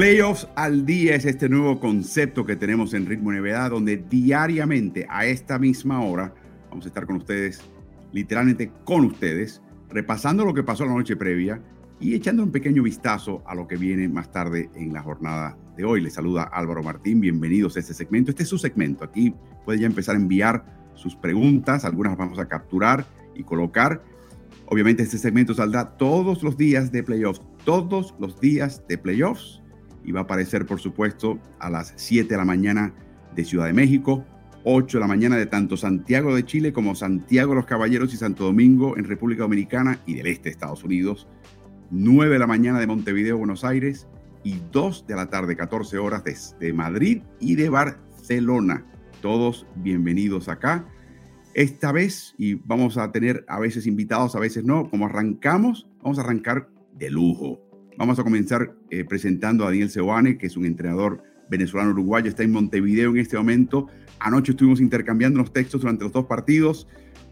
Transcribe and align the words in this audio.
Playoffs 0.00 0.48
al 0.54 0.86
día 0.86 1.14
es 1.14 1.26
este 1.26 1.50
nuevo 1.50 1.78
concepto 1.78 2.46
que 2.46 2.56
tenemos 2.56 2.94
en 2.94 3.04
Ritmo 3.04 3.32
NBA, 3.32 3.68
donde 3.68 3.98
diariamente 3.98 5.06
a 5.10 5.26
esta 5.26 5.58
misma 5.58 6.00
hora 6.02 6.32
vamos 6.70 6.86
a 6.86 6.88
estar 6.88 7.04
con 7.04 7.16
ustedes, 7.16 7.60
literalmente 8.10 8.72
con 8.86 9.04
ustedes, 9.04 9.60
repasando 9.90 10.46
lo 10.46 10.54
que 10.54 10.62
pasó 10.62 10.86
la 10.86 10.94
noche 10.94 11.16
previa 11.16 11.60
y 12.00 12.14
echando 12.14 12.42
un 12.42 12.50
pequeño 12.50 12.82
vistazo 12.82 13.42
a 13.44 13.54
lo 13.54 13.68
que 13.68 13.76
viene 13.76 14.08
más 14.08 14.32
tarde 14.32 14.70
en 14.74 14.94
la 14.94 15.02
jornada 15.02 15.58
de 15.76 15.84
hoy. 15.84 16.00
Les 16.00 16.14
saluda 16.14 16.44
Álvaro 16.44 16.82
Martín, 16.82 17.20
bienvenidos 17.20 17.76
a 17.76 17.80
este 17.80 17.92
segmento. 17.92 18.30
Este 18.30 18.44
es 18.44 18.48
su 18.48 18.56
segmento. 18.56 19.04
Aquí 19.04 19.34
puede 19.66 19.80
ya 19.80 19.86
empezar 19.86 20.14
a 20.14 20.18
enviar 20.18 20.64
sus 20.94 21.14
preguntas, 21.14 21.84
algunas 21.84 22.16
vamos 22.16 22.38
a 22.38 22.48
capturar 22.48 23.04
y 23.34 23.42
colocar. 23.42 24.02
Obviamente 24.64 25.02
este 25.02 25.18
segmento 25.18 25.52
saldrá 25.52 25.90
todos 25.98 26.42
los 26.42 26.56
días 26.56 26.90
de 26.90 27.02
playoffs, 27.02 27.42
todos 27.66 28.14
los 28.18 28.40
días 28.40 28.82
de 28.88 28.96
playoffs 28.96 29.60
y 30.04 30.12
va 30.12 30.20
a 30.20 30.22
aparecer, 30.24 30.66
por 30.66 30.80
supuesto, 30.80 31.38
a 31.58 31.70
las 31.70 31.92
7 31.96 32.28
de 32.28 32.36
la 32.36 32.44
mañana 32.44 32.94
de 33.34 33.44
Ciudad 33.44 33.66
de 33.66 33.72
México, 33.72 34.24
8 34.64 34.98
de 34.98 35.00
la 35.00 35.06
mañana 35.06 35.36
de 35.36 35.46
tanto 35.46 35.76
Santiago 35.76 36.34
de 36.34 36.44
Chile 36.44 36.72
como 36.72 36.94
Santiago 36.94 37.50
de 37.50 37.56
los 37.56 37.66
Caballeros 37.66 38.12
y 38.12 38.16
Santo 38.16 38.44
Domingo 38.44 38.96
en 38.96 39.04
República 39.04 39.42
Dominicana 39.42 39.98
y 40.06 40.14
del 40.14 40.26
este 40.26 40.44
de 40.44 40.50
Estados 40.50 40.84
Unidos, 40.84 41.28
9 41.90 42.34
de 42.34 42.38
la 42.38 42.46
mañana 42.46 42.78
de 42.78 42.86
Montevideo, 42.86 43.38
Buenos 43.38 43.64
Aires 43.64 44.06
y 44.44 44.58
2 44.72 45.06
de 45.06 45.16
la 45.16 45.28
tarde, 45.28 45.56
14 45.56 45.98
horas 45.98 46.24
desde 46.24 46.72
Madrid 46.72 47.22
y 47.38 47.56
de 47.56 47.68
Barcelona. 47.68 48.84
Todos 49.20 49.66
bienvenidos 49.76 50.48
acá. 50.48 50.86
Esta 51.52 51.90
vez, 51.90 52.34
y 52.38 52.54
vamos 52.54 52.96
a 52.96 53.10
tener 53.10 53.44
a 53.48 53.58
veces 53.58 53.86
invitados, 53.86 54.36
a 54.36 54.40
veces 54.40 54.64
no, 54.64 54.88
como 54.88 55.06
arrancamos, 55.06 55.88
vamos 56.02 56.18
a 56.18 56.22
arrancar 56.22 56.68
de 56.96 57.10
lujo 57.10 57.69
Vamos 57.96 58.18
a 58.18 58.22
comenzar 58.22 58.74
eh, 58.90 59.04
presentando 59.04 59.64
a 59.64 59.68
Daniel 59.68 59.90
Seoane, 59.90 60.38
que 60.38 60.46
es 60.46 60.56
un 60.56 60.64
entrenador 60.64 61.22
venezolano 61.50 61.90
uruguayo, 61.90 62.28
está 62.28 62.42
en 62.42 62.52
Montevideo 62.52 63.10
en 63.10 63.18
este 63.18 63.36
momento. 63.36 63.88
Anoche 64.20 64.52
estuvimos 64.52 64.80
intercambiando 64.80 65.38
los 65.38 65.52
textos 65.52 65.80
durante 65.80 66.04
los 66.04 66.12
dos 66.12 66.26
partidos. 66.26 66.86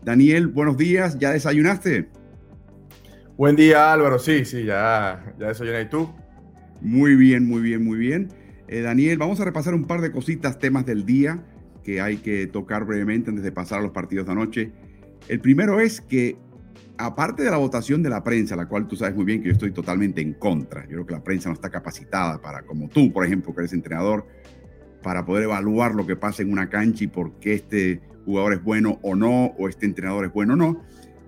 Daniel, 0.04 0.48
buenos 0.48 0.76
días, 0.76 1.18
¿ya 1.18 1.30
desayunaste? 1.30 2.08
Buen 3.36 3.54
día 3.54 3.92
Álvaro, 3.92 4.18
sí, 4.18 4.44
sí, 4.44 4.64
ya, 4.64 5.34
ya 5.38 5.48
desayuné. 5.48 5.82
¿Y 5.82 5.88
tú? 5.88 6.10
Muy 6.80 7.14
bien, 7.14 7.46
muy 7.46 7.62
bien, 7.62 7.84
muy 7.84 7.98
bien. 7.98 8.28
Eh, 8.66 8.80
Daniel, 8.80 9.16
vamos 9.18 9.40
a 9.40 9.44
repasar 9.44 9.74
un 9.74 9.86
par 9.86 10.00
de 10.00 10.10
cositas, 10.10 10.58
temas 10.58 10.84
del 10.84 11.06
día 11.06 11.44
que 11.82 12.00
hay 12.00 12.18
que 12.18 12.46
tocar 12.46 12.84
brevemente 12.84 13.30
antes 13.30 13.44
de 13.44 13.52
pasar 13.52 13.78
a 13.78 13.82
los 13.82 13.92
partidos 13.92 14.26
de 14.26 14.32
anoche. 14.32 14.72
El 15.28 15.40
primero 15.40 15.80
es 15.80 16.00
que 16.00 16.36
aparte 16.98 17.44
de 17.44 17.50
la 17.50 17.56
votación 17.56 18.02
de 18.02 18.10
la 18.10 18.22
prensa, 18.22 18.56
la 18.56 18.66
cual 18.66 18.88
tú 18.88 18.96
sabes 18.96 19.14
muy 19.14 19.24
bien 19.24 19.40
que 19.40 19.46
yo 19.46 19.52
estoy 19.52 19.70
totalmente 19.70 20.20
en 20.20 20.34
contra, 20.34 20.82
yo 20.82 20.90
creo 20.90 21.06
que 21.06 21.14
la 21.14 21.24
prensa 21.24 21.48
no 21.48 21.54
está 21.54 21.70
capacitada 21.70 22.40
para, 22.40 22.62
como 22.62 22.88
tú, 22.88 23.12
por 23.12 23.24
ejemplo, 23.24 23.54
que 23.54 23.60
eres 23.60 23.72
entrenador, 23.72 24.26
para 25.02 25.24
poder 25.24 25.44
evaluar 25.44 25.94
lo 25.94 26.06
que 26.06 26.16
pasa 26.16 26.42
en 26.42 26.52
una 26.52 26.68
cancha 26.68 27.04
y 27.04 27.06
por 27.06 27.38
qué 27.38 27.54
este 27.54 28.00
jugador 28.24 28.52
es 28.52 28.62
bueno 28.62 28.98
o 29.02 29.14
no, 29.14 29.46
o 29.58 29.68
este 29.68 29.86
entrenador 29.86 30.26
es 30.26 30.32
bueno 30.32 30.54
o 30.54 30.56
no. 30.56 30.82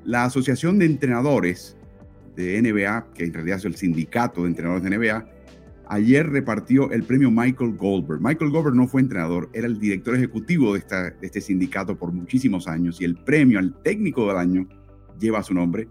La 0.04 0.24
Asociación 0.24 0.78
de 0.78 0.86
Entrenadores 0.86 1.76
de 2.34 2.60
NBA, 2.60 3.12
que 3.14 3.24
en 3.24 3.32
realidad 3.32 3.58
es 3.58 3.64
el 3.64 3.76
sindicato 3.76 4.42
de 4.42 4.48
entrenadores 4.48 4.82
de 4.82 4.98
NBA, 4.98 5.28
ayer 5.88 6.28
repartió 6.28 6.90
el 6.90 7.04
premio 7.04 7.30
Michael 7.30 7.76
Goldberg. 7.76 8.20
Michael 8.20 8.50
Goldberg 8.50 8.74
no 8.74 8.88
fue 8.88 9.02
entrenador, 9.02 9.48
era 9.52 9.68
el 9.68 9.78
director 9.78 10.16
ejecutivo 10.16 10.74
de, 10.74 10.80
de 10.80 11.26
este 11.26 11.40
sindicato 11.40 11.96
por 11.96 12.12
muchísimos 12.12 12.66
años 12.66 13.00
y 13.00 13.04
el 13.04 13.16
premio 13.16 13.60
al 13.60 13.80
técnico 13.82 14.26
del 14.26 14.36
año 14.36 14.68
lleva 15.20 15.42
su 15.42 15.54
nombre, 15.54 15.86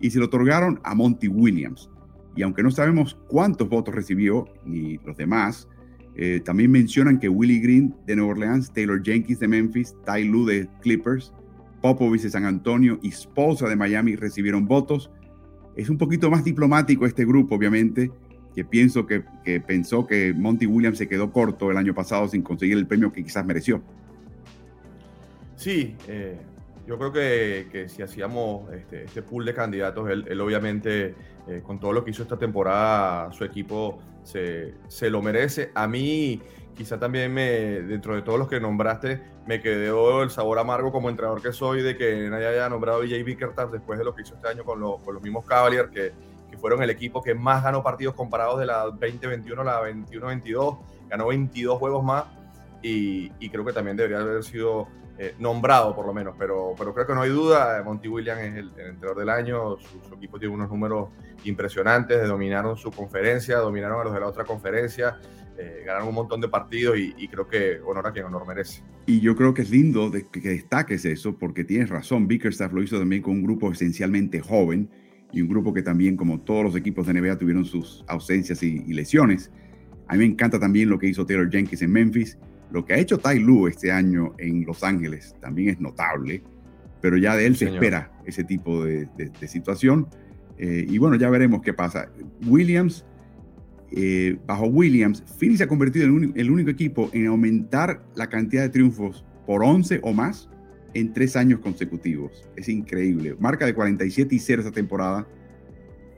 y 0.00 0.10
se 0.10 0.18
lo 0.18 0.26
otorgaron 0.26 0.80
a 0.82 0.94
Monty 0.94 1.28
Williams. 1.28 1.90
Y 2.34 2.42
aunque 2.42 2.62
no 2.62 2.70
sabemos 2.70 3.18
cuántos 3.28 3.68
votos 3.68 3.94
recibió, 3.94 4.48
ni 4.64 4.98
los 4.98 5.16
demás, 5.16 5.68
eh, 6.16 6.40
también 6.44 6.70
mencionan 6.70 7.18
que 7.18 7.28
Willie 7.28 7.60
Green 7.60 7.94
de 8.06 8.16
Nueva 8.16 8.32
Orleans, 8.32 8.72
Taylor 8.72 9.02
Jenkins 9.02 9.40
de 9.40 9.48
Memphis, 9.48 9.94
Ty 10.04 10.24
Lue 10.24 10.52
de 10.52 10.68
Clippers, 10.80 11.32
Popovich 11.80 12.22
de 12.22 12.30
San 12.30 12.44
Antonio 12.44 12.98
y 13.02 13.10
Spolza 13.10 13.68
de 13.68 13.76
Miami 13.76 14.16
recibieron 14.16 14.66
votos. 14.66 15.10
Es 15.76 15.88
un 15.88 15.98
poquito 15.98 16.30
más 16.30 16.44
diplomático 16.44 17.06
este 17.06 17.24
grupo, 17.24 17.54
obviamente, 17.54 18.10
que 18.54 18.64
pienso 18.64 19.06
que 19.06 19.22
pensó 19.66 20.06
que 20.06 20.34
Monty 20.34 20.66
Williams 20.66 20.98
se 20.98 21.08
quedó 21.08 21.32
corto 21.32 21.70
el 21.70 21.76
año 21.76 21.94
pasado 21.94 22.28
sin 22.28 22.42
conseguir 22.42 22.76
el 22.76 22.86
premio 22.86 23.12
que 23.12 23.22
quizás 23.22 23.46
mereció. 23.46 23.82
Sí, 25.56 25.94
eh, 26.08 26.38
yo 26.90 26.98
creo 26.98 27.12
que, 27.12 27.88
si 27.88 28.02
hacíamos 28.02 28.68
este, 28.72 29.04
este, 29.04 29.22
pool 29.22 29.44
de 29.44 29.54
candidatos, 29.54 30.10
él, 30.10 30.40
obviamente, 30.40 31.14
eh, 31.46 31.62
con 31.64 31.78
todo 31.78 31.92
lo 31.92 32.04
que 32.04 32.10
hizo 32.10 32.24
esta 32.24 32.36
temporada, 32.36 33.32
su 33.32 33.44
equipo 33.44 34.00
se, 34.24 34.74
lo 35.08 35.22
merece. 35.22 35.70
A 35.76 35.86
mí, 35.86 36.42
quizá 36.74 36.98
también 36.98 37.32
me, 37.32 37.80
dentro 37.82 38.16
de 38.16 38.22
todos 38.22 38.40
los 38.40 38.48
que 38.48 38.58
nombraste, 38.58 39.22
me 39.46 39.62
quedó 39.62 40.24
el 40.24 40.30
sabor 40.30 40.58
amargo 40.58 40.90
como 40.90 41.08
entrenador 41.08 41.40
que 41.40 41.52
soy 41.52 41.80
de 41.80 41.96
que 41.96 42.28
nadie 42.28 42.48
haya 42.48 42.68
nombrado 42.68 43.02
a 43.02 43.06
J. 43.06 43.22
Bickerstaff 43.22 43.70
después 43.70 43.96
de 43.96 44.04
lo 44.04 44.12
que 44.12 44.22
hizo 44.22 44.34
este 44.34 44.48
año 44.48 44.64
con, 44.64 44.80
los 44.80 45.22
mismos 45.22 45.44
Cavaliers, 45.46 45.90
que, 45.90 46.12
fueron 46.58 46.82
el 46.82 46.90
equipo 46.90 47.22
que 47.22 47.34
más 47.34 47.62
ganó 47.62 47.84
partidos 47.84 48.14
comparados 48.14 48.58
de 48.58 48.66
la 48.66 48.82
2021 48.82 49.62
a 49.62 49.64
la 49.64 49.80
21-22, 49.82 50.78
ganó 51.08 51.28
22 51.28 51.78
juegos 51.78 52.04
más 52.04 52.24
y, 52.82 53.32
y 53.38 53.48
creo 53.48 53.64
que 53.64 53.72
también 53.72 53.96
debería 53.96 54.18
haber 54.18 54.42
sido 54.42 54.88
eh, 55.22 55.34
nombrado 55.38 55.94
por 55.94 56.06
lo 56.06 56.14
menos, 56.14 56.34
pero, 56.38 56.74
pero 56.78 56.94
creo 56.94 57.06
que 57.06 57.14
no 57.14 57.20
hay 57.20 57.28
duda, 57.28 57.82
Monty 57.84 58.08
Williams 58.08 58.40
es 58.40 58.54
el, 58.54 58.68
entrenador 58.68 59.18
del 59.18 59.28
año, 59.28 59.76
su, 59.76 60.14
equipo 60.14 60.38
tiene 60.38 60.54
unos 60.54 60.70
números 60.70 61.10
impresionantes, 61.44 62.26
dominaron 62.26 62.78
su 62.78 62.90
conferencia, 62.90 63.58
dominaron 63.58 64.00
a 64.00 64.04
los 64.04 64.14
de 64.14 64.20
la 64.20 64.26
otra 64.26 64.44
conferencia, 64.44 65.18
eh, 65.58 65.82
ganaron 65.84 66.08
un 66.08 66.14
montón 66.14 66.40
de 66.40 66.48
partidos 66.48 66.96
y, 66.98 67.28
creo 67.28 67.46
que 67.46 67.80
honor 67.84 68.06
a 68.06 68.12
quien 68.12 68.24
honor 68.24 68.46
merece. 68.46 68.82
Y 69.04 69.20
yo 69.20 69.36
creo 69.36 69.52
que 69.52 69.60
es 69.60 69.68
lindo 69.68 70.10
que, 70.10 70.40
destaques 70.40 71.04
eso, 71.04 71.36
porque 71.36 71.64
tienes 71.64 71.90
razón, 71.90 72.26
Bickerstaff 72.26 72.72
lo 72.72 72.82
hizo 72.82 72.98
también 72.98 73.20
con 73.20 73.34
un 73.34 73.42
grupo 73.42 73.70
esencialmente 73.70 74.40
joven 74.40 74.88
y 75.32 75.42
un 75.42 75.50
grupo 75.50 75.74
que 75.74 75.82
también, 75.82 76.16
como 76.16 76.40
todos 76.40 76.64
los 76.64 76.76
equipos 76.76 77.06
de 77.06 77.20
NBA, 77.20 77.36
tuvieron 77.36 77.66
sus 77.66 78.06
ausencias 78.08 78.62
y, 78.62 78.84
y 78.86 78.94
lesiones. 78.94 79.50
A 80.08 80.14
mí 80.14 80.20
me 80.20 80.24
encanta 80.24 80.58
también 80.58 80.88
lo 80.88 80.98
que 80.98 81.08
hizo 81.08 81.26
Taylor 81.26 81.50
Jenkins 81.50 81.82
en 81.82 81.92
Memphis 81.92 82.38
lo 82.70 82.84
que 82.84 82.94
ha 82.94 82.98
hecho 82.98 83.18
Tai 83.18 83.38
Lu 83.38 83.66
este 83.66 83.90
año 83.90 84.34
en 84.38 84.64
Los 84.64 84.84
Ángeles 84.84 85.34
también 85.40 85.70
es 85.70 85.80
notable, 85.80 86.42
pero 87.00 87.16
ya 87.16 87.36
de 87.36 87.46
él 87.46 87.56
se 87.56 87.66
espera 87.66 88.12
ese 88.24 88.44
tipo 88.44 88.84
de, 88.84 89.08
situación. 89.46 90.06
Eh, 90.58 90.86
y 90.88 90.98
bueno, 90.98 91.16
ya 91.16 91.30
veremos 91.30 91.62
qué 91.62 91.72
pasa. 91.72 92.10
Williams, 92.46 93.04
eh, 93.92 94.38
bajo 94.46 94.66
Williams, 94.66 95.22
Phoenix 95.38 95.58
se 95.58 95.64
ha 95.64 95.68
convertido 95.68 96.06
en 96.06 96.32
el 96.36 96.50
único 96.50 96.70
equipo 96.70 97.10
en 97.12 97.26
aumentar 97.26 98.04
la 98.14 98.28
cantidad 98.28 98.62
de 98.62 98.68
triunfos 98.68 99.24
por 99.46 99.64
11 99.64 100.00
o 100.02 100.12
más 100.12 100.48
en 100.94 101.12
tres 101.12 101.36
años 101.36 101.60
consecutivos. 101.60 102.48
Es 102.56 102.68
increíble. 102.68 103.36
Marca 103.38 103.66
de 103.66 103.74
47 103.74 104.34
y 104.34 104.38
0 104.38 104.62
esta 104.62 104.72
temporada. 104.72 105.26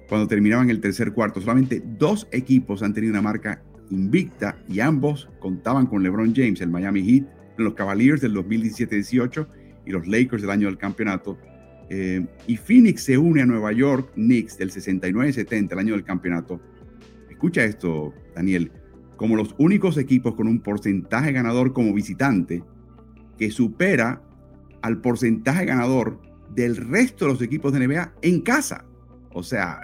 Cuando 0.08 0.26
terminaban 0.26 0.69
el 0.69 0.80
tercer 0.80 1.12
cuarto, 1.12 1.40
solamente 1.40 1.82
dos 1.84 2.28
equipos 2.32 2.82
han 2.82 2.92
tenido 2.92 3.12
una 3.12 3.22
marca 3.22 3.62
invicta 3.92 4.56
y 4.69 4.80
ambos 4.80 5.28
contaban 5.38 5.86
con 5.86 6.03
LeBron 6.03 6.34
James, 6.34 6.60
el 6.60 6.70
Miami 6.70 7.03
Heat, 7.03 7.26
los 7.58 7.75
Cavaliers 7.75 8.20
del 8.20 8.34
2017-18 8.34 9.47
y 9.86 9.91
los 9.91 10.06
Lakers 10.06 10.42
del 10.42 10.50
año 10.50 10.66
del 10.66 10.78
campeonato. 10.78 11.38
Eh, 11.90 12.26
y 12.46 12.56
Phoenix 12.56 13.05
se 13.05 13.19
une 13.19 13.43
a 13.43 13.46
Nueva 13.46 13.72
York 13.72 14.12
Knicks 14.14 14.56
del 14.56 14.70
69-70, 14.70 15.72
el 15.72 15.78
año 15.78 15.93
del 15.93 16.05
campeonato. 16.05 16.61
Escucha 17.31 17.64
esto, 17.64 18.14
Daniel, 18.34 18.72
como 19.16 19.37
los 19.37 19.55
únicos 19.58 19.99
equipos 19.99 20.34
con 20.34 20.49
un 20.49 20.61
porcentaje 20.61 21.32
ganador 21.32 21.72
como 21.72 21.93
visitante 21.93 22.62
que 23.37 23.50
supera 23.50 24.22
al 24.81 25.00
porcentaje 25.00 25.66
ganador 25.66 26.20
del 26.55 26.76
resto 26.76 27.26
de 27.26 27.32
los 27.32 27.43
equipos 27.43 27.72
de 27.72 27.87
NBA 27.87 28.14
en 28.22 28.40
casa. 28.40 28.87
O 29.32 29.43
sea, 29.43 29.81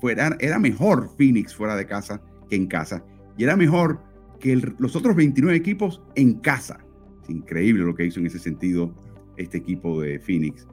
fuera, 0.00 0.36
era 0.40 0.58
mejor 0.58 1.10
Phoenix 1.16 1.54
fuera 1.54 1.74
de 1.74 1.86
casa 1.86 2.20
que 2.48 2.56
en 2.56 2.66
casa 2.66 3.02
y 3.36 3.44
era 3.44 3.56
mejor 3.56 4.00
que 4.40 4.56
los 4.78 4.96
otros 4.96 5.16
29 5.16 5.56
equipos 5.56 6.02
en 6.14 6.34
casa. 6.34 6.78
Es 7.22 7.30
increíble 7.30 7.84
lo 7.84 7.94
que 7.94 8.06
hizo 8.06 8.20
en 8.20 8.26
ese 8.26 8.38
sentido 8.38 8.94
este 9.36 9.58
equipo 9.58 10.00
de 10.00 10.18
Phoenix. 10.18 10.66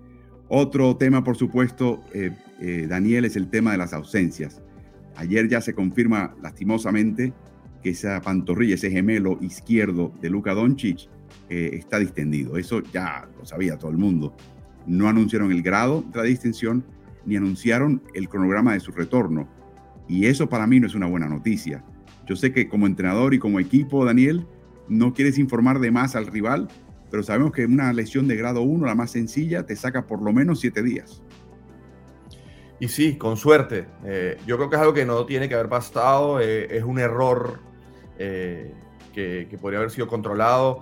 Otro 0.47 0.95
tema, 0.97 1.23
por 1.23 1.35
supuesto, 1.35 2.01
eh, 2.13 2.31
eh, 2.59 2.85
Daniel, 2.87 3.25
es 3.25 3.35
el 3.35 3.49
tema 3.49 3.71
de 3.71 3.77
las 3.77 3.93
ausencias. 3.93 4.61
Ayer 5.15 5.47
ya 5.47 5.61
se 5.61 5.73
confirma 5.73 6.35
lastimosamente 6.41 7.33
que 7.81 7.89
esa 7.89 8.21
pantorrilla, 8.21 8.75
ese 8.75 8.91
gemelo 8.91 9.37
izquierdo 9.41 10.13
de 10.21 10.29
Luka 10.29 10.53
Doncic 10.53 11.09
eh, 11.49 11.71
está 11.73 11.99
distendido. 11.99 12.57
Eso 12.57 12.81
ya 12.93 13.27
lo 13.37 13.45
sabía 13.45 13.77
todo 13.77 13.91
el 13.91 13.97
mundo. 13.97 14.35
No 14.85 15.07
anunciaron 15.07 15.51
el 15.51 15.61
grado 15.61 16.03
de 16.11 16.17
la 16.17 16.23
distensión 16.23 16.83
ni 17.25 17.35
anunciaron 17.37 18.01
el 18.13 18.27
cronograma 18.27 18.73
de 18.73 18.79
su 18.79 18.91
retorno. 18.91 19.47
Y 20.07 20.25
eso 20.25 20.49
para 20.49 20.67
mí 20.67 20.79
no 20.79 20.87
es 20.87 20.95
una 20.95 21.07
buena 21.07 21.27
noticia. 21.27 21.83
Yo 22.25 22.35
sé 22.35 22.53
que 22.53 22.67
como 22.69 22.87
entrenador 22.87 23.33
y 23.33 23.39
como 23.39 23.59
equipo, 23.59 24.05
Daniel, 24.05 24.45
no 24.87 25.13
quieres 25.13 25.37
informar 25.37 25.79
de 25.79 25.91
más 25.91 26.15
al 26.15 26.27
rival, 26.27 26.67
pero 27.09 27.23
sabemos 27.23 27.51
que 27.51 27.65
una 27.65 27.91
lesión 27.93 28.27
de 28.27 28.35
grado 28.35 28.61
1, 28.61 28.85
la 28.85 28.95
más 28.95 29.11
sencilla, 29.11 29.65
te 29.65 29.75
saca 29.75 30.07
por 30.07 30.21
lo 30.21 30.31
menos 30.33 30.59
siete 30.59 30.81
días. 30.81 31.21
Y 32.79 32.87
sí, 32.87 33.17
con 33.17 33.37
suerte. 33.37 33.85
Eh, 34.03 34.37
yo 34.45 34.57
creo 34.57 34.69
que 34.69 34.75
es 34.75 34.81
algo 34.81 34.93
que 34.93 35.05
no 35.05 35.25
tiene 35.25 35.47
que 35.47 35.55
haber 35.55 35.69
pasado, 35.69 36.39
eh, 36.39 36.75
es 36.75 36.83
un 36.83 36.99
error 36.99 37.59
eh, 38.17 38.73
que, 39.13 39.47
podría 39.61 39.79
haber 39.79 39.91
sido 39.91 40.07
controlado. 40.07 40.81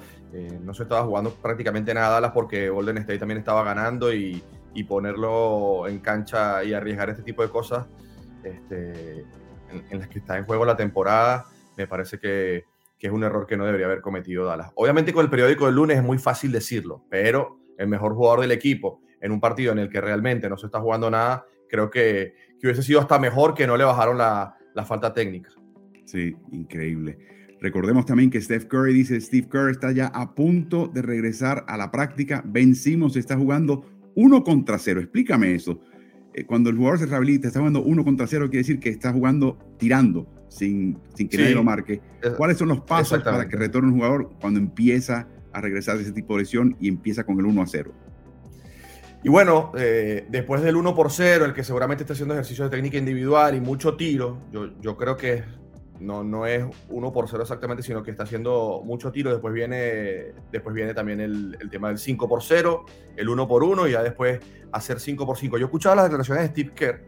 no 0.64 0.74
se 0.74 0.84
estaba 0.84 1.04
jugando 1.04 1.32
prácticamente 1.32 1.94
nada 1.94 2.12
Dallas 2.12 2.32
porque 2.32 2.70
Golden 2.70 2.98
State 3.00 3.20
también 3.20 3.40
estaba 3.40 3.64
ganando 3.64 4.14
y, 4.14 4.42
ponerlo 4.88 5.88
en 5.88 6.00
cancha 6.00 6.64
y 6.64 6.74
arriesgar 6.74 7.10
este 7.10 7.24
tipo 7.24 7.44
de 7.44 7.50
cosas 7.50 7.86
este, 8.44 9.26
en, 9.90 10.00
las 10.00 10.08
que 10.08 10.20
está 10.20 10.38
en 10.38 10.46
juego 10.46 10.66
la 10.66 10.76
temporada, 10.76 11.46
me 11.78 11.88
parece 11.88 12.20
que, 12.20 12.66
que 12.98 13.08
es 13.08 13.14
un 13.14 13.24
error 13.24 13.48
que 13.48 13.58
no 13.58 13.66
debería 13.66 13.88
haber 13.88 14.02
cometido 14.02 14.46
Dallas. 14.46 14.72
Obviamente 14.76 15.14
con 15.14 15.24
el 15.24 15.30
periódico 15.30 15.66
del 15.66 15.76
lunes 15.76 15.98
es 15.98 16.04
muy 16.04 16.18
fácil 16.18 16.52
decirlo, 16.52 17.04
pero 17.10 17.58
el 17.78 17.88
mejor 17.88 18.14
jugador 18.14 18.42
del 18.42 18.52
equipo 18.52 19.02
en 19.22 19.32
un 19.32 19.40
partido 19.40 19.72
en 19.72 19.80
el 19.80 19.90
que 19.90 20.02
realmente 20.02 20.50
no 20.50 20.58
se 20.58 20.66
está 20.66 20.80
jugando 20.80 21.10
nada, 21.10 21.46
creo 21.70 21.90
que, 21.90 22.34
que 22.60 22.68
hubiese 22.68 22.84
sido 22.84 23.00
hasta 23.00 23.20
mejor 23.20 23.54
que 23.54 23.68
no 23.68 23.78
le 23.78 23.84
bajaron 23.84 24.18
la, 24.18 24.56
la, 24.74 24.84
falta 24.84 25.14
técnica. 25.14 25.50
Sí, 26.06 26.36
increíble. 26.52 27.18
Recordemos 27.62 28.06
también 28.06 28.32
que 28.32 28.42
Steph 28.42 28.66
Curry 28.66 28.94
dice, 28.94 29.22
Steve 29.22 29.48
Curry 29.48 29.72
está 29.72 29.92
ya 29.92 30.08
a 30.08 30.34
punto 30.34 30.88
de 30.88 31.04
regresar 31.04 31.64
a 31.68 31.78
la 31.78 31.92
práctica. 31.92 32.42
Vencimos, 32.44 33.16
está 33.16 33.38
jugando 33.38 33.86
uno 34.16 34.44
contra 34.44 34.80
cero. 34.80 35.00
Explícame 35.00 35.54
eso. 35.54 35.80
Eh, 36.34 36.46
cuando 36.46 36.70
el 36.70 36.78
jugador 36.78 37.00
se 37.00 37.06
rehabilita, 37.06 37.48
está 37.48 37.60
jugando 37.60 37.82
uno 37.82 38.04
contra 38.04 38.28
cero, 38.28 38.46
quiere 38.50 38.60
decir 38.60 38.80
que 38.80 38.90
está 38.90 39.12
jugando 39.12 39.58
tirando 39.78 40.28
sin, 40.48 40.98
sin 41.14 41.28
que 41.28 41.38
nadie 41.38 41.56
lo 41.56 41.64
marque. 41.64 42.02
¿Cuáles 42.38 42.58
son 42.58 42.70
los 42.70 42.82
pasos 42.82 43.22
para 43.24 43.48
que 43.48 43.56
retorne 43.58 43.90
un 43.90 43.96
jugador 43.96 44.32
cuando 44.40 44.60
empieza 44.60 45.28
a 45.54 45.62
regresar 45.62 45.98
de 45.98 46.04
ese 46.04 46.14
tipo 46.14 46.36
de 46.36 46.44
lesión 46.44 46.78
y 46.80 46.88
empieza 46.88 47.24
con 47.24 47.40
el 47.40 47.46
1 47.46 47.62
a 47.62 47.68
0? 47.68 47.94
Y 49.24 49.30
bueno, 49.30 49.72
eh, 49.78 50.26
después 50.30 50.62
del 50.62 50.76
1 50.76 50.96
por 50.96 51.12
0, 51.12 51.46
el 51.46 51.54
que 51.54 51.64
seguramente 51.64 52.04
está 52.04 52.14
haciendo 52.14 52.34
ejercicios 52.34 52.70
de 52.70 52.78
técnica 52.78 52.98
individual 52.98 53.56
y 53.56 53.62
mucho 53.62 53.96
tiro, 53.96 54.40
yo, 54.52 54.80
yo 54.82 54.98
creo 54.98 55.16
que 55.16 55.44
no, 56.02 56.24
no 56.24 56.46
es 56.46 56.66
1 56.90 57.14
por 57.14 57.30
0 57.30 57.44
exactamente, 57.44 57.84
sino 57.84 58.04
que 58.04 58.12
está 58.12 58.24
haciendo 58.24 58.82
mucho 58.84 59.12
tiro. 59.12 59.32
Después 59.32 59.54
viene, 59.54 60.34
después 60.52 60.76
viene 60.76 60.94
también 60.94 61.22
el, 61.22 61.58
el 61.60 61.70
tema 61.70 61.90
del 61.90 62.00
5 62.00 62.28
por 62.28 62.42
0, 62.42 62.86
el 63.16 63.30
1 63.30 63.48
por 63.48 63.64
1 63.64 63.88
y 63.88 63.92
ya 63.92 64.04
después 64.04 64.40
hacer 64.72 65.00
5 65.00 65.26
por 65.26 65.38
5. 65.38 65.58
Yo 65.58 65.66
escuchaba 65.66 65.96
las 65.96 66.06
declaraciones 66.06 66.44
de 66.44 66.50
Steve 66.50 66.72
Kerr 66.76 67.02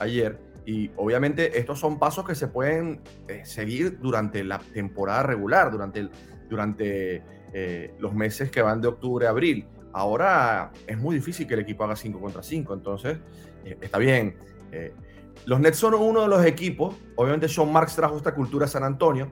ayer 0.00 0.50
y 0.66 0.90
obviamente 0.96 1.58
estos 1.58 1.78
son 1.78 1.98
pasos 1.98 2.26
que 2.26 2.34
se 2.34 2.48
pueden 2.48 3.00
eh, 3.28 3.42
seguir 3.44 3.98
durante 4.00 4.44
la 4.44 4.58
temporada 4.58 5.22
regular, 5.22 5.70
durante, 5.70 6.00
el, 6.00 6.10
durante 6.48 7.22
eh, 7.52 7.94
los 7.98 8.14
meses 8.14 8.50
que 8.50 8.62
van 8.62 8.80
de 8.80 8.88
octubre 8.88 9.26
a 9.26 9.30
abril. 9.30 9.66
Ahora 9.92 10.70
es 10.86 10.98
muy 10.98 11.16
difícil 11.16 11.46
que 11.46 11.54
el 11.54 11.60
equipo 11.60 11.84
haga 11.84 11.96
5 11.96 12.20
contra 12.20 12.42
5, 12.42 12.74
entonces 12.74 13.18
eh, 13.64 13.78
está 13.80 13.98
bien. 13.98 14.36
Eh, 15.40 15.46
los 15.46 15.60
Nets 15.60 15.78
son 15.78 15.94
uno 15.94 16.22
de 16.22 16.28
los 16.28 16.44
equipos, 16.44 16.96
obviamente 17.16 17.48
Sean 17.48 17.72
Marks 17.72 17.96
trajo 17.96 18.16
esta 18.16 18.34
cultura 18.34 18.66
a 18.66 18.68
San 18.68 18.84
Antonio, 18.84 19.30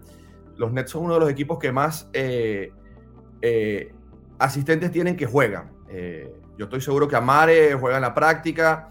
los 0.56 0.72
Nets 0.72 0.90
son 0.90 1.04
uno 1.04 1.14
de 1.14 1.20
los 1.20 1.30
equipos 1.30 1.58
que 1.58 1.72
más 1.72 2.08
eh, 2.12 2.72
asistentes 4.38 4.90
tienen 4.90 5.16
que 5.16 5.26
juegan. 5.26 5.70
yo 6.56 6.64
estoy 6.64 6.80
seguro 6.80 7.06
que 7.06 7.16
Amare 7.16 7.74
juega 7.74 7.96
en 7.96 8.02
la 8.02 8.14
práctica, 8.14 8.90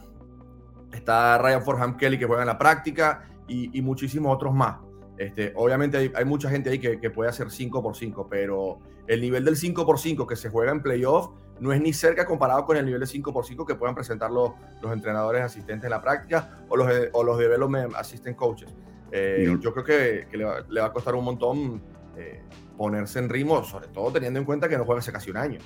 está 0.92 1.38
Ryan 1.38 1.62
Forham 1.62 1.98
Kelly 1.98 2.18
que 2.18 2.25
juega 2.25 2.44
en 2.44 2.48
la 2.48 2.58
práctica 2.58 3.28
y, 3.48 3.81
muchísimos 3.81 4.34
otros 4.34 4.54
más. 4.54 4.78
Este, 5.18 5.52
obviamente 5.56 6.12
hay, 6.13 6.25
mucha 6.25 6.50
gente 6.50 6.70
ahí 6.70 6.80
que, 6.80 7.00
que 7.00 7.10
puede 7.10 7.30
hacer 7.30 7.50
5 7.50 7.81
por 7.81 7.96
5, 7.96 8.28
pero 8.30 8.80
el 9.08 9.22
nivel 9.22 9.44
del 9.44 9.56
5 9.56 9.86
por 9.86 10.00
5 10.00 10.28
que 10.28 10.36
se 10.36 10.50
juega 10.50 10.72
en 10.72 10.81
playoff 10.81 11.30
no 11.59 11.74
es 11.74 11.81
ni 11.81 11.94
cerca 11.94 12.25
comparado 12.25 12.65
con 12.65 12.77
el 12.77 12.86
nivel 12.86 13.00
de 13.00 13.07
5x5 13.07 13.65
que 13.65 13.75
puedan 13.75 13.95
presentar 13.95 14.31
los, 14.31 14.51
los 14.81 14.92
entrenadores 14.92 15.42
asistentes 15.42 15.86
en 15.86 15.92
la 15.92 16.01
práctica 16.01 16.59
o 16.69 16.77
los, 16.77 16.89
o 17.13 17.24
los 17.24 17.38
development 17.38 17.95
assistant 17.95 18.36
coaches. 18.36 18.69
Eh, 19.12 19.57
yo 19.62 19.74
creo 19.74 19.83
que, 19.83 20.27
que 20.30 20.38
le, 20.38 20.44
va, 20.44 20.62
le, 20.68 20.81
va, 20.81 20.88
a 20.88 20.94
costar 20.94 21.15
un 21.15 21.24
montón 21.24 21.81
eh, 22.18 22.42
ponerse 22.77 23.19
en 23.19 23.30
ritmo, 23.30 23.63
sobre 23.63 23.88
todo 23.88 24.12
teniendo 24.12 24.39
en 24.39 24.45
cuenta 24.45 24.68
que 24.68 24.77
no 24.77 24.86
juega 24.86 25.00
hace 25.00 25.12
casi 25.12 25.31
un 25.31 25.38
año. 25.38 25.59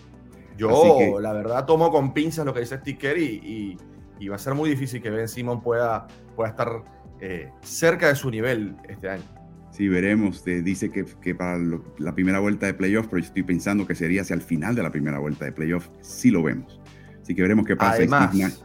Yo, 0.57 1.19
la 1.19 1.33
verdad, 1.33 1.65
tomo 1.65 1.91
con 1.91 2.13
pinzas 2.13 2.45
lo 2.45 2.53
que 2.53 2.59
dice 2.59 2.77
Sticker 2.77 3.17
y, 3.17 3.23
y, 3.23 3.77
y, 4.19 4.27
va 4.27 4.35
a 4.35 4.39
ser 4.39 4.53
muy 4.53 4.69
difícil 4.69 5.01
que 5.01 5.09
Ben 5.09 5.27
Simon 5.27 5.61
pueda, 5.61 6.07
pueda 6.35 6.49
estar 6.49 6.83
eh, 7.19 7.51
cerca 7.61 8.09
de 8.09 8.15
su 8.15 8.29
nivel 8.29 8.75
este 8.87 9.09
año. 9.09 9.23
Sí, 9.71 9.87
veremos. 9.87 10.43
dice 10.43 10.89
que, 10.89 11.05
que 11.21 11.33
para 11.33 11.57
la 11.97 12.13
primera 12.13 12.39
vuelta 12.39 12.65
de 12.65 12.73
playoff, 12.73 13.07
pero 13.07 13.19
yo 13.19 13.27
estoy 13.27 13.43
pensando 13.43 13.87
que 13.87 13.95
sería 13.95 14.21
hacia 14.21 14.33
el 14.33 14.41
final 14.41 14.75
de 14.75 14.83
la 14.83 14.91
primera 14.91 15.17
vuelta 15.19 15.45
de 15.45 15.53
playoff. 15.53 15.87
Sí 16.01 16.29
lo 16.29 16.43
vemos. 16.43 16.79
Así 17.21 17.33
que 17.33 17.41
veremos 17.41 17.65
qué 17.65 17.75
pasa. 17.75 17.93
Además, 17.93 18.63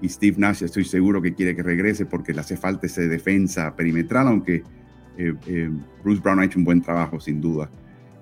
y 0.00 0.08
Steve 0.08 0.36
Nash 0.38 0.62
estoy 0.62 0.84
seguro 0.84 1.20
que 1.20 1.34
quiere 1.34 1.56
que 1.56 1.62
regrese 1.62 2.06
porque 2.06 2.32
le 2.32 2.40
hace 2.40 2.56
falta 2.56 2.86
esa 2.86 3.02
defensa 3.02 3.74
perimetral, 3.74 4.28
aunque 4.28 4.62
eh, 5.16 5.34
eh, 5.46 5.70
Bruce 6.02 6.20
Brown 6.20 6.40
ha 6.40 6.44
hecho 6.44 6.58
un 6.58 6.64
buen 6.64 6.80
trabajo, 6.80 7.18
sin 7.20 7.40
duda. 7.40 7.70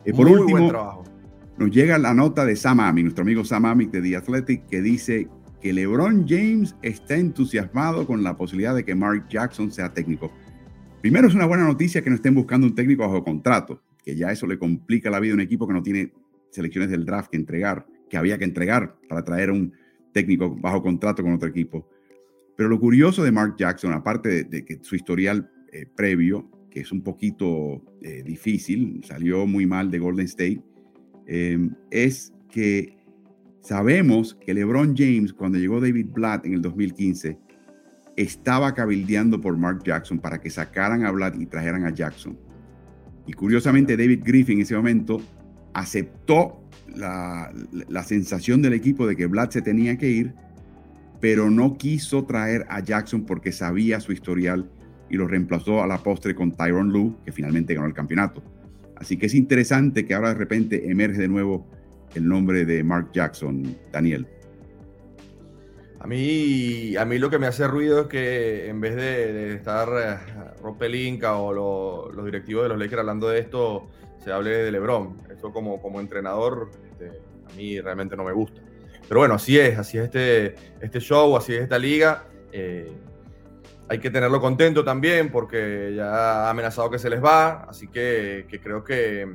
Eh, 0.05 0.13
por 0.13 0.29
Muy 0.29 0.39
último, 0.39 0.59
buen 0.59 0.69
trabajo. 0.71 1.05
nos 1.59 1.71
llega 1.71 1.99
la 1.99 2.15
nota 2.15 2.45
de 2.45 2.57
Sam 2.57 2.81
Amick, 2.81 3.05
nuestro 3.05 3.23
amigo 3.23 3.45
Sam 3.45 3.67
Amick 3.67 3.91
de 3.91 4.01
The 4.01 4.17
Athletic, 4.17 4.67
que 4.67 4.81
dice 4.81 5.29
que 5.61 5.73
LeBron 5.73 6.27
James 6.27 6.75
está 6.83 7.17
entusiasmado 7.17 8.07
con 8.07 8.23
la 8.23 8.37
posibilidad 8.37 8.75
de 8.75 8.85
que 8.85 8.95
Mark 8.95 9.27
Jackson 9.29 9.71
sea 9.71 9.93
técnico. 9.93 10.33
Primero 11.01 11.29
es 11.29 11.35
una 11.35 11.47
buena 11.47 11.65
noticia 11.65 12.03
que 12.03 12.11
no 12.11 12.17
estén 12.17 12.35
buscando 12.35 12.67
un 12.67 12.75
técnico 12.75 13.03
bajo 13.03 13.23
contrato, 13.23 13.83
que 14.05 14.17
ya 14.17 14.33
eso 14.33 14.47
le 14.47 14.59
complica 14.59 15.11
la 15.11 15.21
vida 15.21 15.33
a 15.33 15.35
un 15.35 15.41
equipo 15.41 15.67
que 15.67 15.75
no 15.75 15.83
tiene 15.83 16.13
selecciones 16.51 16.91
del 16.91 17.05
draft 17.05 17.31
que 17.31 17.37
entregar, 17.37 17.87
que 18.09 18.17
había 18.17 18.39
que 18.39 18.45
entregar 18.45 18.97
para 19.09 19.23
traer 19.25 19.51
a 19.51 19.53
un 19.53 19.73
técnico 20.13 20.55
bajo 20.57 20.83
contrato 20.83 21.23
con 21.23 21.33
otro 21.33 21.49
equipo. 21.49 21.89
Pero 22.57 22.69
lo 22.71 22.81
curioso 22.81 23.23
de 23.23 23.31
Mark 23.33 23.57
Jackson, 23.59 23.93
aparte 23.93 24.45
de, 24.45 24.65
que 24.65 24.79
su 24.83 24.97
historial 24.97 25.51
eh, 25.73 25.87
previo, 25.95 26.51
que 26.71 26.81
es 26.81 26.91
un 26.91 27.03
poquito 27.03 27.83
eh, 28.01 28.23
difícil, 28.25 29.03
salió 29.05 29.47
muy 29.47 29.67
mal 29.67 29.91
de 29.91 29.99
Golden 29.99 30.25
State, 30.25 30.63
eh, 31.27 31.69
es 31.91 32.33
que 32.51 32.97
sabemos 33.61 34.35
que 34.35 34.55
LeBron 34.55 34.95
James, 34.97 35.33
cuando 35.33 35.59
llegó 35.59 35.81
David 35.81 36.07
Blatt 36.13 36.47
en 36.47 36.55
el 36.55 36.63
2015, 36.63 37.39
estaba 38.17 38.75
cabildeando 38.75 39.41
por 39.41 39.57
Mark 39.57 39.83
Jackson 39.85 40.19
para 40.19 40.41
que 40.41 40.51
sacaran 40.51 41.05
a 41.05 41.11
Vlad 41.11 41.39
y 41.39 41.47
trajeran 41.47 41.85
a 41.85 41.91
Jackson. 41.91 42.37
Y 43.27 43.33
curiosamente 43.33 43.97
David 43.97 44.23
Griffin 44.25 44.59
en 44.59 44.63
ese 44.63 44.77
momento 44.77 45.21
aceptó 45.75 46.63
la, 46.95 47.53
sensación 48.05 48.63
del 48.63 48.73
equipo 48.73 49.07
de 49.07 49.17
que 49.17 49.27
Vlad 49.27 49.51
se 49.51 49.63
tenía 49.63 49.99
que 49.99 50.09
ir, 50.09 50.35
pero 51.21 51.51
no 51.51 51.77
quiso 51.77 52.25
traer 52.25 52.65
a 52.69 52.81
Jackson 52.81 53.27
porque 53.27 53.53
sabía 53.53 54.01
su 54.01 54.13
historial 54.13 54.71
y 55.11 55.17
lo 55.17 55.27
reemplazó 55.29 55.83
a 55.83 55.87
la 55.87 55.99
postre 55.99 56.35
con 56.35 56.53
Tyron 56.53 56.89
Lue, 56.91 57.15
que 57.25 57.33
finalmente 57.33 57.75
ganó 57.75 57.87
el 57.87 57.95
campeonato. 57.95 58.43
Así 58.97 59.19
que 59.19 59.27
es 59.27 59.35
interesante 59.35 60.07
que 60.07 60.15
ahora 60.15 60.31
de 60.31 60.37
repente 60.37 60.91
emerge 60.91 61.21
de 61.21 61.29
nuevo 61.29 61.67
el 62.15 62.27
nombre 62.27 62.65
de 62.65 62.83
Mark 62.83 63.11
Jackson, 63.13 63.77
Daniel. 63.93 64.27
A 66.07 66.09
mí, 66.09 66.97
a 66.97 67.05
mí 67.05 67.19
lo 67.19 67.29
que 67.29 67.41
me 67.41 67.49
hace 67.49 67.67
ruido 67.67 68.03
es 68.03 68.07
que 68.07 68.69
en 68.69 68.81
vez 68.81 68.95
de, 68.95 69.55
estar 69.55 69.89
eh, 69.89 70.53
Rob 70.63 70.79
Pelinka 70.79 71.37
o 71.39 71.53
los 72.13 72.25
directivos 72.25 72.63
de 72.63 72.69
los 72.69 72.79
Lakers 72.79 73.01
hablando 73.01 73.29
de 73.29 73.41
esto, 73.41 73.89
se 74.23 74.31
hable 74.31 74.51
de 74.51 74.71
LeBron. 74.71 75.17
Eso 75.37 75.53
como, 75.53 75.83
como 75.83 76.01
entrenador, 76.01 76.71
este, 76.93 77.09
a 77.09 77.57
mí 77.57 77.81
realmente 77.81 78.17
no 78.17 78.23
me 78.23 78.31
gusta. 78.31 78.61
Pero 79.09 79.19
bueno, 79.19 79.35
así 79.35 79.59
es, 79.59 79.77
así 79.81 79.99
es 79.99 80.05
este, 80.05 80.55
este 80.81 81.01
show, 81.01 81.37
así 81.37 81.57
es 81.57 81.63
esta 81.63 81.77
liga. 81.77 82.23
Eh, 82.53 82.93
hay 83.89 83.99
que 83.99 84.11
tenerlo 84.11 84.41
contento 84.41 84.85
también 84.85 85.33
porque 85.33 85.93
ya 85.97 86.45
ha 86.47 86.51
amenazado 86.51 86.89
que 86.89 87.01
se 87.01 87.11
les 87.11 87.21
va, 87.21 87.65
así 87.65 87.89
que 87.89 88.47
creo 88.63 88.85
que, 88.85 89.27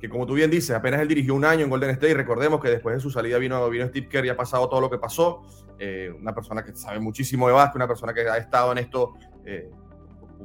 que 0.00 0.08
como 0.08 0.26
tú 0.26 0.34
bien 0.34 0.50
dices, 0.50 0.70
apenas 0.76 1.00
él 1.00 1.08
dirigió 1.08 1.34
un 1.34 1.44
año 1.44 1.64
en 1.64 1.70
Golden 1.70 1.90
State, 1.90 2.14
recordemos 2.14 2.60
que 2.60 2.68
después 2.68 2.94
de 2.94 3.00
su 3.00 3.10
salida 3.10 3.38
vino, 3.38 3.68
vino 3.68 3.86
Steve 3.88 4.08
Kerr 4.08 4.26
y 4.26 4.28
ha 4.28 4.36
pasado 4.36 4.68
todo 4.68 4.80
lo 4.80 4.90
que 4.90 4.98
pasó, 4.98 5.42
eh, 5.78 6.12
una 6.18 6.34
persona 6.34 6.64
que 6.64 6.74
sabe 6.74 7.00
muchísimo 7.00 7.48
de 7.48 7.54
básquet, 7.54 7.76
una 7.76 7.88
persona 7.88 8.14
que 8.14 8.28
ha 8.28 8.36
estado 8.36 8.72
en 8.72 8.78
esto 8.78 9.14
eh, 9.44 9.70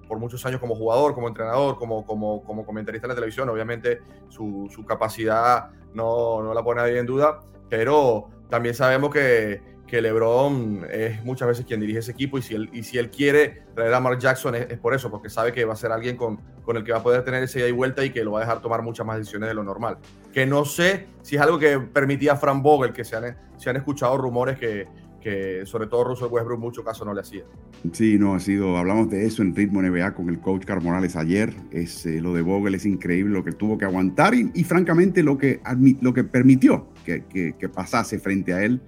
por 0.07 0.17
muchos 0.17 0.43
años 0.45 0.59
como 0.59 0.75
jugador, 0.75 1.13
como 1.13 1.27
entrenador, 1.27 1.77
como, 1.77 2.05
como, 2.05 2.43
como 2.43 2.65
comentarista 2.65 3.05
en 3.05 3.09
la 3.09 3.15
televisión, 3.15 3.47
obviamente 3.49 3.99
su, 4.29 4.69
su 4.73 4.85
capacidad 4.85 5.69
no, 5.93 6.41
no 6.41 6.53
la 6.53 6.63
pone 6.63 6.81
nadie 6.81 6.97
en 6.97 7.05
duda, 7.05 7.41
pero 7.69 8.29
también 8.49 8.75
sabemos 8.75 9.11
que 9.11 9.72
que 9.87 10.01
LeBron 10.01 10.87
es 10.91 11.23
muchas 11.23 11.47
veces 11.47 11.65
quien 11.65 11.79
dirige 11.79 11.99
ese 11.99 12.11
equipo 12.11 12.37
y 12.37 12.41
si 12.41 12.55
él, 12.55 12.69
y 12.73 12.83
si 12.83 12.97
él 12.97 13.09
quiere 13.09 13.63
traer 13.75 13.93
a 13.93 13.99
Mark 13.99 14.19
Jackson 14.19 14.55
es, 14.55 14.77
por 14.79 14.93
eso, 14.93 15.11
porque 15.11 15.29
sabe 15.29 15.51
que 15.51 15.65
va 15.65 15.73
a 15.73 15.75
ser 15.75 15.91
alguien 15.91 16.15
con, 16.15 16.39
con 16.63 16.77
el 16.77 16.83
que 16.83 16.91
va 16.91 16.99
a 16.99 17.03
poder 17.03 17.23
tener 17.23 17.43
ese 17.43 17.59
ida 17.59 17.67
y 17.67 17.71
vuelta 17.71 18.03
y 18.03 18.09
que 18.09 18.23
lo 18.23 18.31
va 18.31 18.39
a 18.39 18.41
dejar 18.41 18.61
tomar 18.61 18.81
muchas 18.81 19.05
más 19.05 19.17
decisiones 19.17 19.49
de 19.49 19.55
lo 19.55 19.63
normal. 19.63 19.97
Que 20.33 20.45
no 20.45 20.65
sé 20.65 21.07
si 21.21 21.35
es 21.35 21.41
algo 21.41 21.59
que 21.59 21.79
permitía 21.79 22.35
Frank 22.35 22.63
Vogel, 22.63 22.93
que 22.93 23.03
se 23.03 23.15
han, 23.15 23.37
se 23.57 23.69
han 23.69 23.75
escuchado 23.75 24.17
rumores 24.17 24.57
que, 24.57 24.87
que 25.21 25.65
sobre 25.65 25.87
todo 25.87 26.05
Russell 26.05 26.27
Westbrook 26.31 26.59
mucho 26.59 26.83
caso 26.83 27.05
no 27.05 27.13
le 27.13 27.21
hacía. 27.21 27.43
Sí, 27.91 28.17
no, 28.17 28.33
ha 28.33 28.39
sido, 28.39 28.77
hablamos 28.77 29.09
de 29.09 29.25
eso 29.25 29.41
en 29.41 29.55
Ritmo 29.55 29.81
NBA 29.81 30.15
con 30.15 30.29
el 30.29 30.39
coach 30.39 30.65
Carl 30.65 30.81
Morales 30.81 31.15
ayer, 31.15 31.53
es, 31.71 32.05
eh, 32.05 32.19
lo 32.19 32.33
de 32.33 32.41
Vogel 32.41 32.75
es 32.75 32.85
increíble 32.85 33.33
lo 33.33 33.43
que 33.43 33.51
tuvo 33.51 33.77
que 33.77 33.85
aguantar 33.85 34.33
y, 34.33 34.63
francamente 34.63 35.21
lo 35.21 35.37
que, 35.37 35.61
lo 36.01 36.13
que 36.13 36.23
permitió 36.23 36.87
que, 37.05 37.23
que 37.27 37.69
pasase 37.69 38.17
frente 38.17 38.53
a 38.53 38.63
él 38.63 38.81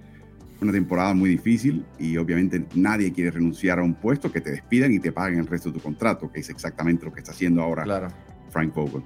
una 0.60 0.72
temporada 0.72 1.14
muy 1.14 1.30
difícil 1.30 1.84
y 1.98 2.16
obviamente 2.16 2.64
nadie 2.74 3.12
quiere 3.12 3.30
renunciar 3.30 3.78
a 3.78 3.82
un 3.82 3.94
puesto 3.94 4.32
que 4.32 4.40
te 4.40 4.50
despidan 4.50 4.92
y 4.92 4.98
te 4.98 5.12
paguen 5.12 5.40
el 5.40 5.46
resto 5.46 5.70
de 5.70 5.74
tu 5.74 5.80
contrato, 5.80 6.30
que 6.30 6.40
es 6.40 6.48
exactamente 6.48 7.04
lo 7.04 7.12
que 7.12 7.20
está 7.20 7.32
haciendo 7.32 7.62
ahora 7.62 8.08
Frank 8.50 8.74
Vogel. 8.74 9.02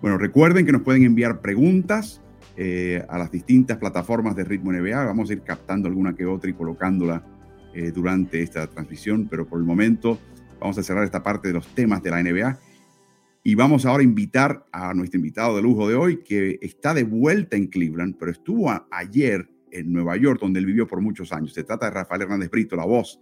Bueno, 0.00 0.18
recuerden 0.18 0.66
que 0.66 0.72
nos 0.72 0.82
pueden 0.82 1.04
enviar 1.04 1.40
preguntas 1.40 2.20
eh, 2.56 3.04
a 3.08 3.18
las 3.18 3.30
distintas 3.30 3.78
plataformas 3.78 4.36
de 4.36 4.44
Ritmo 4.44 4.72
NBA. 4.72 5.04
Vamos 5.04 5.30
a 5.30 5.32
ir 5.32 5.42
captando 5.42 5.88
alguna 5.88 6.14
que 6.14 6.26
otra 6.26 6.48
y 6.48 6.54
colocándola 6.54 7.24
eh, 7.74 7.90
durante 7.90 8.42
esta 8.42 8.66
transmisión, 8.66 9.26
pero 9.28 9.46
por 9.46 9.58
el 9.58 9.64
momento 9.64 10.18
vamos 10.60 10.78
a 10.78 10.82
cerrar 10.82 11.04
esta 11.04 11.22
parte 11.22 11.48
de 11.48 11.54
los 11.54 11.66
temas 11.74 12.02
de 12.02 12.10
la 12.10 12.22
NBA. 12.22 12.58
Y 13.42 13.54
vamos 13.56 13.84
ahora 13.84 14.00
a 14.00 14.04
invitar 14.04 14.64
a 14.72 14.94
nuestro 14.94 15.18
invitado 15.18 15.56
de 15.56 15.62
lujo 15.62 15.88
de 15.88 15.94
hoy, 15.96 16.22
que 16.22 16.58
está 16.62 16.94
de 16.94 17.04
vuelta 17.04 17.56
en 17.56 17.66
Cleveland, 17.66 18.16
pero 18.18 18.30
estuvo 18.30 18.72
ayer 18.90 19.50
en 19.74 19.92
Nueva 19.92 20.16
York, 20.16 20.40
donde 20.40 20.60
él 20.60 20.66
vivió 20.66 20.86
por 20.86 21.00
muchos 21.00 21.32
años. 21.32 21.52
Se 21.52 21.64
trata 21.64 21.86
de 21.86 21.92
Rafael 21.92 22.22
Hernández 22.22 22.50
Brito, 22.50 22.76
la 22.76 22.86
voz 22.86 23.20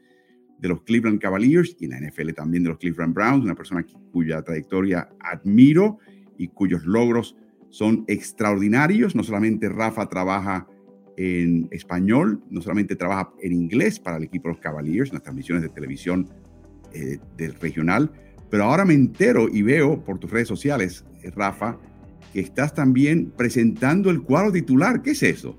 de 0.59 0.69
los 0.69 0.83
Cleveland 0.83 1.21
Cavaliers 1.21 1.77
y 1.81 1.87
en 1.87 1.91
la 1.91 2.01
NFL 2.01 2.33
también 2.35 2.63
de 2.63 2.69
los 2.69 2.79
Cleveland 2.79 3.15
Browns, 3.15 3.45
una 3.45 3.55
persona 3.55 3.85
cuya 4.13 4.43
trayectoria 4.43 5.09
admiro 5.19 5.99
y 6.39 6.49
cuyos 6.49 6.85
logros 6.85 7.37
son 7.71 8.05
extraordinarios. 8.07 9.17
No 9.17 9.25
solamente 9.25 9.69
Rafa 9.69 10.09
trabaja 10.09 10.69
en 11.17 11.69
español, 11.73 12.43
no 12.51 12.61
solamente 12.61 12.97
trabaja 12.97 13.33
en 13.41 13.53
inglés 13.53 13.99
para 13.99 14.19
el 14.19 14.25
equipo 14.25 14.49
de 14.49 14.55
los 14.55 14.63
Cavaliers, 14.63 15.11
en 15.11 15.15
las 15.15 15.23
transmisiones 15.23 15.63
de 15.63 15.69
televisión 15.69 16.29
eh, 16.93 17.19
del 17.37 17.55
regional, 17.55 18.13
pero 18.51 18.65
ahora 18.65 18.85
me 18.85 18.95
entero 18.95 19.49
y 19.51 19.63
veo 19.63 20.05
por 20.05 20.19
tus 20.19 20.31
redes 20.31 20.49
sociales, 20.49 21.05
eh, 21.23 21.31
Rafa, 21.31 21.79
que 22.33 22.41
estás 22.41 22.75
también 22.75 23.33
presentando 23.37 24.11
el 24.11 24.23
cuadro 24.23 24.53
titular. 24.53 25.03
¿Qué 25.03 25.11
es 25.11 25.23
eso? 25.23 25.59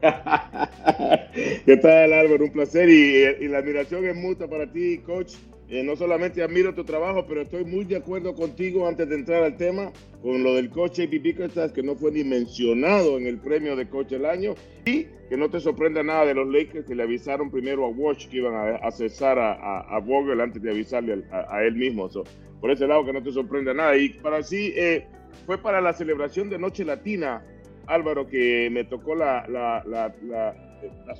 ¿Qué 1.66 1.76
tal, 1.76 2.12
Álvaro? 2.12 2.44
Un 2.44 2.52
placer 2.52 2.88
y, 2.88 3.48
la 3.48 3.58
admiración 3.58 4.06
es 4.06 4.16
mutua 4.16 4.48
para 4.48 4.70
ti, 4.70 4.98
coach. 4.98 5.34
Eh, 5.68 5.84
no 5.84 5.94
solamente 5.94 6.42
admiro 6.42 6.74
tu 6.74 6.82
trabajo, 6.82 7.26
pero 7.28 7.42
estoy 7.42 7.64
muy 7.64 7.84
de 7.84 7.96
acuerdo 7.96 8.34
contigo 8.34 8.88
antes 8.88 9.08
de 9.08 9.14
entrar 9.14 9.44
al 9.44 9.56
tema 9.56 9.92
con 10.20 10.42
lo 10.42 10.54
del 10.54 10.68
coach 10.68 10.98
AP 10.98 11.22
Bickerstaff, 11.22 11.70
que 11.70 11.82
no 11.82 11.94
fue 11.94 12.10
ni 12.10 12.24
mencionado 12.24 13.18
en 13.18 13.26
el 13.28 13.38
premio 13.38 13.76
de 13.76 13.88
coach 13.88 14.08
del 14.08 14.26
año 14.26 14.54
y 14.84 15.04
que 15.28 15.36
no 15.36 15.48
te 15.48 15.60
sorprenda 15.60 16.02
nada 16.02 16.26
de 16.26 16.34
los 16.34 16.48
Lakers 16.48 16.86
que 16.86 16.96
le 16.96 17.04
avisaron 17.04 17.52
primero 17.52 17.84
a 17.84 17.88
Watch 17.88 18.26
que 18.26 18.38
iban 18.38 18.78
a, 18.82 18.90
cesar 18.90 19.38
a, 19.38 19.96
Vogel 20.00 20.40
antes 20.40 20.60
de 20.60 20.70
avisarle 20.70 21.22
a, 21.30 21.62
él 21.62 21.76
mismo. 21.76 22.10
por 22.60 22.70
ese 22.72 22.88
lado 22.88 23.04
que 23.04 23.12
no 23.12 23.22
te 23.22 23.30
sorprenda 23.30 23.72
nada. 23.72 23.96
Y 23.96 24.08
para 24.08 24.42
sí, 24.42 24.72
eh, 24.74 25.06
fue 25.46 25.56
para 25.56 25.80
la 25.80 25.92
celebración 25.92 26.50
de 26.50 26.58
Noche 26.58 26.84
Latina 26.84 27.44
Álvaro, 27.86 28.26
que 28.26 28.68
me 28.70 28.84
tocó 28.84 29.14
la, 29.14 29.44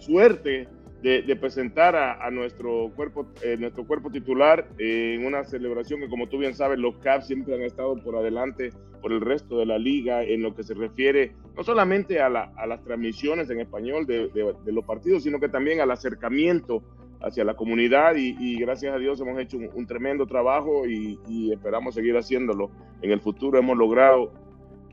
suerte 0.01 0.69
de, 1.03 1.37
presentar 1.37 1.97
a, 1.97 2.31
nuestro, 2.31 2.91
cuerpo, 2.95 3.27
eh, 3.43 3.57
nuestro 3.59 3.87
cuerpo 3.87 4.11
titular 4.11 4.69
en 4.79 5.25
una 5.25 5.45
celebración 5.45 6.01
que, 6.01 6.09
como 6.09 6.29
tú 6.29 6.39
bien 6.39 6.55
sabes, 6.55 6.79
los 6.79 6.97
Cavs 6.99 7.27
siempre 7.27 7.55
han 7.55 7.63
estado 7.63 7.97
por 7.97 8.17
adelante 8.17 8.73
por 9.01 9.13
el 9.13 9.21
resto 9.21 9.59
de 9.59 9.67
la 9.67 9.79
liga 9.79 10.23
en 10.23 10.43
lo 10.43 10.55
que 10.55 10.63
se 10.63 10.75
refiere 10.75 11.33
no 11.57 11.65
solamente 11.65 12.21
a, 12.21 12.29
las 12.29 12.85
transmisiones 12.85 13.51
en 13.51 13.61
español 13.61 14.07
de, 14.07 14.31
los 14.67 14.85
partidos, 14.85 15.25
sino 15.25 15.41
que 15.41 15.49
también 15.49 15.81
al 15.81 15.91
acercamiento 15.91 16.83
hacia 17.23 17.45
la 17.45 17.55
comunidad 17.55 18.15
y, 18.17 18.59
gracias 18.59 18.95
a 18.95 18.99
Dios 18.99 19.21
hemos 19.21 19.39
hecho 19.39 19.59
un, 19.59 19.87
tremendo 19.87 20.27
trabajo 20.27 20.87
y, 20.87 21.19
y, 21.29 21.53
esperamos 21.53 21.95
seguir 21.95 22.17
haciéndolo. 22.17 22.71
En 23.03 23.11
el 23.11 23.21
futuro 23.21 23.59
hemos 23.59 23.77
logrado 23.77 24.33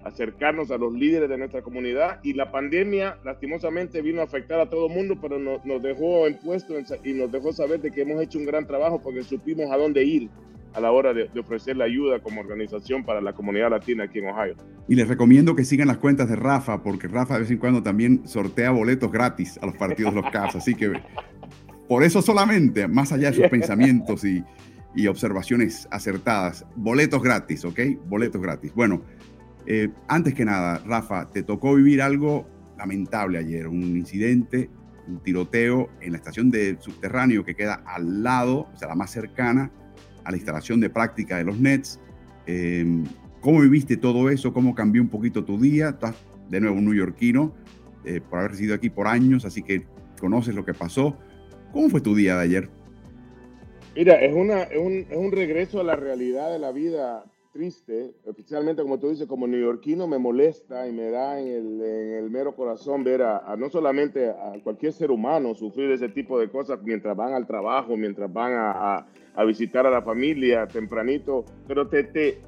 acercarnos 0.07 0.71
a 0.71 0.77
los 0.77 0.93
líderes 0.93 1.29
de 1.29 1.37
nuestra 1.37 1.61
comunidad 1.61 2.19
y 2.23 2.33
la 2.33 2.51
pandemia 2.51 3.17
lastimosamente 3.23 4.01
vino 4.01 4.21
a 4.21 4.25
afectar 4.25 4.59
a 4.59 4.69
todo 4.69 4.87
el 4.87 4.93
mundo, 4.93 5.17
pero 5.21 5.37
nos, 5.39 5.81
dejó 5.81 6.27
en 6.27 6.37
puesto 6.37 6.75
y 7.03 7.13
nos 7.13 7.31
dejó 7.31 7.53
saber 7.53 7.81
de 7.81 7.91
que 7.91 8.01
hemos 8.01 8.21
hecho 8.21 8.39
un 8.39 8.45
gran 8.45 8.65
trabajo 8.65 9.01
porque 9.01 9.23
supimos 9.23 9.71
a 9.71 9.77
dónde 9.77 10.03
ir 10.03 10.29
a 10.73 10.79
la 10.79 10.91
hora 10.91 11.13
de, 11.13 11.29
ofrecer 11.39 11.75
la 11.77 11.85
ayuda 11.85 12.19
como 12.19 12.41
organización 12.41 13.03
para 13.03 13.21
la 13.21 13.33
comunidad 13.33 13.71
latina 13.71 14.05
aquí 14.05 14.19
en 14.19 14.27
Ohio. 14.27 14.55
Y 14.87 14.95
les 14.95 15.07
recomiendo 15.07 15.55
que 15.55 15.63
sigan 15.63 15.87
las 15.87 15.97
cuentas 15.97 16.29
de 16.29 16.35
Rafa, 16.35 16.83
porque 16.83 17.07
Rafa 17.07 17.35
de 17.35 17.41
vez 17.41 17.51
en 17.51 17.57
cuando 17.57 17.81
también 17.81 18.27
sortea 18.27 18.71
boletos 18.71 19.11
gratis 19.11 19.57
a 19.61 19.65
los 19.65 19.75
partidos 19.75 20.13
de 20.13 20.21
los 20.21 20.31
Cavs, 20.31 20.55
así 20.55 20.75
que 20.75 20.93
por 21.87 22.03
eso 22.03 22.21
solamente, 22.21 22.87
más 22.87 23.11
allá 23.11 23.31
de 23.31 23.37
sus 23.37 23.47
pensamientos 23.47 24.23
y, 24.25 24.43
y 24.97 25.07
observaciones 25.07 25.87
acertadas, 25.91 26.65
boletos 26.75 27.21
gratis, 27.21 27.63
¿ok? 27.63 27.79
Boletos 28.07 28.41
gratis. 28.41 28.73
Bueno, 28.73 29.03
eh, 29.69 29.89
antes 30.07 30.33
que 30.33 30.45
nada, 30.45 30.81
Rafa, 30.85 31.27
te 31.27 31.43
tocó 31.43 31.75
vivir 31.75 32.01
algo 32.01 32.47
lamentable 32.77 33.37
ayer, 33.37 33.67
un 33.67 33.97
incidente, 33.97 34.69
un 35.09 35.21
tiroteo 35.21 35.89
en 35.99 36.13
la 36.13 36.19
estación 36.19 36.49
de 36.49 36.77
subterráneo 36.79 37.43
que 37.43 37.53
queda 37.53 37.83
al 37.85 38.23
lado, 38.23 38.69
o 38.73 38.77
sea, 38.77 38.87
la 38.87 38.95
más 38.95 39.11
cercana 39.11 39.69
a 40.23 40.31
la 40.31 40.37
instalación 40.37 40.79
de 40.79 40.89
práctica 40.89 41.37
de 41.37 41.43
los 41.43 41.59
Nets. 41.59 41.99
Em, 42.45 43.03
¿Cómo 43.41 43.59
viviste 43.59 43.97
todo 43.97 44.29
eso? 44.29 44.53
¿Cómo 44.53 44.73
cambió 44.73 45.01
un 45.01 45.09
poquito 45.09 45.43
tu 45.43 45.59
día? 45.59 45.89
Estás 45.89 46.15
de 46.49 46.61
nuevo 46.61 46.77
un 46.77 46.85
neoyorquino 46.85 47.53
eh, 48.05 48.21
por 48.21 48.39
haber 48.39 48.51
residido 48.51 48.73
aquí 48.73 48.89
por 48.89 49.07
años, 49.07 49.43
así 49.43 49.63
que 49.63 49.85
conoces 50.17 50.55
lo 50.55 50.63
que 50.63 50.73
pasó. 50.73 51.17
¿Cómo 51.73 51.89
fue 51.89 51.99
tu 51.99 52.15
día 52.15 52.37
de 52.37 52.43
ayer? 52.43 52.69
Mira, 53.95 54.15
es, 54.21 54.33
una, 54.33 54.63
es, 54.63 54.79
un, 54.79 55.05
es 55.09 55.17
un 55.17 55.31
regreso 55.31 55.81
a 55.81 55.83
la 55.83 55.97
realidad 55.97 56.51
de 56.51 56.59
la 56.59 56.71
vida 56.71 57.25
triste, 57.57 58.13
especialmente 58.23 58.83
como 58.83 58.99
tú 58.99 59.09
dices, 59.09 59.25
como 59.25 59.47
neoyorquino, 59.47 60.05
me 60.07 60.19
molesta 60.19 60.87
y 60.87 60.91
me 60.91 61.09
da 61.09 61.39
en 61.39 61.47
el, 61.81 62.29
mero 62.29 62.55
corazón 62.55 63.03
ver 63.03 63.23
a, 63.23 63.55
no 63.57 63.67
solamente 63.71 64.29
a 64.29 64.53
cualquier 64.63 64.93
ser 64.93 65.09
humano 65.09 65.55
sufrir 65.55 65.89
ese 65.89 66.07
tipo 66.09 66.39
de 66.39 66.51
cosas 66.51 66.79
mientras 66.83 67.17
van 67.17 67.33
al 67.33 67.47
trabajo, 67.47 67.97
mientras 67.97 68.31
van 68.31 68.53
a, 68.55 69.07
visitar 69.47 69.87
a 69.87 69.89
la 69.89 70.03
familia 70.03 70.67
tempranito, 70.67 71.45
pero 71.67 71.87
te, 71.87 72.03
te, 72.03 72.41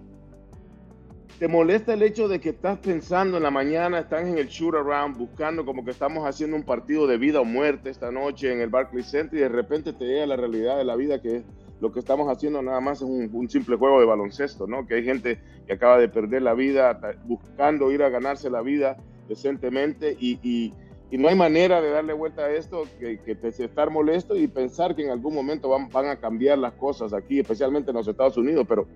te 1.40 1.48
molesta 1.48 1.96
el 1.96 2.04
hecho 2.04 2.28
de 2.28 2.40
que 2.40 2.50
estás 2.50 2.78
pensando 2.78 3.38
en 3.38 3.44
la 3.44 3.52
mañana, 3.52 4.00
estás 4.00 4.28
en 4.28 4.38
el 4.38 4.48
shoot 4.48 4.76
around, 4.76 5.18
buscando 5.18 5.66
como 5.66 5.84
que 5.84 5.90
estamos 5.90 6.24
haciendo 6.24 6.56
un 6.56 6.64
partido 6.64 7.08
de 7.08 7.18
vida 7.18 7.42
o 7.42 7.46
muerte 7.46 7.90
esta 7.90 8.12
noche 8.12 8.54
en 8.54 8.62
el 8.62 8.70
Barclays 8.70 9.10
Center 9.10 9.40
y 9.40 9.42
de 9.42 9.50
repente 9.50 9.92
te 9.92 10.06
llega 10.06 10.28
la 10.28 10.36
realidad 10.36 10.78
de 10.78 10.84
la 10.84 10.96
vida 10.96 11.20
que 11.20 11.38
es 11.38 11.44
lo 11.82 11.92
que 11.92 12.00
estamos 12.00 12.28
haciendo 12.28 12.62
nada 12.62 12.82
más 12.82 13.02
es 13.02 13.04
un, 13.04 13.50
simple 13.50 13.78
juego 13.78 14.00
de 14.00 14.06
baloncesto, 14.06 14.68
¿no? 14.68 14.86
Que 14.86 14.96
hay 14.96 15.04
gente 15.04 15.40
que 15.66 15.74
acaba 15.74 15.98
de 15.98 16.10
perder 16.10 16.42
la 16.42 16.54
vida 16.54 17.00
buscando 17.26 17.92
ir 17.92 18.04
a 18.04 18.10
ganarse 18.10 18.50
la 18.50 18.62
vida 18.62 18.98
decentemente 19.28 20.16
y, 20.20 20.74
no 21.12 21.28
hay 21.28 21.36
manera 21.36 21.82
de 21.82 21.90
darle 21.90 22.14
vuelta 22.14 22.44
a 22.44 22.52
esto 22.52 22.84
que, 23.00 23.20
que 23.20 23.38
estar 23.64 23.90
molesto 23.90 24.36
y 24.36 24.48
pensar 24.48 24.96
que 24.96 25.04
en 25.04 25.10
algún 25.10 25.34
momento 25.34 25.68
van, 25.68 25.90
van 25.90 26.06
a 26.06 26.18
cambiar 26.18 26.60
las 26.60 26.74
cosas 26.74 27.14
aquí, 27.14 27.40
especialmente 27.40 27.90
en 27.90 27.98
los 27.98 28.08
Estados 28.08 28.38
Unidos, 28.38 28.66
pero 28.70 28.88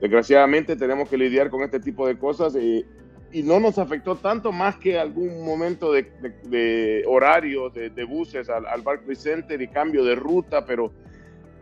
desgraciadamente 0.00 0.74
tenemos 0.74 1.08
que 1.08 1.16
lidiar 1.16 1.50
con 1.50 1.62
este 1.62 1.78
tipo 1.78 2.06
de 2.08 2.18
cosas 2.18 2.56
y, 2.56 2.84
y 3.32 3.42
no 3.42 3.60
nos 3.60 3.78
afectó 3.78 4.16
tanto 4.16 4.52
más 4.52 4.76
que 4.76 4.98
algún 4.98 5.44
momento 5.44 5.92
de, 5.92 6.10
de, 6.44 7.04
horario 7.06 7.70
de, 7.70 8.04
buses 8.04 8.48
al, 8.48 8.66
al 8.66 8.82
Barclays 8.82 9.20
Center 9.20 9.60
y 9.62 9.68
cambio 9.68 10.04
de 10.04 10.14
ruta, 10.14 10.66
pero 10.66 10.92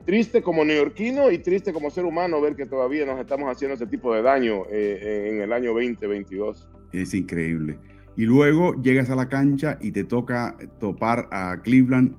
triste 0.05 0.43
como 0.43 0.65
neoyorquino 0.65 1.31
y 1.31 1.39
triste 1.39 1.73
como 1.73 1.91
ser 1.91 2.05
humano 2.05 2.41
ver 2.41 2.57
que 2.57 2.67
todavía 2.67 3.07
nos 3.07 3.21
estamos 3.21 3.51
haciendo 3.51 3.75
ese 3.75 3.87
tipo 3.87 4.15
de 4.15 4.23
daño 4.23 4.65
eh, 4.71 5.31
en 5.33 5.41
el 5.43 5.53
año 5.53 5.73
2022. 5.73 6.69
Es 6.93 7.15
increíble. 7.15 7.79
Y 8.17 8.25
luego 8.25 8.75
llegas 8.83 9.11
a 9.11 9.17
la 9.17 9.29
cancha 9.29 9.79
y 9.81 9.93
te 9.93 10.05
toca 10.05 10.57
topar 10.79 11.29
a 11.31 11.61
Cleveland 11.63 12.17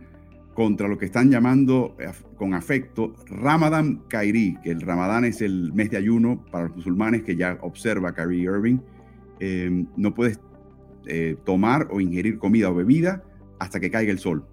contra 0.53 0.87
lo 0.87 0.97
que 0.97 1.05
están 1.05 1.29
llamando 1.29 1.95
eh, 1.99 2.11
con 2.35 2.53
afecto 2.53 3.13
Ramadan 3.27 4.03
Kairi, 4.07 4.57
que 4.63 4.71
el 4.71 4.81
Ramadán 4.81 5.25
es 5.25 5.41
el 5.41 5.73
mes 5.73 5.89
de 5.91 5.97
ayuno 5.97 6.43
para 6.51 6.67
los 6.67 6.77
musulmanes 6.77 7.23
que 7.23 7.35
ya 7.35 7.57
observa 7.61 8.13
Kyrie 8.13 8.43
Irving. 8.43 8.79
Em, 9.39 9.87
no 9.97 10.13
puedes 10.13 10.39
eh, 11.07 11.35
tomar 11.45 11.87
o 11.91 11.99
ingerir 11.99 12.37
comida 12.37 12.69
o 12.69 12.75
bebida 12.75 13.23
hasta 13.59 13.79
que 13.79 13.89
caiga 13.89 14.11
el 14.11 14.19
sol. 14.19 14.45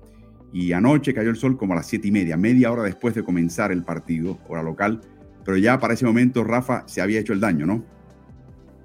Y 0.52 0.72
anoche 0.72 1.12
cayó 1.12 1.30
el 1.30 1.36
sol 1.36 1.56
como 1.56 1.74
a 1.74 1.76
las 1.76 1.86
siete 1.86 2.08
y 2.08 2.10
media, 2.10 2.36
media 2.36 2.72
hora 2.72 2.82
después 2.82 3.14
de 3.14 3.22
comenzar 3.22 3.70
el 3.70 3.84
partido, 3.84 4.38
hora 4.48 4.62
local. 4.62 5.00
Pero 5.44 5.56
ya 5.56 5.78
para 5.78 5.94
ese 5.94 6.06
momento 6.06 6.44
Rafa 6.44 6.84
se 6.86 7.00
había 7.00 7.20
hecho 7.20 7.32
el 7.32 7.40
daño, 7.40 7.66
¿no? 7.66 7.84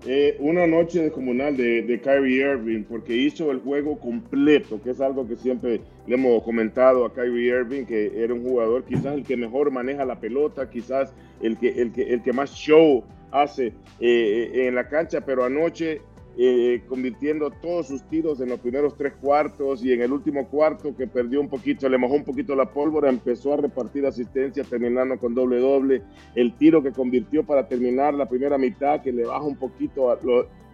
Eh, 0.05 0.35
una 0.39 0.67
noche 0.67 1.01
descomunal 1.01 1.55
de, 1.55 1.81
de 1.81 2.01
Kyrie 2.01 2.41
Irving, 2.41 2.83
porque 2.83 3.15
hizo 3.15 3.51
el 3.51 3.59
juego 3.59 3.97
completo, 3.97 4.81
que 4.81 4.89
es 4.89 4.99
algo 4.99 5.25
que 5.25 5.37
siempre 5.37 5.79
le 6.05 6.15
hemos 6.15 6.43
comentado 6.43 7.05
a 7.05 7.13
Kyrie 7.13 7.57
Irving, 7.57 7.85
que 7.85 8.11
era 8.21 8.33
un 8.33 8.43
jugador 8.43 8.83
quizás 8.83 9.13
el 9.13 9.23
que 9.23 9.37
mejor 9.37 9.71
maneja 9.71 10.03
la 10.03 10.19
pelota, 10.19 10.69
quizás 10.69 11.13
el 11.41 11.57
que, 11.57 11.69
el 11.81 11.93
que, 11.93 12.13
el 12.13 12.21
que 12.21 12.33
más 12.33 12.51
show 12.51 13.05
hace 13.31 13.73
eh, 14.01 14.67
en 14.67 14.75
la 14.75 14.89
cancha, 14.89 15.21
pero 15.21 15.45
anoche 15.45 16.01
eh, 16.35 16.81
convirtiendo 16.87 17.51
todos 17.51 17.87
sus 17.87 18.01
tiros 18.09 18.41
en 18.41 18.49
los 18.49 18.59
primeros 18.59 18.97
tres 18.97 19.13
cuartos 19.21 19.85
y 19.85 19.93
en 19.93 20.01
el 20.01 20.11
último 20.11 20.47
cuarto 20.47 20.95
que 20.95 21.05
perdió 21.05 21.39
un 21.39 21.47
poquito, 21.47 21.87
le 21.87 21.99
mojó 21.99 22.15
un 22.15 22.23
poquito 22.23 22.55
la 22.55 22.65
pólvora, 22.65 23.09
empezó 23.09 23.53
a 23.53 23.57
repartir 23.57 24.03
asistencia 24.05 24.63
terminando 24.63 25.19
con 25.19 25.35
doble 25.35 25.59
doble, 25.59 26.01
el 26.33 26.57
tiro 26.57 26.81
que 26.81 26.91
convirtió 26.91 27.43
para 27.43 27.67
terminar 27.67 28.15
la 28.15 28.27
primera 28.27 28.57
mitad 28.57 29.01
que 29.01 29.11
le 29.11 29.25
baja 29.25 29.43
un 29.43 29.57
poquito 29.57 30.17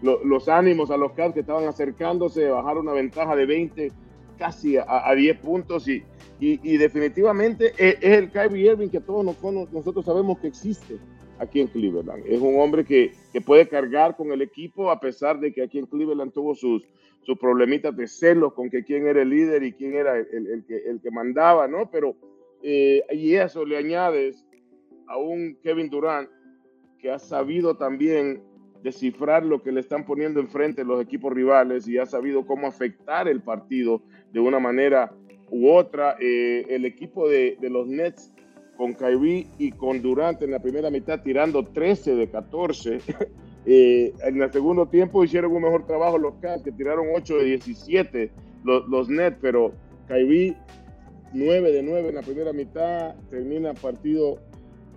los 0.01 0.47
ánimos 0.47 0.91
a 0.91 0.97
los 0.97 1.11
Cavs 1.11 1.33
que 1.33 1.41
estaban 1.41 1.65
acercándose, 1.67 2.47
bajar 2.47 2.77
una 2.77 2.93
ventaja 2.93 3.35
de 3.35 3.45
20 3.45 3.91
casi 4.37 4.77
a, 4.77 5.13
10 5.13 5.39
puntos 5.39 5.89
y, 5.89 6.05
y, 6.39 6.77
definitivamente 6.77 7.73
es, 7.77 7.97
el 8.01 8.31
Kyrie 8.31 8.71
Irving 8.71 8.87
que 8.87 9.01
todos 9.01 9.25
nosotros 9.73 10.05
sabemos 10.05 10.39
que 10.39 10.47
existe 10.47 10.97
aquí 11.39 11.61
en 11.61 11.67
Cleveland. 11.67 12.25
Es 12.27 12.39
un 12.39 12.59
hombre 12.59 12.85
que, 12.85 13.13
que, 13.31 13.41
puede 13.41 13.67
cargar 13.67 14.15
con 14.15 14.31
el 14.31 14.41
equipo 14.41 14.91
a 14.91 14.99
pesar 14.99 15.39
de 15.39 15.53
que 15.53 15.63
aquí 15.63 15.79
en 15.79 15.85
Cleveland 15.85 16.33
tuvo 16.33 16.53
sus, 16.53 16.83
sus 17.21 17.37
problemitas 17.37 17.95
de 17.95 18.07
celos 18.07 18.53
con 18.53 18.69
que 18.69 18.83
quién 18.83 19.07
era 19.07 19.21
el 19.21 19.29
líder 19.29 19.63
y 19.63 19.73
quién 19.73 19.95
era 19.95 20.17
el, 20.17 20.47
el, 20.47 20.65
que, 20.65 20.77
el 20.77 21.01
que 21.01 21.11
mandaba, 21.11 21.67
¿no? 21.67 21.89
Pero, 21.89 22.15
eh, 22.61 23.03
y 23.11 23.35
eso 23.35 23.65
le 23.65 23.77
añades 23.77 24.45
a 25.07 25.17
un 25.17 25.57
Kevin 25.63 25.89
Durant 25.89 26.29
que 26.99 27.09
ha 27.09 27.19
sabido 27.19 27.77
también 27.77 28.43
descifrar 28.83 29.45
lo 29.45 29.61
que 29.61 29.71
le 29.71 29.79
están 29.79 30.05
poniendo 30.05 30.39
enfrente 30.39 30.83
los 30.83 31.01
equipos 31.01 31.33
rivales 31.33 31.87
y 31.87 31.97
ha 31.97 32.05
sabido 32.05 32.45
cómo 32.45 32.67
afectar 32.67 33.27
el 33.27 33.41
partido 33.41 34.01
de 34.31 34.39
una 34.39 34.59
manera 34.59 35.13
u 35.49 35.69
otra. 35.69 36.15
Eh, 36.19 36.65
el 36.69 36.85
equipo 36.85 37.27
de, 37.27 37.57
de, 37.59 37.69
los 37.69 37.87
Nets 37.87 38.31
con 38.79 38.93
Kyrie 38.93 39.45
y 39.57 39.73
con 39.73 40.01
Durant 40.01 40.41
en 40.41 40.51
la 40.51 40.59
primera 40.59 40.89
mitad 40.89 41.21
tirando 41.21 41.65
13 41.65 42.15
de 42.15 42.29
14. 42.29 42.99
Eh, 43.65 44.13
en 44.23 44.41
el 44.41 44.51
segundo 44.53 44.87
tiempo 44.87 45.21
hicieron 45.23 45.51
un 45.51 45.61
mejor 45.61 45.85
trabajo 45.85 46.17
los 46.17 46.33
Cavs 46.35 46.63
que 46.63 46.71
tiraron 46.71 47.07
8 47.13 47.37
de 47.39 47.43
17 47.43 48.31
los, 48.63 48.87
los 48.87 49.09
Nets, 49.09 49.37
pero 49.41 49.73
Kyrie 50.07 50.55
9 51.33 51.71
de 51.73 51.83
9 51.83 52.09
en 52.09 52.15
la 52.15 52.21
primera 52.21 52.53
mitad, 52.53 53.15
termina 53.29 53.73
partido 53.73 54.39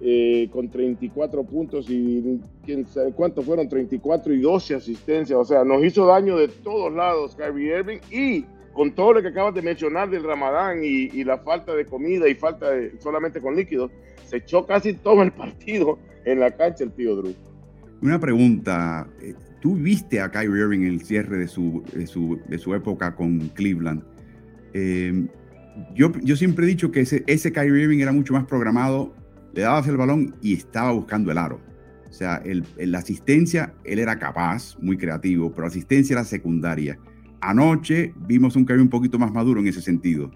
eh, 0.01 0.49
con 0.53 0.71
34 0.71 1.43
puntos 1.43 1.91
y 1.91 2.41
quién 2.65 2.87
sabe 2.87 3.13
cuántos 3.13 3.45
fueron, 3.45 3.69
34 3.69 4.33
y 4.33 4.41
12 4.41 4.77
asistencias. 4.77 5.39
O 5.39 5.45
sea, 5.45 5.65
nos 5.65 5.85
hizo 5.85 6.07
daño 6.07 6.37
de 6.39 6.47
todos 6.49 6.95
lados 6.95 7.35
Kyrie 7.35 7.81
Irving 7.81 7.99
y 8.13 8.47
con 8.73 8.93
todo 8.93 9.15
lo 9.15 9.23
que 9.23 9.29
acabas 9.29 9.55
de 9.55 9.63
mencionar 9.63 10.11
del 10.11 10.25
Ramadán 10.25 10.81
y, 10.83 11.25
la 11.25 11.39
falta 11.39 11.75
de 11.75 11.85
comida 11.85 12.29
y 12.29 12.35
falta 12.35 12.71
de 12.71 12.93
solamente 13.01 13.41
con 13.41 13.55
líquidos, 13.55 13.91
se 14.27 14.39
echó 14.39 14.67
casi 14.67 14.95
todo 14.95 15.23
el 15.23 15.33
partido 15.33 15.99
en 16.25 16.41
la 16.41 16.51
cancha 16.51 16.85
el 16.85 16.93
tío 16.93 17.17
Drew. 17.17 17.35
Una 18.01 18.19
pregunta, 18.19 19.07
eh, 19.21 19.35
tú 19.61 19.77
viste 19.77 20.21
a 20.21 20.31
Kyrie 20.31 20.61
Irving 20.61 20.81
en 20.81 20.89
el 20.89 21.03
cierre 21.03 21.39
de 21.39 21.49
su, 21.49 21.83
su, 22.07 22.41
su 22.59 22.75
época 22.75 23.15
con 23.15 23.39
Cleveland. 23.51 24.03
Eh, 24.75 25.27
yo, 25.95 26.13
yo, 26.23 26.37
siempre 26.37 26.65
he 26.65 26.69
dicho 26.69 26.91
que 26.91 27.01
ese, 27.01 27.23
ese 27.27 27.53
Kyrie 27.53 27.83
Irving 27.83 28.01
era 28.01 28.13
mucho 28.13 28.33
más 28.33 28.45
programado 28.45 29.15
le 29.55 29.63
dabas 29.63 29.87
el 29.87 29.97
balón 29.97 30.35
y 30.41 30.55
estaba 30.55 30.93
buscando 30.93 31.31
el 31.31 31.39
aro. 31.39 31.61
O 32.09 32.13
sea, 32.13 32.43
la 32.77 32.99
asistencia, 32.99 33.75
él 33.85 33.99
era 33.99 34.19
capaz, 34.19 34.77
muy 34.81 34.99
creativo, 34.99 35.51
pero 35.51 35.63
la 35.63 35.69
asistencia 35.69 36.15
era 36.15 36.25
secundaria. 36.25 36.99
Anoche 37.43 38.15
vimos 38.17 38.55
un 38.55 38.65
Kyrie 38.65 38.83
un 38.83 38.89
poquito 38.89 39.19
más 39.19 39.33
maduro 39.33 39.61
en 39.61 39.67
ese 39.67 39.83
sentido. 39.83 40.31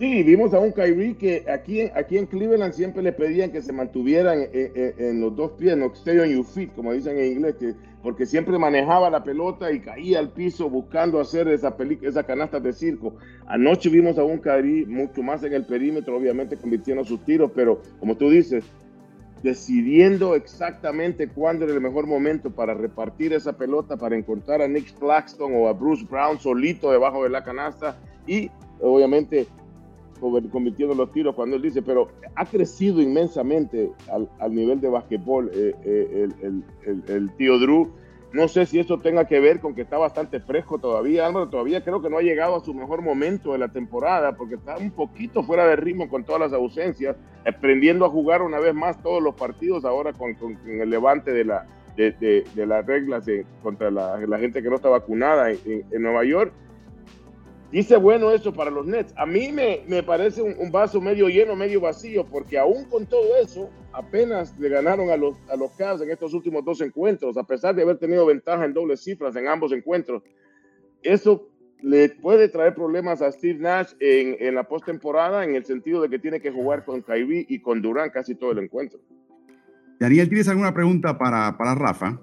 Sí, 0.00 0.22
vimos 0.24 0.52
a 0.52 0.58
un 0.58 0.72
Kyrie 0.72 1.14
que 1.14 1.44
aquí, 1.48 1.82
aquí 1.82 2.18
en 2.18 2.26
Cleveland 2.26 2.72
siempre 2.72 3.02
le 3.02 3.12
pedían 3.12 3.52
que 3.52 3.62
se 3.62 3.72
mantuvieran 3.72 4.40
en, 4.52 5.20
los 5.20 5.36
dos 5.36 5.52
pies, 5.52 5.76
no 5.76 5.92
stay 5.94 6.18
on 6.18 6.28
your 6.28 6.44
feet, 6.44 6.70
como 6.74 6.92
dicen 6.92 7.18
en 7.18 7.32
inglés, 7.32 7.54
que, 7.60 7.74
porque 8.02 8.26
siempre 8.26 8.58
manejaba 8.58 9.10
la 9.10 9.22
pelota 9.22 9.70
y 9.70 9.78
caía 9.78 10.18
al 10.18 10.32
piso 10.32 10.68
buscando 10.68 11.20
hacer 11.20 11.46
esa, 11.48 11.76
esa 12.02 12.24
canasta 12.24 12.58
de 12.58 12.72
circo. 12.72 13.14
Anoche 13.46 13.90
vimos 13.90 14.18
a 14.18 14.24
un 14.24 14.38
Kyrie 14.38 14.86
mucho 14.86 15.22
más 15.22 15.44
en 15.44 15.52
el 15.52 15.66
perímetro, 15.66 16.16
obviamente 16.16 16.56
convirtiendo 16.56 17.04
sus 17.04 17.24
tiros, 17.24 17.52
pero 17.54 17.80
como 18.00 18.16
tú 18.16 18.28
dices, 18.28 18.64
decidiendo 19.42 20.34
exactamente 20.34 21.28
cuándo 21.28 21.64
era 21.64 21.74
el 21.74 21.80
mejor 21.80 22.06
momento 22.06 22.50
para 22.50 22.74
repartir 22.74 23.32
esa 23.32 23.54
pelota, 23.54 23.96
para 23.96 24.16
encontrar 24.16 24.60
a 24.60 24.68
Nick 24.68 24.98
Claxton 24.98 25.52
o 25.54 25.68
a 25.68 25.72
Bruce 25.72 26.06
Brown 26.08 26.38
solito 26.38 26.90
debajo 26.90 27.24
de 27.24 27.30
la 27.30 27.42
canasta 27.42 27.96
y 28.26 28.50
obviamente 28.80 29.46
convirtiendo 30.20 30.94
los 30.94 31.10
tiros 31.12 31.34
cuando 31.34 31.56
él 31.56 31.62
dice, 31.62 31.80
pero 31.80 32.08
ha 32.34 32.44
crecido 32.44 33.00
inmensamente 33.00 33.90
al, 34.38 34.54
nivel 34.54 34.80
de 34.80 34.88
basquetbol 34.88 35.50
eh, 35.54 35.74
eh, 35.84 36.28
el, 37.08 37.30
tío 37.36 37.58
Drew. 37.58 37.90
No 38.32 38.46
sé 38.46 38.64
si 38.66 38.78
eso 38.78 38.98
tenga 38.98 39.26
que 39.26 39.40
ver 39.40 39.58
con 39.58 39.74
que 39.74 39.82
está 39.82 39.98
bastante 39.98 40.38
fresco 40.38 40.78
todavía. 40.78 41.26
Álvaro 41.26 41.48
todavía 41.48 41.82
creo 41.82 42.00
que 42.00 42.08
no 42.08 42.18
ha 42.18 42.22
llegado 42.22 42.56
a 42.56 42.64
su 42.64 42.72
mejor 42.72 43.02
momento 43.02 43.52
de 43.52 43.58
la 43.58 43.68
temporada 43.68 44.36
porque 44.36 44.54
está 44.54 44.76
un 44.76 44.92
poquito 44.92 45.42
fuera 45.42 45.66
de 45.66 45.74
ritmo 45.76 46.08
con 46.08 46.22
todas 46.22 46.40
las 46.40 46.52
ausencias, 46.52 47.16
aprendiendo 47.44 48.04
a 48.04 48.08
jugar 48.08 48.42
una 48.42 48.60
vez 48.60 48.72
más 48.72 49.02
todos 49.02 49.20
los 49.20 49.34
partidos 49.34 49.84
ahora 49.84 50.12
con, 50.12 50.36
el 50.64 50.90
levante 50.90 51.32
de, 51.32 51.44
la, 51.44 51.66
de, 51.96 52.44
las 52.54 52.86
reglas 52.86 53.24
contra 53.64 53.90
la, 53.90 54.38
gente 54.38 54.62
que 54.62 54.68
no 54.68 54.76
está 54.76 54.88
vacunada 54.88 55.50
en 55.50 56.02
Nueva 56.02 56.24
York 56.24 56.52
Dice 57.72 57.96
bueno 57.96 58.32
eso 58.32 58.52
para 58.52 58.70
los 58.70 58.84
Nets. 58.84 59.14
A 59.16 59.26
mí 59.26 59.52
me, 59.52 59.82
me 59.86 60.02
parece 60.02 60.42
un, 60.42 60.72
vaso 60.72 61.00
medio 61.00 61.28
lleno, 61.28 61.54
medio 61.54 61.80
vacío, 61.80 62.24
porque 62.24 62.58
aún 62.58 62.84
con 62.86 63.06
todo 63.06 63.36
eso, 63.40 63.70
apenas 63.92 64.58
le 64.58 64.68
ganaron 64.68 65.10
a 65.10 65.16
los, 65.16 65.36
a 65.48 65.56
los 65.56 65.70
Cavs 65.72 66.02
en 66.02 66.10
estos 66.10 66.34
últimos 66.34 66.64
dos 66.64 66.80
encuentros, 66.80 67.36
a 67.36 67.44
pesar 67.44 67.74
de 67.74 67.82
haber 67.82 67.98
tenido 67.98 68.26
ventaja 68.26 68.64
en 68.64 68.74
dobles 68.74 69.00
cifras 69.00 69.36
en 69.36 69.46
ambos 69.46 69.72
encuentros. 69.72 70.24
Eso 71.02 71.48
le 71.80 72.08
puede 72.08 72.48
traer 72.48 72.74
problemas 72.74 73.22
a 73.22 73.30
Steve 73.30 73.60
Nash 73.60 73.92
en, 74.00 74.36
en 74.40 74.56
la 74.56 74.64
postemporada, 74.64 75.44
en 75.44 75.54
el 75.54 75.64
sentido 75.64 76.02
de 76.02 76.10
que 76.10 76.18
tiene 76.18 76.40
que 76.40 76.50
jugar 76.50 76.84
con 76.84 77.02
Kyrie 77.02 77.46
y 77.48 77.60
con 77.60 77.80
Durán 77.80 78.10
casi 78.10 78.34
todo 78.34 78.50
el 78.50 78.58
encuentro. 78.58 79.00
Daniel, 80.00 80.28
¿tienes 80.28 80.48
alguna 80.48 80.74
pregunta 80.74 81.16
para, 81.16 81.56
para 81.56 81.74
Rafa? 81.74 82.20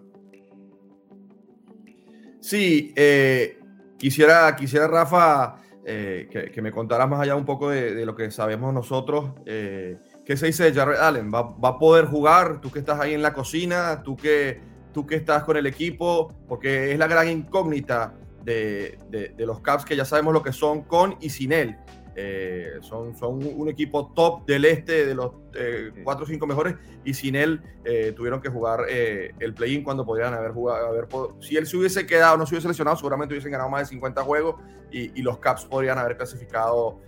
Sí, 2.40 2.94
eh, 2.96 3.57
Quisiera, 3.98 4.56
quisiera 4.56 4.88
Rafa, 4.88 5.56
eh, 5.86 6.28
que, 6.54 6.62
me 6.62 6.72
contaras 6.72 7.08
más 7.10 7.22
allá 7.22 7.36
un 7.36 7.46
poco 7.46 7.70
de, 7.70 8.06
lo 8.06 8.16
que 8.16 8.30
sabemos 8.30 8.74
nosotros. 8.74 9.32
Eh, 9.46 9.98
¿Qué 10.26 10.36
se 10.38 10.48
dice 10.48 10.66
de 10.66 10.74
Jared 10.74 11.00
Allen? 11.00 11.32
¿Va, 11.34 11.56
a 11.70 11.80
poder 11.80 12.06
jugar? 12.06 12.62
Tú 12.62 12.72
que 12.72 12.80
estás 12.80 13.00
ahí 13.00 13.14
en 13.14 13.22
la 13.22 13.34
cocina, 13.34 14.04
tú 14.04 14.16
que, 14.16 14.62
tú 14.94 15.06
estás 15.10 15.44
con 15.44 15.58
el 15.58 15.66
equipo, 15.66 16.34
porque 16.48 16.92
es 16.92 17.00
la 17.00 17.08
gran 17.08 17.30
incógnita 17.30 18.16
de, 18.44 18.98
de 19.10 19.46
los 19.46 19.62
Caps 19.62 19.84
que 19.84 19.96
ya 19.96 20.06
sabemos 20.06 20.34
lo 20.34 20.42
que 20.42 20.54
son 20.54 20.84
con 20.84 21.16
y 21.22 21.30
sin 21.30 21.52
él. 21.52 21.78
Eh, 22.20 22.80
son, 22.82 23.16
son 23.16 23.46
un 23.46 23.70
equipo 23.70 24.12
top 24.16 24.44
del 24.48 24.66
este, 24.66 25.06
de 25.06 25.14
los 25.14 25.34
eh, 25.54 25.92
cuatro 26.04 26.26
o 26.26 26.28
cinco 26.28 26.48
mejores, 26.48 26.74
y 27.06 27.14
sin 27.14 27.36
él 27.36 27.62
eh, 27.86 28.12
tuvieron 28.16 28.42
que 28.42 28.50
jugar 28.50 28.88
el 28.90 29.54
play-in 29.54 29.84
cuando 29.84 30.04
podrían 30.04 30.34
haber 30.34 30.52
jugado. 30.52 30.88
Haber, 30.88 31.08
si 31.40 31.58
él 31.58 31.68
se 31.68 31.78
hubiese 31.78 32.08
quedado, 32.08 32.36
no 32.36 32.48
se 32.48 32.56
hubiese 32.56 32.68
lesionado, 32.68 32.98
seguramente 32.98 33.36
hubiesen 33.36 33.52
ganado 33.52 33.70
más 33.70 33.82
de 33.82 33.86
50 33.94 34.24
juegos 34.24 34.56
y, 34.92 35.22
los 35.22 35.38
Caps 35.38 35.66
podrían 35.66 36.00
haber 36.00 36.18
clasificado 36.18 37.00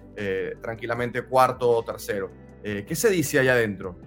tranquilamente 0.62 1.24
cuarto 1.24 1.70
o 1.70 1.84
tercero. 1.84 2.30
¿Qué 2.62 2.94
se 2.94 3.10
dice 3.10 3.40
allá 3.40 3.54
adentro? 3.54 3.98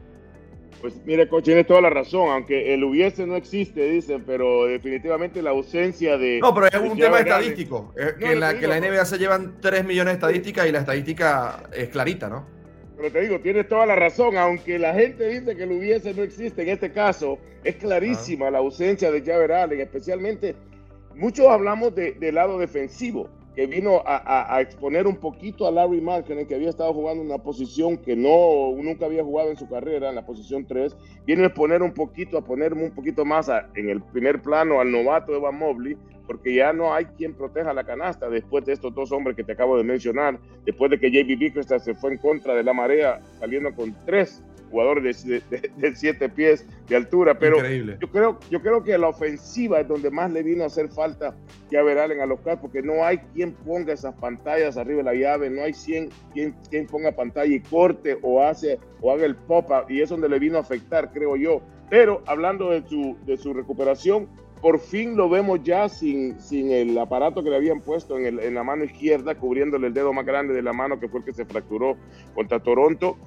Pues 0.83 0.95
mire, 1.07 1.29
coach, 1.29 1.45
tienes 1.45 1.64
toda 1.64 1.81
la 1.81 1.90
razón, 1.90 2.29
aunque 2.29 2.75
el 2.75 2.83
hubiese 2.83 3.25
no 3.25 3.37
existe, 3.37 3.88
dicen, 3.88 4.25
pero 4.27 4.64
definitivamente 4.64 5.40
la 5.40 5.51
ausencia 5.51 6.18
de... 6.18 6.40
No, 6.40 6.53
pero 6.53 6.66
es 6.66 6.75
un 6.75 6.99
tema 6.99 7.21
estadístico, 7.21 7.95
que, 8.18 8.35
la, 8.35 8.59
que 8.59 8.66
la 8.66 8.81
NBA 8.81 9.05
se 9.05 9.16
llevan 9.16 9.61
3 9.61 9.85
millones 9.85 10.14
de 10.14 10.14
estadísticas 10.14 10.66
y 10.66 10.73
la 10.73 10.81
estadística 10.81 11.62
es 11.73 11.88
clarita, 11.88 12.29
¿no? 12.29 12.45
Pero 12.97 13.12
te 13.12 13.21
digo, 13.21 13.38
tienes 13.38 13.68
toda 13.68 13.87
la 13.87 13.95
razón, 13.95 14.37
aunque 14.37 14.77
la 14.77 14.92
gente 14.92 15.29
dice 15.29 15.55
que 15.55 15.62
el 15.62 15.71
hubiese 15.71 16.14
no 16.14 16.25
existe, 16.25 16.62
en 16.62 16.71
este 16.71 16.90
caso 16.90 17.38
es 17.62 17.77
clarísima 17.77 18.51
la 18.51 18.59
ausencia 18.59 19.12
de 19.12 19.21
Javier 19.21 19.53
Allen, 19.53 19.81
especialmente, 19.81 20.57
muchos 21.14 21.47
hablamos 21.47 21.95
de, 21.95 22.14
del 22.14 22.35
lado 22.35 22.59
defensivo, 22.59 23.31
que 23.55 23.67
vino 23.67 24.03
a, 24.07 24.61
exponer 24.61 25.07
un 25.07 25.17
poquito 25.17 25.67
a 25.67 25.71
Larry 25.71 26.01
Markkinen, 26.01 26.47
que 26.47 26.55
había 26.55 26.71
estado 26.71 26.93
jugando 26.95 27.23
una 27.23 27.38
posición 27.38 27.99
que 27.99 28.17
no, 28.17 28.73
nunca 28.83 29.07
había 29.07 29.23
jugado 29.23 29.51
en 29.51 29.57
su 29.57 29.69
carrera, 29.69 30.09
en 30.09 30.15
la 30.15 30.25
posición 30.25 30.65
3, 30.67 30.97
viene 31.27 31.43
a 31.45 31.47
exponer 31.47 31.83
un 31.83 31.93
poquito, 31.93 32.38
a 32.38 32.45
ponerme 32.45 32.85
un 32.85 32.93
poquito 32.93 33.25
más 33.25 33.51
en 33.75 33.91
el 33.91 34.01
primer 34.01 34.41
plano 34.41 34.81
al 34.81 34.91
novato 34.91 35.35
Evan 35.35 35.59
Mobley, 35.59 35.97
porque 36.27 36.55
ya 36.55 36.73
no 36.73 36.95
hay 36.95 37.05
quien 37.05 37.35
proteja 37.35 37.75
la 37.75 37.85
canasta 37.85 38.31
después 38.31 38.65
de 38.65 38.73
estos 38.73 38.95
dos 38.95 39.12
hombres 39.12 39.37
que 39.37 39.45
te 39.45 39.53
acabo 39.53 39.77
de 39.77 39.85
mencionar, 39.85 40.38
después 40.65 40.91
de 40.91 40.99
que 40.99 41.11
JB 41.11 41.38
Bickerstaff 41.38 41.83
se 41.83 41.95
fue 41.95 42.12
en 42.12 42.19
contra 42.19 42.55
de 42.55 42.62
la 42.62 42.73
marea, 42.73 43.21
saliendo 43.38 43.75
con 43.75 43.95
tres 44.07 44.43
jugadores 44.73 45.25
de, 45.25 45.43
de, 45.51 45.95
siete 45.95 46.29
pies 46.29 46.67
de 46.89 46.97
altura. 46.97 47.39
Pero 47.39 47.59
yo 48.01 48.11
creo, 48.11 48.39
yo 48.51 48.61
creo 48.61 48.83
que 48.83 48.97
la 48.99 49.09
ofensiva 49.09 49.81
es 49.81 49.87
donde 49.87 50.11
más 50.11 50.33
le 50.33 50.43
vino 50.43 50.65
a 50.65 50.67
hacer 50.67 50.89
falta 50.89 51.37
que 51.71 51.79
a 51.79 51.83
ver 51.83 51.99
Allen 51.99 52.21
a 52.21 52.27
los 52.27 52.41
Cavs, 52.41 52.61
porque 52.61 52.83
no 52.83 53.05
hay 53.05 53.19
quien 53.35 53.53
ponga 53.53 53.93
esas 53.93 54.15
pantallas 54.17 54.77
arriba 54.77 54.99
de 54.99 55.05
la 55.05 55.15
llave, 55.15 55.51
no 55.51 55.63
hay 55.63 55.73
quien, 55.73 56.09
quien, 56.33 56.57
quien 56.71 56.87
ponga 56.87 57.13
pantalla 57.13 57.55
y 57.55 57.61
corte 57.61 58.19
o 58.23 58.43
hace 58.43 58.81
o 59.01 59.13
haga 59.13 59.27
el 59.27 59.37
pop-up, 59.37 59.91
y 59.91 60.01
es 60.01 60.09
donde 60.09 60.29
le 60.29 60.39
vino 60.39 60.57
a 60.57 60.63
afectar, 60.63 61.13
creo 61.13 61.37
yo. 61.37 61.61
Pero 61.91 62.23
hablando 62.27 62.71
de 62.71 62.83
su, 62.89 63.17
de 63.27 63.37
su 63.37 63.53
recuperación, 63.53 64.29
por 64.63 64.79
fin 64.79 65.17
lo 65.17 65.29
vemos 65.29 65.61
ya 65.65 65.89
sin, 65.89 66.41
sin 66.41 66.71
el 66.71 66.97
aparato 66.97 67.43
que 67.43 67.51
le 67.51 67.57
habían 67.57 67.81
puesto 67.81 68.17
en, 68.17 68.27
el, 68.27 68.41
en, 68.41 68.55
la 68.55 68.63
mano 68.63 68.85
izquierda, 68.85 69.35
cubriéndole 69.35 69.89
el 69.89 69.93
dedo 69.93 70.13
más 70.13 70.25
grande 70.25 70.55
de 70.55 70.63
la 70.63 70.73
mano, 70.73 71.01
que 71.01 71.09
fue 71.09 71.19
el 71.19 71.27
que 71.27 71.35
se 71.35 71.45
fracturó 71.45 71.97
contra 72.33 72.61
Toronto 72.61 73.19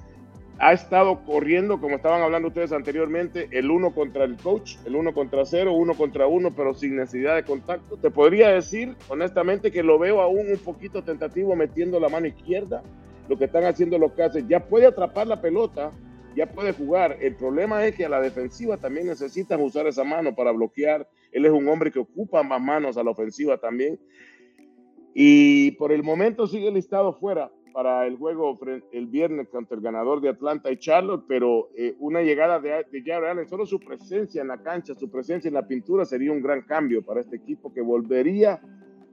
ha 0.58 0.72
estado 0.72 1.22
corriendo, 1.24 1.80
como 1.80 1.96
estaban 1.96 2.22
hablando 2.22 2.48
ustedes 2.48 2.72
anteriormente, 2.72 3.48
el 3.52 3.70
uno 3.70 3.94
contra 3.94 4.24
el 4.24 4.36
coach, 4.36 4.76
el 4.86 4.96
uno 4.96 5.12
contra 5.12 5.44
cero, 5.44 5.72
uno 5.72 5.94
contra 5.94 6.26
uno, 6.26 6.50
pero 6.54 6.72
sin 6.72 6.96
necesidad 6.96 7.36
de 7.36 7.44
contacto. 7.44 7.98
Te 7.98 8.10
podría 8.10 8.48
decir, 8.48 8.96
honestamente, 9.08 9.70
que 9.70 9.82
lo 9.82 9.98
veo 9.98 10.20
aún 10.22 10.50
un 10.50 10.58
poquito 10.58 11.04
tentativo 11.04 11.54
metiendo 11.54 12.00
la 12.00 12.08
mano 12.08 12.26
izquierda. 12.26 12.82
Lo 13.28 13.36
que 13.36 13.44
están 13.44 13.64
haciendo 13.64 13.98
los 13.98 14.12
casos, 14.12 14.44
ya 14.48 14.60
puede 14.60 14.86
atrapar 14.86 15.26
la 15.26 15.42
pelota, 15.42 15.90
ya 16.34 16.46
puede 16.46 16.72
jugar. 16.72 17.18
El 17.20 17.34
problema 17.36 17.84
es 17.84 17.94
que 17.94 18.06
a 18.06 18.08
la 18.08 18.20
defensiva 18.20 18.78
también 18.78 19.08
necesitan 19.08 19.60
usar 19.60 19.86
esa 19.86 20.04
mano 20.04 20.34
para 20.34 20.52
bloquear. 20.52 21.06
Él 21.32 21.44
es 21.44 21.52
un 21.52 21.68
hombre 21.68 21.90
que 21.90 21.98
ocupa 21.98 22.42
más 22.42 22.62
manos 22.62 22.96
a 22.96 23.02
la 23.02 23.10
ofensiva 23.10 23.58
también. 23.58 23.98
Y 25.12 25.72
por 25.72 25.92
el 25.92 26.02
momento 26.02 26.46
sigue 26.46 26.70
listado 26.70 27.14
fuera 27.14 27.50
para 27.76 28.06
el 28.06 28.16
juego 28.16 28.58
el 28.90 29.06
viernes 29.06 29.48
contra 29.48 29.76
el 29.76 29.82
ganador 29.82 30.22
de 30.22 30.30
Atlanta 30.30 30.72
y 30.72 30.78
Charlotte, 30.78 31.26
pero 31.28 31.68
eh, 31.76 31.94
una 31.98 32.22
llegada 32.22 32.58
de, 32.58 32.86
de 32.90 33.12
Allen, 33.12 33.46
solo 33.46 33.66
su 33.66 33.78
presencia 33.78 34.40
en 34.40 34.48
la 34.48 34.62
cancha, 34.62 34.94
su 34.94 35.10
presencia 35.10 35.48
en 35.48 35.52
la 35.52 35.68
pintura 35.68 36.06
sería 36.06 36.32
un 36.32 36.40
gran 36.40 36.62
cambio 36.62 37.02
para 37.04 37.20
este 37.20 37.36
equipo 37.36 37.74
que 37.74 37.82
volvería 37.82 38.62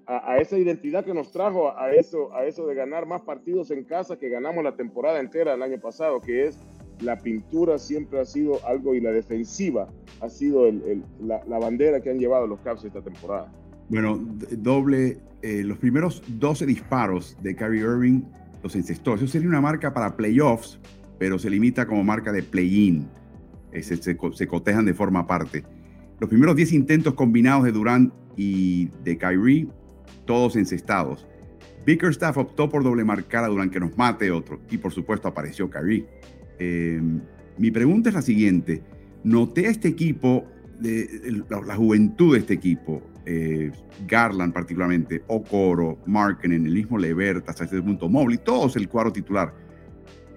a, 0.05 0.37
esa 0.37 0.57
identidad 0.57 1.03
que 1.03 1.13
nos 1.13 1.33
trajo 1.33 1.77
a 1.77 1.91
eso, 1.91 2.33
a 2.33 2.45
eso 2.45 2.65
de 2.65 2.73
ganar 2.73 3.05
más 3.05 3.21
partidos 3.23 3.69
en 3.71 3.83
casa 3.83 4.17
que 4.17 4.29
ganamos 4.29 4.63
la 4.63 4.77
temporada 4.77 5.19
entera 5.19 5.55
el 5.55 5.61
año 5.61 5.81
pasado, 5.81 6.21
que 6.21 6.47
es 6.47 6.57
la 7.01 7.17
pintura 7.17 7.77
siempre 7.77 8.21
ha 8.21 8.25
sido 8.25 8.65
algo 8.65 8.95
y 8.95 9.01
la 9.01 9.11
defensiva 9.11 9.89
ha 10.21 10.29
sido 10.29 10.71
la, 11.19 11.43
la, 11.45 11.59
bandera 11.59 11.99
que 11.99 12.11
han 12.11 12.17
llevado 12.17 12.47
los 12.47 12.61
Cavs 12.61 12.85
esta 12.85 13.01
temporada. 13.01 13.51
Bueno, 13.89 14.17
doble, 14.51 15.17
eh, 15.41 15.63
los 15.65 15.77
primeros 15.79 16.23
12 16.39 16.65
disparos 16.65 17.37
de 17.43 17.53
Kyrie 17.57 17.81
Irving 17.81 18.21
los 18.63 18.75
encestó. 18.75 19.13
Eso 19.13 19.27
sería 19.27 19.47
una 19.47 19.61
marca 19.61 19.93
para 19.93 20.15
playoffs, 20.15 20.79
pero 21.19 21.37
se 21.37 21.49
limita 21.49 21.85
como 21.85 22.03
marca 22.03 22.31
de 22.31 22.41
play-in. 22.41 23.07
Eh, 23.71 23.83
se, 23.83 24.47
cotejan 24.47 24.85
de 24.85 24.93
forma 24.93 25.19
aparte. 25.19 25.63
Los 26.19 26.29
primeros 26.29 26.55
10 26.55 26.73
intentos 26.73 27.13
combinados 27.15 27.65
de 27.65 27.71
Durant 27.71 28.13
y 28.37 28.87
de 29.03 29.17
Kyrie, 29.17 29.67
todos 30.25 30.55
encestados. 30.55 31.27
Bickerstaff 31.85 32.37
optó 32.37 32.69
por 32.69 32.83
doble 32.83 33.03
marcar 33.03 33.43
a 33.43 33.47
Durant 33.47 33.71
que 33.71 33.79
nos 33.79 33.97
mate 33.97 34.31
otro. 34.31 34.61
Y 34.71 34.77
por 34.77 34.93
supuesto 34.93 35.27
apareció 35.27 35.69
Kyrie. 35.69 36.05
Em, 36.59 37.19
mi 37.57 37.71
pregunta 37.71 38.09
es 38.09 38.15
la 38.15 38.21
siguiente. 38.21 38.83
Noté 39.23 39.67
a 39.67 39.71
este 39.71 39.89
equipo, 39.89 40.45
de, 40.79 41.43
la, 41.49 41.75
juventud 41.75 42.33
de 42.33 42.39
este 42.39 42.53
equipo, 42.53 43.01
eh, 43.25 43.71
Garland 44.07 44.53
particularmente, 44.53 45.23
Okoro, 45.27 45.99
Markenen, 46.05 46.65
el 46.65 46.73
mismo 46.73 46.97
Levert, 46.97 47.47
hasta 47.47 47.63
este 47.63 47.81
punto 47.81 48.09
Mobley, 48.09 48.37
todos 48.37 48.75
el 48.75 48.89
cuadro 48.89 49.11
titular, 49.11 49.53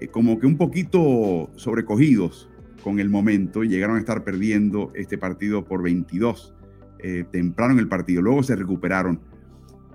eh, 0.00 0.08
como 0.08 0.38
que 0.38 0.46
un 0.46 0.56
poquito 0.56 1.50
sobrecogidos 1.56 2.48
con 2.82 3.00
el 3.00 3.08
momento 3.08 3.64
y 3.64 3.68
llegaron 3.68 3.96
a 3.96 3.98
estar 3.98 4.22
perdiendo 4.22 4.92
este 4.94 5.18
partido 5.18 5.64
por 5.64 5.82
22 5.82 6.54
eh, 7.00 7.24
temprano 7.30 7.72
en 7.72 7.78
el 7.80 7.88
partido. 7.88 8.22
Luego 8.22 8.42
se 8.42 8.54
recuperaron. 8.54 9.20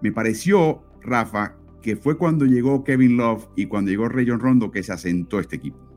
Me 0.02 0.12
pareció, 0.12 0.84
Rafa, 1.02 1.56
que 1.82 1.96
fue 1.96 2.18
cuando 2.18 2.46
llegó 2.46 2.84
Kevin 2.84 3.18
Love 3.18 3.48
y 3.56 3.68
cuando 3.68 3.92
llegó 3.92 4.10
Rayon 4.10 4.40
Rondo 4.40 4.72
que 4.72 4.84
se 4.84 4.92
asentó 4.92 5.40
este 5.40 5.56
equipo. 5.56 5.91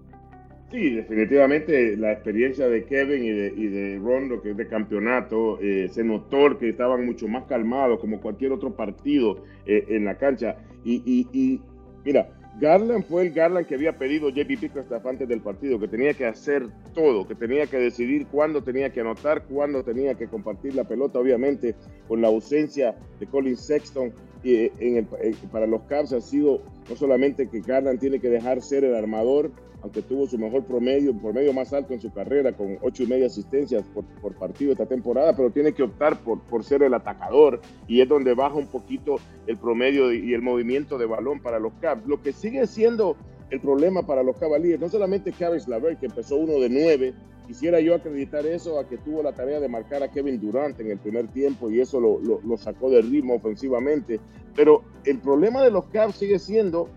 Sí, 0.75 0.91
definitivamente 0.91 1.97
la 1.97 2.11
experiencia 2.11 2.67
de 2.67 2.85
Kevin 2.85 3.23
y 3.23 3.31
de, 3.31 3.55
y 3.57 3.67
de 3.69 3.99
Rondo, 4.01 4.43
que 4.43 4.51
es 4.51 4.57
de 4.57 4.67
campeonato, 4.67 5.61
eh, 5.61 5.89
se 5.89 6.03
notó 6.03 6.59
que 6.59 6.71
estaban 6.71 7.07
mucho 7.07 7.29
más 7.29 7.45
calmados, 7.45 8.01
como 8.01 8.21
cualquier 8.21 8.51
otro 8.51 8.75
partido 8.75 9.45
eh, 9.67 9.85
en 9.91 10.05
la 10.05 10.17
cancha. 10.17 10.57
Y, 10.85 11.29
y, 11.33 11.61
mira, 12.05 12.29
Garland 12.59 13.05
fue 13.05 13.23
el 13.23 13.33
Garland 13.33 13.69
que 13.69 13.77
había 13.77 13.97
pedido 13.97 14.31
JP 14.31 14.49
Bickerstaff 14.49 15.07
antes 15.07 15.29
del 15.29 15.43
partido, 15.43 15.79
que 15.79 15.87
tenía 15.87 16.13
que 16.13 16.27
hacer 16.27 16.67
todo, 16.93 17.25
que 17.29 17.37
tenía 17.37 17.69
que 17.69 17.79
decidir 17.79 18.27
cuándo 18.27 18.65
tenía 18.65 18.91
que 18.91 19.01
anotar, 19.01 19.45
cuándo 19.45 19.85
tenía 19.85 20.17
que 20.17 20.27
compartir 20.27 20.75
la 20.75 20.83
pelota, 20.83 21.21
obviamente 21.21 21.77
con 22.09 22.21
la 22.21 22.27
ausencia 22.27 22.97
de 23.21 23.27
Colin 23.27 23.57
Sexton. 23.57 24.13
Eh, 24.43 24.73
en 24.81 25.07
para 25.53 25.69
los 25.69 25.83
Cavs 25.85 26.13
ha 26.13 26.21
sido 26.21 26.63
no 26.89 26.97
solamente 26.97 27.49
que 27.49 27.61
Garland 27.61 28.01
tiene 28.01 28.21
que 28.21 28.29
dejar 28.29 28.63
ser 28.63 28.85
el 28.85 28.95
armador, 28.95 29.51
aunque 29.83 30.01
tuvo 30.01 30.27
su 30.27 30.39
mejor 30.39 30.65
promedio, 30.65 31.15
promedio 31.17 31.53
más 31.53 31.73
alto 31.75 31.93
en 31.93 32.01
su 32.01 32.11
carrera, 32.11 32.53
con 32.53 32.79
ocho 32.81 33.03
y 33.03 33.07
media 33.07 33.27
asistencias 33.27 33.85
por, 34.23 34.35
partido 34.35 34.73
esta 34.73 34.87
temporada, 34.87 35.37
pero 35.37 35.51
tiene 35.51 35.73
que 35.73 35.83
optar 35.83 36.19
por, 36.21 36.41
por 36.41 36.65
ser 36.65 36.83
el 36.83 36.95
atacador 36.95 37.61
y 37.87 38.01
es 38.01 38.09
donde 38.09 38.35
baja 38.35 38.55
un 38.55 38.67
poquito 38.67 39.17
el 39.47 39.59
promedio 39.59 40.13
y 40.13 40.33
el 40.33 40.41
movimiento 40.41 40.97
de 40.97 41.05
balón 41.05 41.41
para 41.41 41.59
los 41.59 41.75
Cavs. 41.75 42.07
Lo 42.07 42.23
que 42.23 42.33
sigue 42.33 42.67
siendo 42.67 43.17
el 43.55 43.61
problema 43.61 44.05
para 44.05 44.23
los 44.23 44.37
Cavaliers, 44.37 44.81
no 44.81 44.89
solamente 44.89 45.33
Caris 45.33 45.69
Laver, 45.69 45.97
que 45.97 46.07
empezó 46.07 46.37
uno 46.37 46.55
de 46.55 46.69
nueve, 46.69 47.15
quisiera 47.47 47.81
yo 47.81 47.95
acreditar 47.95 48.45
eso 48.47 48.81
a 48.81 48.89
que 48.89 48.99
tuvo 48.99 49.23
la 49.23 49.33
tarea 49.33 49.61
de 49.61 49.69
marcar 49.69 50.03
a 50.03 50.11
Kevin 50.11 50.41
Durant 50.41 50.79
en 50.81 50.91
el 50.91 50.99
primer 50.99 51.29
tiempo 51.29 51.71
y 51.71 51.81
eso 51.81 52.01
lo, 52.01 52.57
sacó 52.57 52.91
del 52.91 53.09
ritmo 53.09 53.35
ofensivamente, 53.35 54.19
pero 54.57 54.83
el 55.05 55.19
problema 55.21 55.63
de 55.63 55.71
los 55.71 55.87
Cavs 55.87 56.17
sigue 56.17 56.39
siendo 56.41 56.89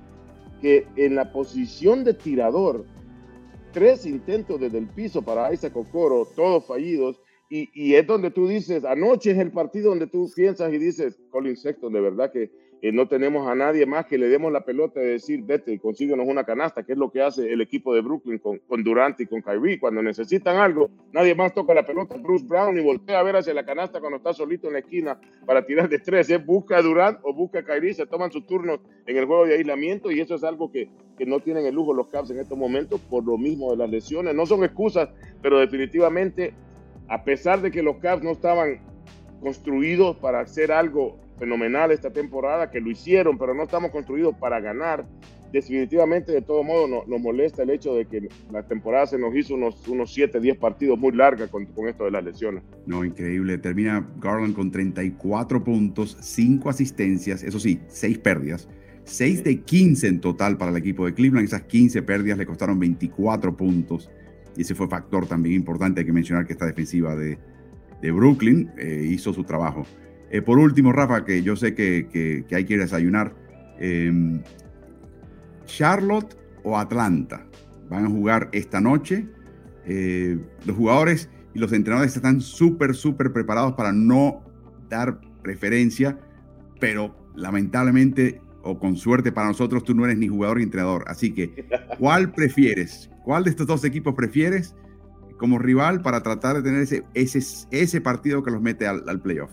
que 0.60 0.88
en 0.96 1.14
la 1.14 1.32
posición 1.32 2.04
de 2.04 2.16
tirador, 2.16 2.86
tres 3.72 4.08
intentos 4.08 4.60
desde 4.60 4.80
el 4.80 4.88
piso 4.88 5.22
para 5.22 5.54
Isaac 5.54 5.76
Okoro, 5.76 6.28
todos 6.36 6.66
fallidos, 6.66 7.22
y, 7.50 7.70
y, 7.74 7.94
es 7.94 8.06
donde 8.06 8.30
tú 8.30 8.46
dices, 8.48 8.84
anoche 8.84 9.32
es 9.32 9.38
el 9.38 9.52
partido 9.52 9.92
donde 9.92 10.08
tú 10.08 10.30
piensas 10.36 10.74
y 10.74 10.78
dices, 10.78 11.18
Colin 11.30 11.56
Sexton, 11.56 11.94
de 11.94 12.02
verdad 12.02 12.30
que 12.30 12.52
eh, 12.80 12.92
no 12.92 13.08
tenemos 13.08 13.48
a 13.48 13.56
nadie 13.56 13.88
más 13.88 14.06
que 14.06 14.20
le 14.20 14.28
demos 14.28 14.52
la 14.52 14.62
pelota 14.62 15.00
de 15.00 15.14
decir, 15.14 15.42
vete 15.44 15.80
consíguenos 15.80 16.28
una 16.28 16.44
canasta, 16.44 16.84
que 16.84 16.94
es 16.94 16.98
lo 16.98 17.10
que 17.10 17.24
hace 17.24 17.52
el 17.52 17.62
equipo 17.62 17.94
de 17.96 18.02
Brooklyn 18.02 18.38
con, 18.38 18.60
con 18.60 18.84
Durant 18.84 19.20
y 19.20 19.26
con 19.26 19.42
Kyrie. 19.42 19.80
Cuando 19.80 20.04
necesitan 20.04 20.58
algo, 20.58 20.90
nadie 21.12 21.34
más 21.34 21.54
toca 21.54 21.74
la 21.74 21.86
pelota. 21.86 22.16
Bruce 22.18 22.46
Brown 22.48 22.78
y 22.78 22.84
voltea 22.84 23.20
a 23.20 23.24
ver 23.24 23.36
hacia 23.36 23.54
la 23.56 23.66
canasta 23.66 24.00
cuando 24.00 24.18
está 24.18 24.32
solito 24.34 24.68
en 24.68 24.74
la 24.74 24.80
esquina 24.80 25.20
para 25.46 25.66
tirar 25.66 25.90
de 25.90 25.98
tres. 25.98 26.30
Es 26.30 26.46
busca 26.46 26.78
a 26.78 26.82
Durant 26.84 27.20
o 27.24 27.34
busca 27.34 27.60
a 27.60 27.64
Kyrie, 27.64 27.96
se 27.96 28.06
toman 28.06 28.32
sus 28.32 28.46
turnos 28.46 28.80
en 29.08 29.18
el 29.18 29.26
juego 29.26 29.48
de 29.48 29.56
aislamiento 29.56 30.12
y 30.12 30.20
eso 30.20 30.36
es 30.36 30.44
algo 30.44 30.72
que, 30.72 30.90
que 31.18 31.26
no 31.26 31.40
tienen 31.40 31.66
el 31.66 31.74
lujo 31.74 31.94
los 31.94 32.10
Cavs 32.10 32.30
en 32.30 32.40
estos 32.40 32.58
momentos 32.58 33.02
por 33.10 33.26
lo 33.26 33.40
mismo 33.40 33.72
de 33.72 33.78
las 33.78 33.90
lesiones. 33.90 34.36
No 34.36 34.46
son 34.46 34.64
excusas, 34.64 35.10
pero 35.42 35.60
definitivamente, 35.60 36.54
a 37.08 37.24
pesar 37.24 37.62
de 37.62 37.72
que 37.72 37.82
los 37.82 37.98
Cavs 37.98 38.24
no 38.24 38.32
estaban 38.32 38.82
construidos 39.42 40.18
para 40.18 40.42
hacer 40.42 40.72
algo 40.72 41.18
fenomenal 41.38 41.92
esta 41.92 42.12
temporada, 42.12 42.70
que 42.70 42.82
lo 42.82 42.90
hicieron, 42.90 43.38
pero 43.38 43.54
no 43.54 43.64
estamos 43.64 43.92
construidos 43.92 44.36
para 44.36 44.60
ganar. 44.60 45.06
Definitivamente, 45.52 46.34
de 46.34 46.42
todo 46.42 46.62
modo, 46.62 47.06
nos 47.08 47.22
molesta 47.22 47.64
el 47.64 47.70
hecho 47.70 47.96
de 47.96 48.06
que 48.06 48.28
la 48.52 48.64
temporada 48.68 49.08
se 49.08 49.18
nos 49.18 49.34
hizo 49.34 49.56
unos, 49.56 49.88
unos 49.88 50.14
7, 50.14 50.42
10 50.42 50.58
partidos 50.58 51.00
muy 51.00 51.14
largas 51.14 51.50
con, 51.50 51.66
con 51.68 51.88
esto 51.88 52.04
de 52.04 52.12
las 52.12 52.24
lesiones. 52.24 52.64
No, 52.86 53.06
increíble. 53.06 53.58
Termina 53.58 54.06
Garland 54.20 54.54
con 54.54 54.72
34 54.72 55.64
puntos, 55.64 56.18
5 56.20 56.70
asistencias, 56.70 57.44
eso 57.44 57.60
sí, 57.60 57.80
6 57.88 58.18
pérdidas. 58.20 58.68
6 59.06 59.46
de 59.46 59.62
15 59.62 60.08
en 60.08 60.20
total 60.20 60.58
para 60.58 60.72
el 60.72 60.78
equipo 60.78 61.06
de 61.06 61.14
Cleveland. 61.14 61.48
Esas 61.48 61.64
15 61.64 62.02
pérdidas 62.02 62.38
le 62.38 62.46
costaron 62.46 62.78
24 62.78 63.56
puntos. 63.56 64.10
Y 64.58 64.62
ese 64.62 64.76
fue 64.76 64.90
factor 64.90 65.28
también 65.28 65.56
importante. 65.56 66.02
Hay 66.02 66.06
que 66.06 66.12
mencionar 66.12 66.46
que 66.46 66.54
esta 66.54 66.66
defensiva 66.66 67.16
de, 67.16 67.38
de 68.02 68.12
Brooklyn 68.12 68.70
eh, 68.78 69.08
hizo 69.10 69.32
su 69.34 69.46
trabajo. 69.46 69.86
Eh, 70.30 70.42
por 70.42 70.60
último, 70.60 70.92
Rafa, 70.92 71.24
que 71.24 71.42
yo 71.42 71.56
sé 71.56 71.74
que, 71.74 72.46
hay 72.52 72.66
que 72.66 72.78
desayunar. 72.78 73.34
Em, 73.80 74.42
Charlotte 75.66 76.36
o 76.64 76.78
Atlanta 76.78 77.46
van 77.90 78.06
a 78.06 78.10
jugar 78.10 78.50
esta 78.52 78.82
noche. 78.82 79.28
Eh, 79.86 80.38
los 80.66 80.76
jugadores 80.76 81.30
y 81.54 81.60
los 81.60 81.72
entrenadores 81.72 82.16
están 82.16 82.42
súper, 82.42 82.96
súper 82.96 83.32
preparados 83.32 83.74
para 83.74 83.92
no 83.92 84.44
dar 84.90 85.20
preferencia, 85.42 86.20
pero 86.80 87.16
lamentablemente 87.36 88.42
o 88.64 88.78
con 88.80 88.98
suerte 88.98 89.32
para 89.32 89.48
nosotros, 89.48 89.86
tú 89.86 89.96
no 89.96 90.04
eres 90.04 90.18
ni 90.18 90.28
jugador 90.28 90.58
ni 90.58 90.64
entrenador. 90.64 91.06
Así 91.08 91.34
que, 91.34 91.66
¿cuál 91.98 92.32
prefieres? 92.34 93.10
¿Cuál 93.24 93.46
de 93.46 93.52
estos 93.52 93.66
dos 93.66 93.86
equipos 93.86 94.14
prefieres 94.14 94.76
como 95.38 95.58
rival 95.58 96.02
para 96.02 96.22
tratar 96.22 96.58
de 96.58 96.64
tener 96.64 96.82
ese, 96.82 97.04
ese, 97.14 97.40
ese 97.72 98.02
partido 98.02 98.44
que 98.44 98.52
los 98.52 98.62
mete 98.62 98.86
al 98.86 99.22
playoff? 99.22 99.52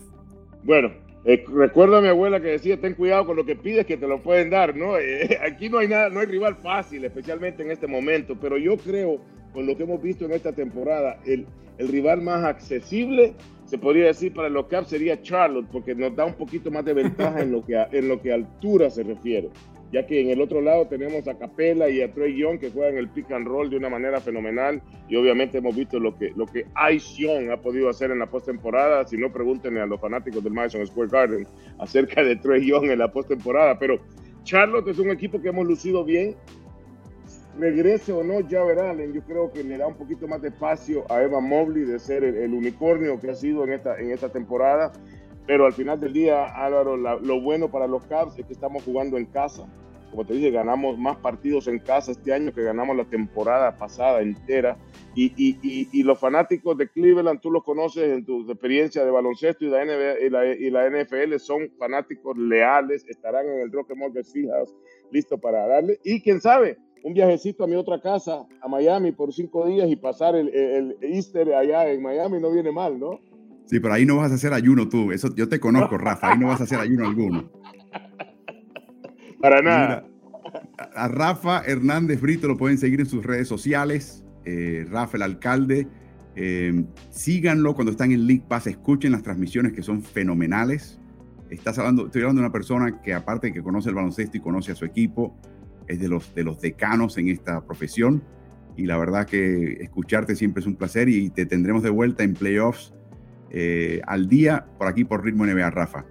Bueno, 0.65 0.91
eh, 1.25 1.45
recuerdo 1.47 1.97
a 1.97 2.01
mi 2.01 2.07
abuela 2.07 2.41
que 2.41 2.47
decía, 2.47 2.81
ten 2.81 2.95
cuidado 2.95 3.27
con 3.27 3.35
lo 3.35 3.45
que 3.45 3.55
pides 3.55 3.85
que 3.85 3.97
te 3.97 4.07
lo 4.07 4.23
pueden 4.23 4.49
dar, 4.49 4.75
¿no? 4.75 4.97
Eh, 4.99 5.37
aquí 5.47 5.69
no 5.69 5.77
hay 5.77 5.87
nada, 5.87 6.09
no 6.09 6.21
hay 6.21 6.25
rival 6.25 6.55
fácil, 6.55 7.05
especialmente 7.05 7.61
en 7.61 7.69
este 7.69 7.85
momento, 7.85 8.35
pero 8.41 8.57
yo 8.57 8.75
creo, 8.77 9.19
con 9.53 9.67
lo 9.67 9.77
que 9.77 9.83
hemos 9.83 10.01
visto 10.01 10.25
en 10.25 10.31
esta 10.31 10.53
temporada, 10.53 11.19
el, 11.25 11.45
rival 11.77 12.21
más 12.21 12.43
accesible, 12.43 13.33
se 13.65 13.77
podría 13.77 14.05
decir 14.05 14.33
para 14.33 14.49
los 14.49 14.65
Caps 14.65 14.89
sería 14.89 15.21
Charlotte, 15.21 15.67
porque 15.71 15.93
nos 15.93 16.15
da 16.15 16.25
un 16.25 16.33
poquito 16.33 16.71
más 16.71 16.83
de 16.83 16.93
ventaja 16.93 17.41
en 17.41 17.51
lo 17.51 17.63
que 17.63 17.75
en 17.91 18.07
lo 18.07 18.21
que 18.21 18.31
altura 18.31 18.89
se 18.89 19.03
refiere 19.03 19.49
ya 19.91 20.05
que 20.05 20.21
en 20.21 20.29
el 20.29 20.41
otro 20.41 20.61
lado 20.61 20.87
tenemos 20.87 21.27
a 21.27 21.37
Capela 21.37 21.89
y 21.89 22.01
a 22.01 22.11
Trey 22.11 22.35
Young 22.37 22.59
que 22.59 22.71
juegan 22.71 22.97
el 22.97 23.09
pick 23.09 23.31
and 23.31 23.47
roll 23.47 23.69
de 23.69 23.77
una 23.77 23.89
manera 23.89 24.19
fenomenal. 24.19 24.81
Y 25.07 25.15
obviamente 25.15 25.59
hemos 25.59 25.75
visto 25.75 25.99
lo 25.99 26.17
que, 26.17 26.31
lo 26.35 26.45
que 26.45 26.65
Young 27.17 27.51
ha 27.51 27.57
podido 27.57 27.89
hacer 27.89 28.11
en 28.11 28.19
la 28.19 28.27
postemporada, 28.27 29.05
si 29.07 29.17
no 29.17 29.31
pregúntenle 29.31 29.81
a 29.81 29.85
los 29.85 29.99
fanáticos 29.99 30.43
del 30.43 30.53
Madison 30.53 30.85
Square 30.85 31.09
Garden 31.09 31.47
acerca 31.79 32.23
de 32.23 32.35
Trey 32.35 32.65
Young 32.65 32.85
en 32.85 32.99
la 32.99 33.11
postemporada, 33.11 33.77
pero 33.77 33.99
Charlotte 34.43 34.87
es 34.89 34.99
un 34.99 35.09
equipo 35.09 35.41
que 35.41 35.49
hemos 35.49 35.65
lucido 35.65 36.03
bien, 36.03 36.35
regrese 37.57 38.11
o 38.11 38.23
no 38.23 38.47
Javer 38.47 38.79
Allen, 38.79 39.13
yo 39.13 39.21
creo 39.21 39.51
que 39.51 39.63
le 39.63 39.77
da 39.77 39.87
un 39.87 39.95
poquito 39.95 40.27
más 40.27 40.41
de 40.41 40.49
espacio 40.49 41.05
a 41.09 41.21
Evan 41.21 41.47
Mobley 41.47 41.83
de 41.83 41.99
ser 41.99 42.23
el, 42.23 42.53
unicornio 42.53 43.19
que 43.19 43.31
ha 43.31 43.35
sido 43.35 43.63
en 43.63 43.73
esta, 43.73 43.97
en 43.99 44.11
esta 44.11 44.29
temporada. 44.29 44.91
Pero 45.47 45.65
al 45.65 45.73
final 45.73 45.99
del 45.99 46.13
día, 46.13 46.45
Álvaro, 46.45 46.97
lo 46.97 47.41
bueno 47.41 47.69
para 47.69 47.87
los 47.87 48.03
Cavs 48.05 48.37
es 48.37 48.45
que 48.45 48.53
estamos 48.53 48.83
jugando 48.83 49.17
en 49.17 49.25
casa. 49.25 49.67
Como 50.09 50.25
te 50.25 50.33
dije, 50.33 50.49
ganamos 50.49 50.97
más 50.97 51.17
partidos 51.17 51.67
en 51.67 51.79
casa 51.79 52.11
este 52.11 52.33
año 52.33 52.53
que 52.53 52.63
ganamos 52.63 52.95
la 52.95 53.03
temporada 53.03 53.77
pasada 53.77 54.21
entera. 54.21 54.77
Y, 55.13 55.33
y, 55.35 55.89
y, 55.91 56.03
los 56.03 56.19
fanáticos 56.19 56.77
de 56.77 56.87
Cleveland, 56.89 57.41
tú 57.41 57.51
los 57.51 57.63
conoces 57.63 58.09
en 58.09 58.25
tu 58.25 58.49
experiencia 58.49 59.03
de 59.03 59.11
baloncesto 59.11 59.65
y 59.65 59.69
la, 59.69 59.83
NBA, 59.83 60.19
y 60.25 60.29
la, 60.29 60.45
y 60.45 60.69
la 60.69 60.89
NFL, 60.89 61.37
son 61.37 61.69
fanáticos 61.77 62.37
leales, 62.37 63.05
estarán 63.07 63.45
en 63.47 63.61
el 63.61 63.71
Rocket 63.71 63.97
Mortgage 63.97 64.31
Fieldhouse 64.31 64.73
listo 65.11 65.37
para 65.37 65.67
darle. 65.67 65.99
Y 66.03 66.21
quién 66.21 66.41
sabe, 66.41 66.77
un 67.03 67.13
viajecito 67.13 67.63
a 67.63 67.67
mi 67.67 67.75
otra 67.75 68.01
casa, 68.01 68.47
a 68.61 68.67
Miami, 68.67 69.11
por 69.11 69.31
cinco 69.31 69.67
días 69.67 69.89
y 69.89 69.95
pasar 69.95 70.35
el, 70.35 70.49
el, 70.49 70.97
Easter 71.01 71.53
allá 71.53 71.91
en 71.91 72.01
Miami 72.01 72.39
no 72.39 72.51
viene 72.51 72.71
mal, 72.71 72.99
¿no? 72.99 73.19
Sí, 73.65 73.79
pero 73.79 73.93
ahí 73.93 74.05
no 74.05 74.17
vas 74.17 74.31
a 74.31 74.35
hacer 74.35 74.53
ayuno 74.53 74.87
tú. 74.87 75.11
Eso 75.11 75.33
yo 75.35 75.49
te 75.49 75.59
conozco, 75.59 75.97
Rafa. 75.97 76.31
Ahí 76.31 76.39
no 76.39 76.47
vas 76.47 76.61
a 76.61 76.65
hacer 76.65 76.79
ayuno 76.79 77.05
alguno. 77.05 77.51
Para 79.41 79.61
nada. 79.61 80.07
a 80.95 81.07
Rafa 81.07 81.63
Hernández 81.65 82.21
Brito 82.21 82.47
lo 82.47 82.57
pueden 82.57 82.77
seguir 82.77 82.99
en 82.99 83.05
sus 83.07 83.25
redes 83.25 83.47
sociales. 83.47 84.23
Eh, 84.45 84.85
Rafa, 84.89 85.17
el 85.17 85.23
alcalde. 85.23 85.87
Eh, 86.35 86.85
síganlo 87.09 87.73
cuando 87.73 87.91
están 87.91 88.11
en 88.11 88.27
League 88.27 88.43
Pass. 88.47 88.67
Escuchen 88.67 89.11
las 89.11 89.23
transmisiones 89.23 89.73
que 89.73 89.81
son 89.81 90.03
fenomenales. 90.03 90.99
Estás 91.49 91.79
hablando, 91.79 92.05
estoy 92.07 92.21
hablando 92.21 92.41
de 92.41 92.47
una 92.47 92.53
persona 92.53 93.01
que 93.01 93.13
aparte 93.13 93.47
de 93.47 93.53
que 93.53 93.63
conoce 93.63 93.89
el 93.89 93.95
baloncesto 93.95 94.37
y 94.37 94.41
conoce 94.41 94.71
a 94.71 94.75
su 94.75 94.85
equipo, 94.85 95.37
es 95.87 95.99
de 95.99 96.07
los, 96.07 96.33
de 96.33 96.43
los 96.43 96.59
decanos 96.59 97.17
en 97.17 97.29
esta 97.29 97.65
profesión. 97.65 98.23
Y 98.77 98.85
la 98.85 98.97
verdad 98.97 99.25
que 99.25 99.73
escucharte 99.73 100.35
siempre 100.35 100.61
es 100.61 100.67
un 100.67 100.75
placer 100.75 101.07
y 101.07 101.29
te 101.29 101.45
tendremos 101.45 101.81
de 101.81 101.89
vuelta 101.89 102.23
en 102.23 102.33
playoffs 102.33 102.94
eh, 103.57 104.01
al 104.05 104.27
día 104.27 104.65
por 104.77 104.87
aquí 104.87 105.05
por 105.05 105.23
Ritmo 105.23 105.45
NBA, 105.45 105.69
Rafa. 105.69 106.03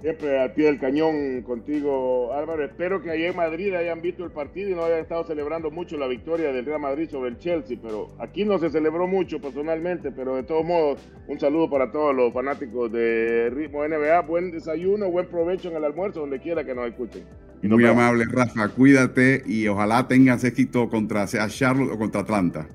Siempre 0.00 0.38
al 0.38 0.52
pie 0.52 0.66
del 0.66 0.78
cañón 0.78 1.42
contigo, 1.42 2.32
Álvaro. 2.32 2.64
Espero 2.64 3.02
que 3.02 3.10
allá 3.10 3.30
en 3.30 3.36
Madrid 3.36 3.74
hayan 3.74 4.00
visto 4.00 4.24
el 4.24 4.30
partido 4.30 4.70
y 4.70 4.74
no 4.76 4.84
hayan 4.84 5.00
estado 5.00 5.26
celebrando 5.26 5.72
mucho 5.72 5.96
la 5.96 6.06
victoria 6.06 6.52
del 6.52 6.64
Real 6.64 6.80
Madrid 6.80 7.10
sobre 7.10 7.30
el 7.30 7.38
Chelsea, 7.38 7.76
pero 7.82 8.10
aquí 8.20 8.44
no 8.44 8.60
se 8.60 8.70
celebró 8.70 9.08
mucho 9.08 9.40
personalmente, 9.40 10.12
pero 10.12 10.36
de 10.36 10.44
todos 10.44 10.64
modos, 10.64 11.00
un 11.26 11.40
saludo 11.40 11.68
para 11.68 11.90
todos 11.90 12.14
los 12.14 12.32
fanáticos 12.32 12.92
de 12.92 13.50
Ritmo 13.50 13.84
NBA. 13.84 14.20
Buen 14.20 14.52
desayuno, 14.52 15.10
buen 15.10 15.26
provecho 15.26 15.70
en 15.70 15.76
el 15.78 15.84
almuerzo, 15.84 16.20
donde 16.20 16.38
quiera 16.38 16.62
que 16.62 16.76
nos 16.76 16.86
escuchen. 16.86 17.24
Muy 17.62 17.84
amable, 17.84 18.24
Rafa. 18.30 18.68
Cuídate 18.68 19.42
y 19.44 19.66
ojalá 19.66 20.06
tengas 20.06 20.44
éxito 20.44 20.88
contra 20.88 21.26
sea 21.26 21.48
Charlotte 21.48 21.90
o 21.90 21.98
contra 21.98 22.20
Atlanta. 22.20 22.68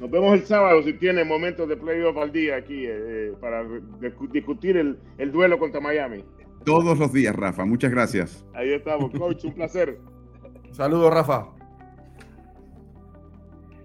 Nos 0.00 0.10
vemos 0.10 0.34
el 0.34 0.44
sábado 0.44 0.82
si 0.82 0.92
tiene 0.92 1.24
momentos 1.24 1.68
de 1.68 1.76
playoff 1.76 2.16
al 2.16 2.32
día 2.32 2.56
aquí 2.56 2.86
eh, 2.86 2.90
eh, 2.90 3.32
para 3.40 3.64
discutir 4.32 4.76
el, 4.76 4.98
el 5.18 5.32
duelo 5.32 5.58
contra 5.58 5.80
Miami. 5.80 6.24
Todos 6.64 6.98
los 6.98 7.12
días, 7.12 7.34
Rafa. 7.34 7.64
Muchas 7.64 7.90
gracias. 7.90 8.44
Ahí 8.54 8.72
estamos, 8.72 9.10
coach. 9.12 9.44
Un 9.44 9.54
placer. 9.54 9.98
Saludos, 10.70 11.12
Rafa. 11.12 11.48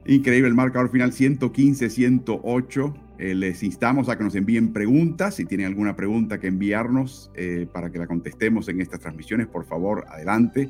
Increíble 0.06 0.50
el 0.50 0.54
marcador 0.54 0.90
final 0.90 1.12
115-108. 1.12 2.94
Eh, 3.20 3.36
les 3.36 3.64
instamos 3.64 4.10
a 4.10 4.18
que 4.18 4.24
nos 4.24 4.36
envíen 4.36 4.74
preguntas. 4.74 5.36
Si 5.36 5.46
tienen 5.46 5.68
alguna 5.68 5.96
pregunta 5.96 6.40
que 6.40 6.48
enviarnos 6.48 7.32
eh, 7.36 7.68
para 7.72 7.90
que 7.90 8.00
la 8.00 8.08
contestemos 8.08 8.68
en 8.68 8.82
estas 8.82 9.00
transmisiones, 9.00 9.48
por 9.48 9.66
favor, 9.66 10.04
adelante. 10.10 10.70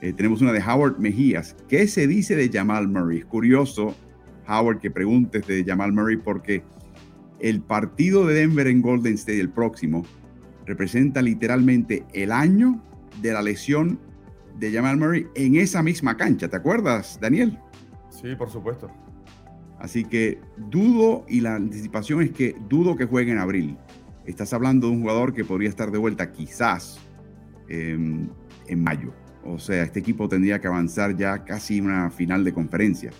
Eh, 0.00 0.12
tenemos 0.12 0.40
una 0.40 0.52
de 0.52 0.60
Howard 0.60 0.98
Mejías. 0.98 1.56
¿Qué 1.68 1.86
se 1.86 2.06
dice 2.06 2.34
de 2.34 2.50
Jamal 2.50 2.88
Murray? 2.88 3.18
Es 3.18 3.26
curioso, 3.26 3.94
Howard, 4.48 4.78
que 4.78 4.90
preguntes 4.90 5.46
de 5.46 5.64
Jamal 5.64 5.92
Murray 5.92 6.16
porque 6.16 6.62
el 7.40 7.60
partido 7.60 8.26
de 8.26 8.34
Denver 8.34 8.66
en 8.66 8.82
Golden 8.82 9.14
State, 9.14 9.40
el 9.40 9.50
próximo, 9.50 10.04
representa 10.64 11.22
literalmente 11.22 12.04
el 12.12 12.32
año 12.32 12.82
de 13.20 13.32
la 13.32 13.42
lesión 13.42 13.98
de 14.58 14.72
Jamal 14.72 14.96
Murray 14.96 15.26
en 15.34 15.56
esa 15.56 15.82
misma 15.82 16.16
cancha. 16.16 16.48
¿Te 16.48 16.56
acuerdas, 16.56 17.18
Daniel? 17.20 17.58
Sí, 18.10 18.34
por 18.36 18.50
supuesto. 18.50 18.90
Así 19.78 20.04
que 20.04 20.40
dudo, 20.56 21.24
y 21.28 21.40
la 21.40 21.56
anticipación 21.56 22.22
es 22.22 22.30
que 22.30 22.56
dudo 22.68 22.96
que 22.96 23.04
juegue 23.04 23.32
en 23.32 23.38
abril. 23.38 23.76
Estás 24.24 24.52
hablando 24.52 24.88
de 24.88 24.94
un 24.94 25.02
jugador 25.02 25.34
que 25.34 25.44
podría 25.44 25.68
estar 25.68 25.90
de 25.90 25.98
vuelta 25.98 26.32
quizás 26.32 26.98
em, 27.68 28.28
en 28.66 28.82
mayo. 28.82 29.12
O 29.44 29.58
sea, 29.58 29.84
este 29.84 30.00
equipo 30.00 30.28
tendría 30.28 30.60
que 30.60 30.66
avanzar 30.66 31.16
ya 31.16 31.44
casi 31.44 31.80
una 31.80 32.10
final 32.10 32.42
de 32.42 32.52
conferencia, 32.52 33.10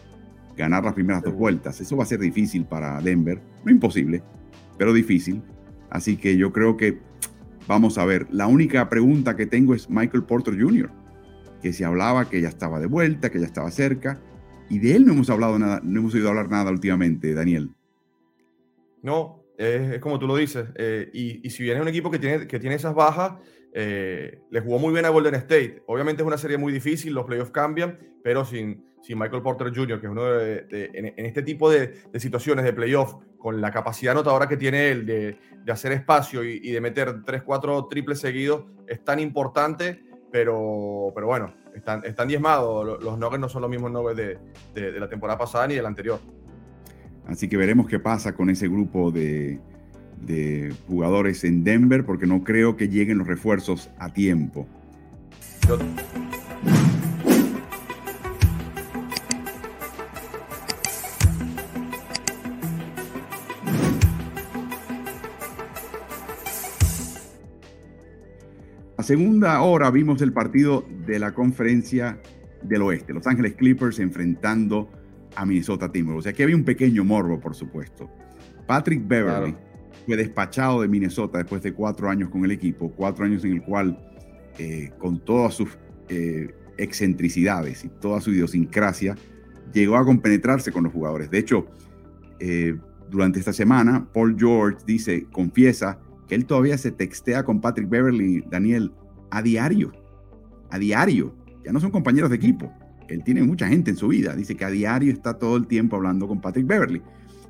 ganar 0.57 0.85
las 0.85 0.95
primeras 0.95 1.23
dos 1.23 1.35
vueltas. 1.35 1.81
Eso 1.81 1.97
va 1.97 2.05
a 2.05 2.07
ser 2.07 2.21
difícil 2.21 2.64
para 2.64 3.01
Denver, 3.01 3.40
no 3.64 3.71
imposible, 3.71 4.23
pero 4.79 4.92
difícil. 4.92 5.42
Así 5.90 6.16
que 6.16 6.37
yo 6.37 6.53
creo 6.53 6.77
que 6.77 6.99
Vamos 7.66 7.99
a 7.99 8.05
ver, 8.05 8.29
la 8.31 8.47
única 8.47 8.88
pregunta 8.88 9.35
que 9.35 9.47
tengo 9.47 9.75
es 9.75 9.90
Michael 9.90 10.23
Porter 10.25 10.55
Jr., 10.61 10.90
que 11.61 11.73
se 11.73 11.85
hablaba 11.85 12.29
que 12.29 12.40
ya 12.40 12.49
estaba 12.49 12.79
de 12.79 12.87
vuelta, 12.87 13.31
que 13.31 13.40
ya 13.40 13.47
estaba 13.47 13.71
cerca, 13.73 14.21
y 14.69 14.79
de 14.79 14.95
él 14.95 15.05
no 15.05 15.12
hemos 15.12 15.31
hablado 15.31 15.59
nada, 15.59 15.81
no 15.83 16.01
hemos 16.01 16.14
oído 16.14 16.29
hablar 16.29 16.49
nada 16.49 16.71
últimamente, 16.71 17.35
Daniel. 17.35 17.71
No, 19.03 19.42
es, 19.59 19.99
como 19.99 20.19
tú 20.19 20.29
lo 20.29 20.37
dices, 20.37 20.66
eh, 20.77 21.11
y, 21.12 21.51
si 21.51 21.64
bien 21.64 21.77
es 21.77 21.83
un 21.83 21.88
equipo 21.88 22.11
que 22.11 22.21
tiene, 22.21 22.47
que 22.47 22.61
tiene 22.61 22.77
esas 22.77 22.95
bajas, 22.95 23.33
eh, 23.79 24.41
le 24.51 24.61
jugó 24.62 24.79
muy 24.79 24.91
bien 24.95 25.05
a 25.05 25.11
Golden 25.11 25.35
State. 25.35 25.83
Obviamente 25.87 26.23
es 26.23 26.27
una 26.27 26.39
serie 26.39 26.57
muy 26.57 26.73
difícil, 26.73 27.12
los 27.12 27.27
playoffs 27.27 27.51
cambian, 27.51 27.99
pero 28.25 28.43
sin, 28.47 28.87
sin 29.03 29.19
Michael 29.19 29.43
Porter 29.43 29.69
Jr., 29.69 30.01
que 30.01 30.07
es 30.07 30.11
uno 30.11 30.25
de, 30.25 30.67
en, 30.95 31.27
este 31.27 31.43
tipo 31.43 31.69
de, 31.69 31.93
situaciones 32.15 32.65
de 32.65 32.73
playoff, 32.73 33.17
con 33.37 33.61
la 33.61 33.71
capacidad 33.71 34.12
anotadora 34.12 34.49
que 34.49 34.57
tiene 34.57 34.89
él 34.89 35.05
de, 35.05 35.39
hacer 35.71 35.93
espacio 35.93 36.43
y, 36.43 36.71
de 36.71 36.81
meter 36.81 37.23
3, 37.23 37.43
4 37.43 37.87
triples 37.89 38.19
seguidos, 38.19 38.65
es 38.87 39.05
tan 39.05 39.21
importante, 39.21 40.07
pero, 40.33 41.12
pero 41.15 41.27
bueno, 41.27 41.53
están, 41.75 42.03
están 42.07 42.29
diezmados. 42.29 43.03
Los 43.03 43.19
Nuggets 43.19 43.41
no 43.41 43.51
son 43.51 43.61
los 43.61 43.71
mismos 43.71 43.91
Nuggets 43.91 44.41
de, 44.73 44.99
la 44.99 45.07
temporada 45.11 45.39
pasada 45.39 45.67
ni 45.67 45.75
del 45.75 45.85
anterior. 45.85 46.19
Así 47.27 47.47
que 47.47 47.59
veremos 47.59 47.87
qué 47.89 47.99
pasa 47.99 48.35
con 48.35 48.49
ese 48.49 48.69
grupo 48.69 49.11
de, 49.11 49.61
de 50.21 50.75
jugadores 50.87 51.45
en 51.45 51.65
Denver, 51.65 52.05
porque 52.05 52.27
no 52.27 52.45
creo 52.45 52.77
que 52.77 52.89
lleguen 52.89 53.19
los 53.19 53.27
refuerzos 53.27 53.91
a 53.99 54.13
tiempo. 54.13 54.67
A 68.97 69.03
segunda 69.03 69.61
hora 69.61 69.91
vimos 69.91 70.23
el 70.23 70.33
partido 70.33 70.87
de 71.07 71.19
la 71.19 71.35
conferencia 71.35 72.19
del 72.63 72.83
oeste, 72.83 73.13
Los 73.13 73.27
Ángeles 73.27 73.55
Clippers 73.55 73.99
enfrentando 73.99 74.91
a 75.35 75.45
Minnesota 75.45 75.93
Timberwolves. 75.93 76.21
O 76.21 76.23
sea, 76.23 76.33
aquí 76.33 76.43
había 76.43 76.57
un 76.57 76.65
pequeño 76.65 77.05
morbo, 77.05 77.39
por 77.39 77.55
supuesto. 77.55 78.11
Patrick 78.67 79.07
Beverly 79.07 79.55
fue 80.07 80.16
despachado 80.16 80.83
de 80.83 80.88
Minnesota 80.88 81.38
después 81.38 81.62
de 81.62 81.75
cuatro 81.75 82.09
años 82.09 82.31
con 82.31 82.45
el 82.45 82.53
equipo, 82.53 82.92
cuatro 82.92 83.25
años 83.25 83.45
en 83.45 83.53
el 83.53 83.62
cual, 83.62 83.99
eh, 84.59 84.90
con 84.99 85.19
todas 85.25 85.55
sus 85.55 85.77
eh, 86.09 86.55
excentricidades 86.79 87.85
y 87.85 87.88
toda 87.88 88.21
su 88.21 88.31
idiosincrasia, 88.31 89.16
llegó 89.73 89.97
a 89.97 90.05
compenetrarse 90.05 90.71
con 90.71 90.85
los 90.85 90.92
jugadores. 90.92 91.29
De 91.31 91.38
hecho, 91.38 91.66
eh, 92.38 92.77
durante 93.11 93.40
esta 93.40 93.53
semana, 93.53 94.09
Paul 94.12 94.37
George 94.38 94.79
dice, 94.87 95.27
confiesa 95.33 95.99
que 96.29 96.37
él 96.37 96.47
todavía 96.47 96.79
se 96.79 96.92
textea 96.92 97.45
con 97.45 97.61
Patrick 97.61 97.88
Beverly, 97.88 98.45
Daniel, 98.49 98.92
a 99.31 99.42
diario, 99.42 99.92
a 100.71 100.79
diario. 100.79 101.35
Ya 101.64 101.73
no 101.73 101.81
son 101.81 101.90
compañeros 101.90 102.31
de 102.31 102.37
equipo. 102.37 102.73
Él 103.09 103.23
tiene 103.25 103.42
mucha 103.42 103.69
gente 103.69 103.90
en 103.90 103.97
su 103.97 104.09
vida. 104.09 104.35
Dice 104.35 104.57
que 104.57 104.64
a 104.64 104.71
diario 104.71 105.12
está 105.12 105.35
todo 105.35 105.57
el 105.57 105.66
tiempo 105.66 105.97
hablando 105.97 106.29
con 106.29 106.40
Patrick 106.40 106.66
Beverly. 106.66 107.03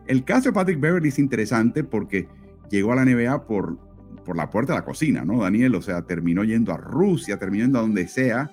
El 0.07 0.25
caso 0.25 0.51
de 0.51 0.53
Patrick 0.53 0.81
Beverly 0.81 1.09
es 1.09 1.19
interesante 1.19 1.85
porque 1.85 2.29
llegó 2.71 2.93
a 2.93 2.97
la 2.97 3.05
NBA 3.05 3.47
por, 3.47 3.79
por 4.25 4.37
la 4.37 4.51
puerta 4.51 4.73
de 4.73 4.81
la 4.81 4.85
cocina, 4.85 5.25
¿no, 5.25 5.43
Daniel? 5.43 5.75
O 5.75 5.83
sea, 5.83 6.03
terminó 6.03 6.45
yendo 6.45 6.73
a 6.73 6.77
Rusia, 6.77 7.39
terminó 7.39 7.65
yendo 7.65 7.79
a 7.79 7.83
donde 7.83 8.09
sea 8.09 8.51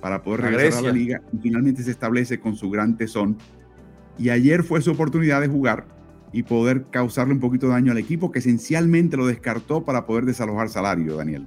para 0.00 0.22
poder 0.22 0.42
regresar 0.42 0.80
a 0.80 0.88
la 0.88 0.92
liga 0.92 1.22
y 1.32 1.38
finalmente 1.38 1.82
se 1.82 1.92
establece 1.92 2.40
con 2.40 2.56
su 2.56 2.70
gran 2.70 2.96
tesón. 2.96 3.38
Y 4.18 4.30
ayer 4.30 4.62
fue 4.62 4.82
su 4.82 4.90
oportunidad 4.90 5.40
de 5.40 5.48
jugar 5.48 5.86
y 6.32 6.42
poder 6.42 6.84
causarle 6.90 7.34
un 7.34 7.40
poquito 7.40 7.66
de 7.66 7.74
daño 7.74 7.92
al 7.92 7.98
equipo 7.98 8.32
que 8.32 8.40
esencialmente 8.40 9.16
lo 9.16 9.26
descartó 9.26 9.84
para 9.84 10.06
poder 10.06 10.24
desalojar 10.24 10.68
salario, 10.68 11.16
Daniel. 11.16 11.46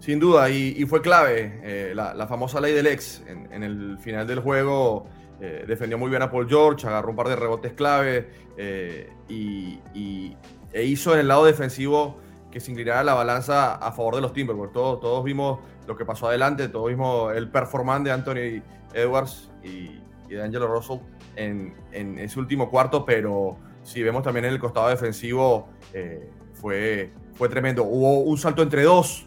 Sin 0.00 0.20
duda, 0.20 0.48
y, 0.50 0.84
fue 0.86 1.02
clave 1.02 1.60
eh, 1.64 1.92
la, 1.94 2.26
famosa 2.28 2.60
ley 2.60 2.72
del 2.72 2.86
ex. 2.86 3.24
En, 3.26 3.62
el 3.62 3.98
final 3.98 4.26
del 4.26 4.40
juego 4.40 5.08
eh, 5.40 5.64
defendió 5.66 5.98
muy 5.98 6.10
bien 6.10 6.22
a 6.22 6.30
Paul 6.30 6.48
George, 6.48 6.86
agarró 6.86 7.10
un 7.10 7.16
par 7.16 7.28
de 7.28 7.36
rebotes 7.36 7.72
clave 7.72 8.28
eh, 8.56 9.10
y, 9.28 10.36
e 10.76 10.84
hizo 10.84 11.14
en 11.14 11.20
el 11.20 11.28
lado 11.28 11.46
defensivo 11.46 12.18
que 12.50 12.60
se 12.60 12.70
inclinara 12.70 13.02
la 13.02 13.14
balanza 13.14 13.76
a 13.76 13.92
favor 13.92 14.14
de 14.14 14.20
los 14.20 14.34
Timberwolves. 14.34 14.74
Todos, 14.74 15.00
todos 15.00 15.24
vimos 15.24 15.58
lo 15.86 15.96
que 15.96 16.04
pasó 16.04 16.28
adelante. 16.28 16.68
Todo 16.68 16.88
mismo 16.88 17.30
el 17.30 17.50
performance 17.50 18.04
de 18.04 18.12
Anthony 18.12 18.62
Edwards 18.92 19.50
y, 19.64 20.02
de 20.28 20.42
Angelo 20.42 20.66
Russell 20.66 20.98
en, 21.36 21.74
en, 21.92 22.18
ese 22.18 22.38
último 22.38 22.68
cuarto, 22.68 23.06
pero 23.06 23.56
si 23.84 24.02
vemos 24.02 24.22
también 24.22 24.44
en 24.44 24.52
el 24.52 24.58
costado 24.58 24.88
defensivo, 24.88 25.68
eh, 25.94 26.30
fue, 26.52 27.10
fue 27.32 27.48
tremendo. 27.48 27.84
Hubo 27.84 28.20
un 28.20 28.36
salto 28.36 28.60
entre 28.62 28.82
dos, 28.82 29.26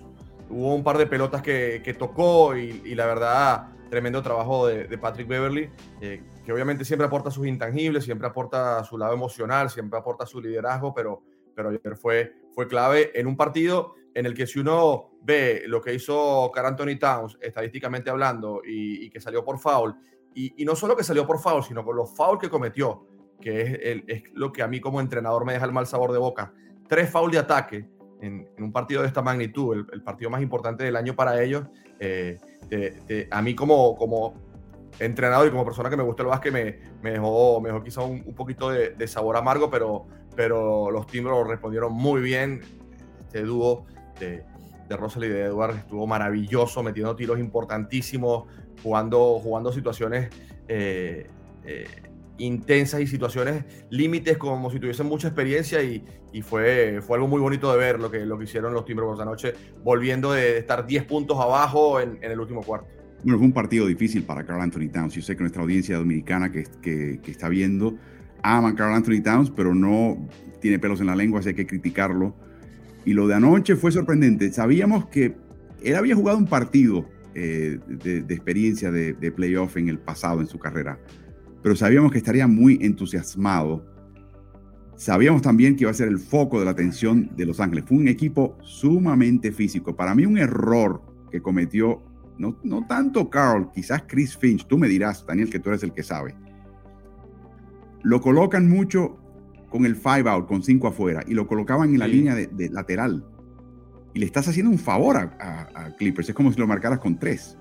hubo 0.52 0.76
un 0.76 0.84
par 0.84 1.00
de 1.00 1.08
pelotas 1.08 1.42
que, 1.42 1.82
que 1.84 1.96
tocó 1.96 2.56
y, 2.56 2.94
la 2.94 3.08
verdad, 3.08 3.70
tremendo 3.90 4.22
trabajo 4.22 4.68
de, 4.68 4.98
Patrick 5.00 5.28
Beverly, 5.28 5.72
eh, 6.00 6.22
que 6.46 6.54
obviamente 6.54 6.86
siempre 6.86 7.08
aporta 7.08 7.32
sus 7.32 7.48
intangibles, 7.48 8.04
siempre 8.04 8.28
aporta 8.28 8.84
su 8.84 9.00
lado 9.00 9.14
emocional, 9.14 9.72
siempre 9.72 9.98
aporta 9.98 10.28
su 10.28 10.40
liderazgo, 10.40 10.94
pero, 10.94 11.24
pero 11.60 11.70
ayer 11.72 11.98
fue, 11.98 12.32
fue 12.56 12.70
clave 12.70 13.12
en 13.20 13.28
un 13.28 13.36
partido 13.36 13.96
en 14.14 14.26
el 14.26 14.34
que 14.34 14.48
si 14.48 14.60
uno 14.60 15.12
ve 15.22 15.64
lo 15.68 15.82
que 15.82 15.94
hizo 15.94 16.50
Car 16.54 16.66
Anthony 16.66 16.98
Towns, 16.98 17.38
estadísticamente 17.42 18.10
hablando, 18.10 18.62
y, 18.66 19.10
que 19.10 19.20
salió 19.20 19.44
por 19.44 19.60
foul, 19.60 19.94
y, 20.34 20.64
no 20.64 20.74
solo 20.74 20.96
que 20.96 21.04
salió 21.04 21.28
por 21.28 21.40
foul, 21.40 21.62
sino 21.62 21.84
con 21.84 21.98
los 21.98 22.16
fouls 22.16 22.40
que 22.40 22.50
cometió, 22.50 23.06
que 23.42 24.06
es, 24.08 24.24
lo 24.34 24.54
que 24.54 24.64
a 24.64 24.70
mí 24.70 24.80
como 24.80 25.02
entrenador 25.02 25.44
me 25.44 25.52
deja 25.52 25.66
el 25.66 25.74
mal 25.74 25.86
sabor 25.86 26.14
de 26.14 26.18
boca. 26.18 26.54
Tres 26.88 27.10
fouls 27.10 27.34
de 27.34 27.40
ataque 27.40 27.90
en, 28.22 28.48
un 28.58 28.72
partido 28.72 29.02
de 29.02 29.10
esta 29.10 29.22
magnitud, 29.22 29.86
el, 29.92 30.02
partido 30.02 30.30
más 30.30 30.42
importante 30.42 30.86
del 30.86 30.96
año 30.96 31.14
para 31.14 31.44
ellos. 31.44 31.68
Eh, 32.00 32.38
a 33.32 33.42
mí 33.42 33.54
como, 33.54 33.98
como 33.98 34.34
entrenador 35.00 35.48
y 35.48 35.52
como 35.52 35.66
persona 35.66 35.90
que 35.90 35.98
me 35.98 36.04
gusta 36.04 36.24
el 36.24 36.30
básquet 36.30 36.54
me, 36.54 36.80
me 37.02 37.12
dejó, 37.12 37.62
me 37.62 37.70
dejó 37.70 37.84
quizá 37.84 38.02
un, 38.02 38.24
poquito 38.34 38.70
de, 38.70 39.08
sabor 39.08 39.38
amargo, 39.38 39.70
pero, 39.70 40.08
pero 40.40 40.90
los 40.90 41.06
Timbers 41.06 41.36
respondieron 41.50 41.92
muy 41.92 42.22
bien. 42.22 42.62
Este 43.20 43.42
dúo 43.42 43.86
de, 44.22 44.46
de 44.88 44.96
Russell 44.96 45.26
y 45.26 45.28
de 45.28 45.42
Edwards 45.42 45.80
estuvo 45.80 46.08
maravilloso, 46.08 46.82
metiendo 46.82 47.14
tiros 47.14 47.40
importantísimos, 47.40 48.46
jugando, 48.82 49.38
jugando 49.44 49.74
situaciones 49.74 50.30
eh, 50.70 51.28
eh, 51.66 51.88
intensas 52.38 53.02
y 53.02 53.08
situaciones 53.08 53.66
límites 53.90 54.38
como 54.38 54.72
si 54.72 54.80
tuviesen 54.80 55.08
mucha 55.08 55.28
experiencia 55.28 55.84
y, 55.84 56.06
y, 56.32 56.42
fue, 56.42 57.02
fue 57.06 57.18
algo 57.18 57.28
muy 57.28 57.42
bonito 57.42 57.70
de 57.74 57.78
ver 57.78 58.00
lo 58.00 58.10
que, 58.10 58.26
lo 58.26 58.38
que 58.38 58.46
hicieron 58.46 58.74
los 58.74 58.86
Timberwolves 58.86 59.20
anoche, 59.20 59.54
volviendo 59.84 60.32
de 60.32 60.60
estar 60.60 60.86
10 60.86 61.04
puntos 61.04 61.38
abajo 61.38 62.00
en, 62.00 62.18
en, 62.22 62.32
el 62.32 62.40
último 62.40 62.64
cuarto. 62.64 62.88
Bueno, 63.26 63.40
fue 63.40 63.48
un 63.48 63.54
partido 63.54 63.86
difícil 63.88 64.24
para 64.24 64.46
Carl 64.46 64.62
Anthony 64.62 64.88
Towns. 64.90 65.16
Yo 65.16 65.22
sé 65.22 65.36
que 65.36 65.42
nuestra 65.42 65.64
audiencia 65.64 65.98
dominicana 65.98 66.50
que, 66.50 66.64
que, 66.82 67.20
que 67.22 67.30
está 67.30 67.50
viendo 67.50 67.96
ama 68.44 68.70
a 68.70 68.76
Carl 68.76 68.94
Anthony 68.94 69.22
Towns, 69.24 69.50
pero 69.50 69.74
no 69.74 70.28
tiene 70.62 70.80
pelos 70.80 71.00
en 71.00 71.08
la 71.08 71.16
lengua, 71.16 71.40
así 71.40 71.50
hay 71.50 71.56
que 71.56 71.68
criticarlo 71.68 72.36
y 73.06 73.14
lo 73.14 73.28
de 73.28 73.36
anoche 73.36 73.76
fue 73.76 73.92
sorprendente. 73.92 74.52
Sabíamos 74.52 75.08
que 75.08 75.36
él 75.82 75.96
había 75.96 76.16
jugado 76.16 76.38
un 76.38 76.46
partido 76.46 77.10
eh, 77.34 77.80
de, 77.88 78.18
experiencia 78.34 78.92
de, 78.92 79.32
playoff 79.32 79.78
en 79.78 79.90
el 79.90 80.00
pasado 80.00 80.42
en 80.42 80.48
su 80.48 80.60
carrera, 80.60 81.00
pero 81.64 81.76
sabíamos 81.76 82.12
que 82.12 82.18
estaría 82.18 82.48
muy 82.48 82.78
entusiasmado. 82.82 83.86
Sabíamos 84.96 85.42
también 85.42 85.76
que 85.76 85.86
iba 85.86 85.92
a 85.92 85.94
ser 85.94 86.10
el 86.10 86.20
foco 86.20 86.60
de 86.60 86.66
la 86.66 86.72
atención 86.72 87.32
de 87.36 87.46
Los 87.46 87.62
Ángeles. 87.62 87.86
Fue 87.88 87.98
un 87.98 88.10
equipo 88.10 88.58
sumamente 88.62 89.52
físico. 89.54 89.96
Para 89.96 90.14
mí 90.14 90.26
un 90.26 90.38
error 90.38 91.02
que 91.32 91.42
cometió, 91.42 92.04
no, 92.38 92.60
no 92.64 92.86
tanto 92.86 93.30
Carl, 93.30 93.72
quizás 93.74 94.04
Chris 94.08 94.36
Finch, 94.38 94.68
tú 94.68 94.78
me 94.78 94.90
dirás, 94.90 95.26
Daniel, 95.26 95.50
que 95.50 95.60
tú 95.60 95.70
eres 95.70 95.84
el 95.84 95.94
que 95.94 96.04
sabe. 96.04 96.36
Lo 98.04 98.22
colocan 98.22 98.70
mucho 98.70 99.18
con 99.70 99.86
el 99.86 99.96
five 99.96 100.30
out, 100.30 100.48
con 100.48 100.64
cinco 100.64 100.88
afuera, 100.88 101.24
y 101.28 101.34
lo 101.34 101.48
colocaban 101.48 101.90
en 101.90 102.00
la 102.00 102.08
línea 102.08 102.36
de, 102.36 102.70
lateral. 102.70 103.26
Y 104.14 104.20
le 104.20 104.26
estás 104.26 104.48
haciendo 104.48 104.72
un 104.72 104.80
favor 104.80 105.18
a, 105.18 105.94
Clippers. 105.98 106.30
Es 106.30 106.36
como 106.36 106.52
si 106.52 106.60
lo 106.60 106.68
marcaras 106.68 107.00
con 107.00 107.20
tres. 107.20 107.58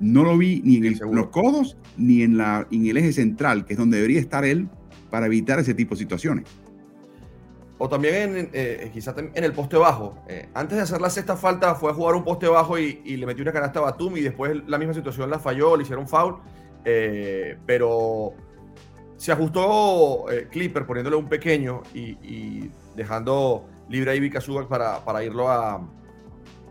No 0.00 0.24
lo 0.24 0.36
vi 0.36 0.60
ni 0.64 0.76
en 0.76 0.98
los 1.12 1.28
codos 1.28 1.76
ni 1.96 2.22
en, 2.22 2.36
la, 2.36 2.66
en 2.70 2.86
el 2.86 2.96
eje 2.96 3.12
central, 3.12 3.64
que 3.64 3.74
es 3.74 3.78
donde 3.78 3.98
debería 3.98 4.18
estar 4.18 4.44
él 4.44 4.68
para 5.10 5.26
evitar 5.26 5.60
ese 5.60 5.74
tipo 5.74 5.94
de 5.94 6.00
situaciones. 6.00 6.46
O 7.78 7.88
también 7.88 8.36
en, 8.36 8.50
eh, 8.52 8.90
quizás 8.92 9.14
en 9.18 9.44
el 9.44 9.52
poste 9.52 9.76
bajo. 9.76 10.16
Eh, 10.28 10.48
antes 10.54 10.76
de 10.76 10.84
hacer 10.84 11.00
la 11.00 11.10
sexta 11.10 11.36
falta 11.36 11.74
fue 11.74 11.90
a 11.90 11.94
jugar 11.94 12.14
un 12.14 12.22
poste 12.22 12.46
bajo 12.46 12.78
y, 12.78 13.00
le 13.04 13.26
metió 13.26 13.42
una 13.42 13.52
canasta 13.52 13.80
a 13.80 13.82
Batum 13.82 14.16
y 14.16 14.20
después 14.20 14.56
la 14.68 14.78
misma 14.78 14.94
situación 14.94 15.28
la 15.30 15.38
falló, 15.38 15.76
le 15.76 15.82
hicieron 15.82 16.06
foul. 16.06 16.36
Eh, 16.84 17.58
pero 17.66 18.34
se 19.22 19.30
ajustó 19.30 20.28
eh, 20.32 20.48
Clipper 20.50 20.84
poniéndole 20.84 21.14
un 21.14 21.28
pequeño 21.28 21.82
y, 21.94 22.68
dejando 22.96 23.68
libre 23.88 24.10
a 24.10 24.14
Ivica 24.16 24.40
Subak 24.40 24.66
para, 24.66 25.04
para 25.04 25.22
irlo 25.22 25.48
a, 25.48 25.80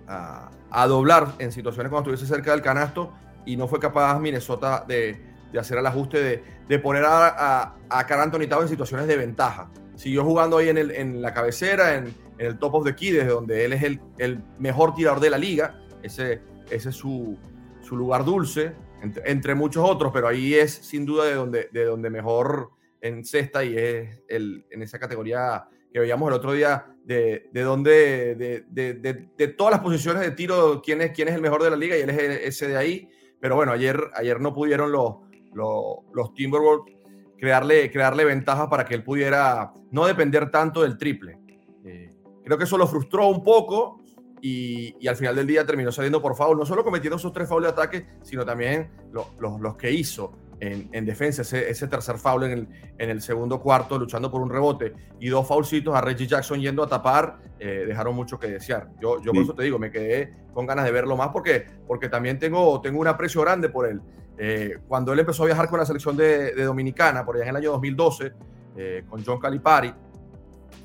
a, 0.05 0.87
doblar 0.87 1.29
en 1.39 1.53
situaciones 1.53 1.89
cuando 1.89 2.11
estuviese 2.11 2.35
cerca 2.35 2.51
del 2.51 2.61
canasto 2.61 3.13
y 3.45 3.55
no 3.55 3.69
fue 3.69 3.79
capaz 3.79 4.19
Minnesota 4.19 4.83
de, 4.85 5.17
de 5.49 5.59
hacer 5.59 5.77
el 5.77 5.85
ajuste 5.85 6.21
de, 6.21 6.43
de 6.67 6.79
poner 6.79 7.05
a, 7.05 7.73
a, 7.89 8.05
Carl 8.05 8.29
en 8.33 8.67
situaciones 8.67 9.07
de 9.07 9.15
ventaja. 9.15 9.71
Siguió 9.95 10.25
jugando 10.25 10.57
ahí 10.57 10.67
en, 10.67 10.77
el, 10.77 10.91
en 10.91 11.21
la 11.21 11.33
cabecera, 11.33 11.95
en, 11.95 12.07
en, 12.37 12.47
el 12.47 12.59
top 12.59 12.75
of 12.75 12.83
the 12.83 12.93
key, 12.93 13.11
desde 13.11 13.29
donde 13.29 13.63
él 13.63 13.71
es 13.71 13.83
el, 13.83 14.01
el 14.17 14.43
mejor 14.59 14.93
tirador 14.93 15.21
de 15.21 15.29
la 15.29 15.37
liga. 15.37 15.79
Ese, 16.03 16.41
ese 16.69 16.89
es 16.89 16.95
su, 16.97 17.37
su 17.81 17.95
lugar 17.95 18.25
dulce 18.25 18.75
entre, 19.01 19.55
muchos 19.55 19.83
otros, 19.87 20.11
pero 20.13 20.27
ahí 20.27 20.53
es 20.53 20.73
sin 20.73 21.05
duda 21.05 21.25
de 21.25 21.33
donde, 21.33 21.69
de 21.71 21.85
donde 21.85 22.09
mejor 22.09 22.71
en 23.01 23.25
cesta 23.25 23.63
y 23.63 23.75
es 23.75 24.21
el, 24.27 24.65
en 24.69 24.83
esa 24.83 24.99
categoría 24.99 25.67
que 25.91 25.99
veíamos 25.99 26.27
el 26.29 26.35
otro 26.35 26.53
día 26.53 26.85
de, 27.03 27.49
de 27.51 27.61
donde, 27.61 28.35
de, 28.35 28.65
de, 28.69 29.29
de, 29.37 29.47
todas 29.49 29.71
las 29.71 29.81
posiciones 29.81 30.21
de 30.21 30.31
tiro, 30.31 30.81
quién 30.83 31.01
es, 31.01 31.11
quién 31.11 31.27
es 31.27 31.35
el 31.35 31.41
mejor 31.41 31.63
de 31.63 31.71
la 31.71 31.75
liga 31.75 31.97
y 31.97 32.01
él 32.01 32.09
es 32.09 32.41
ese 32.43 32.67
de 32.67 32.77
ahí. 32.77 33.09
Pero 33.39 33.55
bueno, 33.55 33.71
ayer, 33.71 33.99
ayer 34.15 34.39
no 34.39 34.53
pudieron 34.53 34.91
los, 34.91 35.15
los, 35.53 35.97
los 36.13 36.33
Timberwolves 36.33 36.95
crearle, 37.41 37.89
crearle 37.89 38.23
ventajas 38.23 38.67
para 38.67 38.85
que 38.85 38.93
él 38.93 39.03
pudiera 39.03 39.73
no 39.89 40.05
depender 40.05 40.51
tanto 40.51 40.83
del 40.83 40.95
triple. 40.95 41.39
Eh, 41.83 42.11
creo 42.45 42.55
que 42.55 42.65
eso 42.65 42.77
lo 42.77 42.85
frustró 42.85 43.27
un 43.29 43.43
poco, 43.43 44.00
y, 44.41 45.07
al 45.07 45.15
final 45.15 45.35
del 45.35 45.47
día 45.47 45.65
terminó 45.65 45.91
saliendo 45.91 46.21
por 46.21 46.35
foul, 46.35 46.57
no 46.57 46.65
solo 46.65 46.83
cometiendo 46.83 47.17
esos 47.17 47.31
tres 47.31 47.47
fouls 47.47 47.63
de 47.65 47.69
ataque, 47.69 48.07
sino 48.23 48.45
también 48.45 48.89
los 49.11 49.75
que 49.75 49.91
hizo 49.91 50.33
en, 50.61 51.05
defensa, 51.05 51.41
ese, 51.41 51.87
tercer 51.87 52.17
foul 52.17 52.43
en 52.43 52.51
el, 52.51 52.67
en 52.97 53.09
el, 53.09 53.21
segundo 53.21 53.59
cuarto, 53.59 53.97
luchando 53.97 54.29
por 54.29 54.41
un 54.41 54.49
rebote, 54.49 54.93
y 55.19 55.27
dos 55.29 55.47
foulcitos 55.47 55.95
a 55.95 56.01
Reggie 56.01 56.27
Jackson 56.27 56.59
yendo 56.59 56.83
a 56.83 56.87
tapar, 56.87 57.39
eh, 57.59 57.85
dejaron 57.87 58.15
mucho 58.15 58.39
que 58.39 58.47
desear. 58.47 58.89
Yo, 59.01 59.19
yo 59.21 59.33
por 59.33 59.41
eso 59.41 59.55
te 59.55 59.63
digo, 59.63 59.79
me 59.79 59.89
quedé 59.89 60.35
con 60.53 60.67
ganas 60.67 60.85
de 60.85 60.91
verlo 60.91 61.17
más 61.17 61.29
porque, 61.29 61.65
porque 61.87 62.09
también 62.09 62.37
tengo, 62.37 62.79
tengo 62.81 62.99
un 62.99 63.07
aprecio 63.07 63.41
grande 63.41 63.69
por 63.69 63.87
él. 63.87 64.01
Eh, 64.37 64.77
cuando 64.87 65.13
él 65.13 65.19
empezó 65.19 65.43
a 65.43 65.45
viajar 65.47 65.67
con 65.67 65.79
la 65.79 65.85
selección 65.85 66.15
de, 66.15 66.53
Dominicana, 66.63 67.25
por 67.25 67.35
allá 67.35 67.45
en 67.45 67.49
el 67.49 67.55
año 67.57 67.71
2012, 67.71 68.31
eh, 68.77 69.03
con 69.09 69.23
John 69.25 69.39
Calipari, 69.39 69.93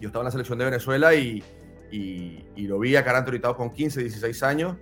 yo 0.01 0.09
estaba 0.09 0.23
en 0.23 0.27
la 0.27 0.31
selección 0.31 0.59
de 0.59 0.65
Venezuela 0.65 1.15
y, 1.15 1.43
y, 1.91 2.67
lo 2.67 2.79
vi 2.79 2.97
a 2.97 3.05
Caranto 3.05 3.57
con 3.57 3.71
15, 3.71 4.01
16 4.01 4.43
años. 4.43 4.77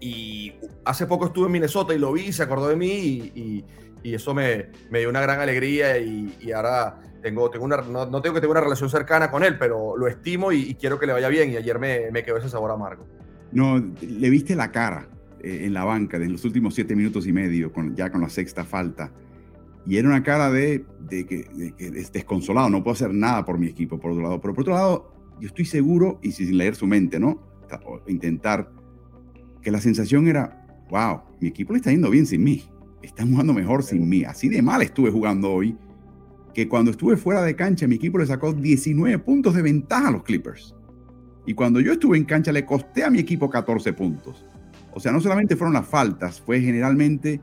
Y 0.00 0.54
hace 0.84 1.06
poco 1.06 1.26
estuve 1.26 1.46
en 1.46 1.52
Minnesota 1.52 1.94
y 1.94 1.98
lo 1.98 2.12
vi, 2.12 2.32
se 2.32 2.42
acordó 2.42 2.68
de 2.68 2.76
mí 2.76 3.32
y, 3.34 3.64
eso 4.02 4.34
me, 4.34 4.66
me, 4.88 5.00
dio 5.00 5.08
una 5.08 5.20
gran 5.20 5.40
alegría 5.40 5.98
y, 5.98 6.52
ahora 6.52 7.00
tengo, 7.22 7.50
tengo 7.50 7.64
una, 7.64 7.78
no, 7.78 8.22
tengo 8.22 8.34
que 8.34 8.40
tener 8.40 8.50
una 8.50 8.60
relación 8.60 8.88
cercana 8.88 9.32
con 9.32 9.42
él, 9.42 9.58
pero 9.58 9.96
lo 9.96 10.06
estimo 10.06 10.52
y, 10.52 10.74
quiero 10.74 10.98
que 10.98 11.06
le 11.06 11.12
vaya 11.12 11.28
bien 11.28 11.50
y 11.50 11.56
ayer 11.56 11.78
me, 11.78 12.10
me, 12.12 12.22
quedó 12.22 12.36
ese 12.36 12.48
sabor 12.48 12.70
amargo. 12.70 13.04
No, 13.50 13.82
le 14.00 14.30
viste 14.30 14.54
la 14.54 14.70
cara 14.70 15.08
eh, 15.40 15.62
en 15.64 15.74
la 15.74 15.84
banca 15.84 16.18
de 16.18 16.28
los 16.28 16.44
últimos 16.44 16.74
siete 16.74 16.94
minutos 16.94 17.26
y 17.26 17.32
medio, 17.32 17.72
con, 17.72 17.96
ya 17.96 18.10
con 18.10 18.20
la 18.20 18.28
sexta 18.28 18.64
falta. 18.64 19.10
Y 19.86 19.96
era 19.96 20.08
una 20.08 20.22
cara 20.22 20.50
de, 20.50 20.84
de 21.00 21.26
que, 21.26 21.48
de 21.54 21.72
que 21.72 21.90
desconsolado, 21.90 22.68
no 22.68 22.82
puedo 22.82 22.94
hacer 22.94 23.14
nada 23.14 23.44
por 23.44 23.58
mi 23.58 23.68
equipo, 23.68 23.98
por 23.98 24.12
otro 24.12 24.22
lado. 24.22 24.40
Pero 24.40 24.54
por 24.54 24.62
otro 24.62 24.74
lado, 24.74 25.15
yo 25.40 25.48
estoy 25.48 25.64
seguro, 25.64 26.18
y 26.22 26.32
sin 26.32 26.56
leer 26.56 26.74
su 26.74 26.86
mente, 26.86 27.18
¿no? 27.18 27.44
intentar, 28.06 28.70
que 29.60 29.70
la 29.70 29.80
sensación 29.80 30.28
era, 30.28 30.64
wow, 30.90 31.22
mi 31.40 31.48
equipo 31.48 31.72
le 31.72 31.78
está 31.78 31.90
yendo 31.90 32.10
bien 32.10 32.26
sin 32.26 32.44
mí, 32.44 32.62
están 33.02 33.30
jugando 33.30 33.52
mejor 33.52 33.82
sin 33.82 34.08
mí. 34.08 34.24
Así 34.24 34.48
de 34.48 34.62
mal 34.62 34.82
estuve 34.82 35.10
jugando 35.10 35.52
hoy, 35.52 35.76
que 36.54 36.68
cuando 36.68 36.90
estuve 36.90 37.16
fuera 37.16 37.42
de 37.42 37.56
cancha, 37.56 37.86
mi 37.86 37.96
equipo 37.96 38.18
le 38.18 38.26
sacó 38.26 38.52
19 38.52 39.18
puntos 39.18 39.54
de 39.54 39.62
ventaja 39.62 40.08
a 40.08 40.10
los 40.12 40.22
Clippers. 40.22 40.74
Y 41.46 41.54
cuando 41.54 41.80
yo 41.80 41.92
estuve 41.92 42.16
en 42.16 42.24
cancha, 42.24 42.52
le 42.52 42.64
costé 42.64 43.04
a 43.04 43.10
mi 43.10 43.18
equipo 43.18 43.50
14 43.50 43.92
puntos. 43.92 44.44
O 44.92 45.00
sea, 45.00 45.12
no 45.12 45.20
solamente 45.20 45.56
fueron 45.56 45.74
las 45.74 45.86
faltas, 45.86 46.40
fue 46.40 46.60
generalmente 46.60 47.40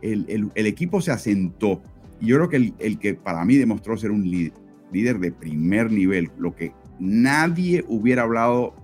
el, 0.00 0.50
equipo 0.54 1.00
se 1.00 1.12
asentó. 1.12 1.82
Y 2.20 2.26
yo 2.28 2.36
creo 2.36 2.48
que 2.48 2.56
el, 2.56 2.74
el, 2.78 2.98
que 2.98 3.14
para 3.14 3.44
mí 3.44 3.56
demostró 3.56 3.96
ser 3.96 4.10
un 4.10 4.22
líder 4.22 5.18
de 5.18 5.30
primer 5.30 5.92
nivel, 5.92 6.30
lo 6.38 6.56
que 6.56 6.72
nadie 6.98 7.84
hubiera 7.88 8.22
hablado 8.22 8.74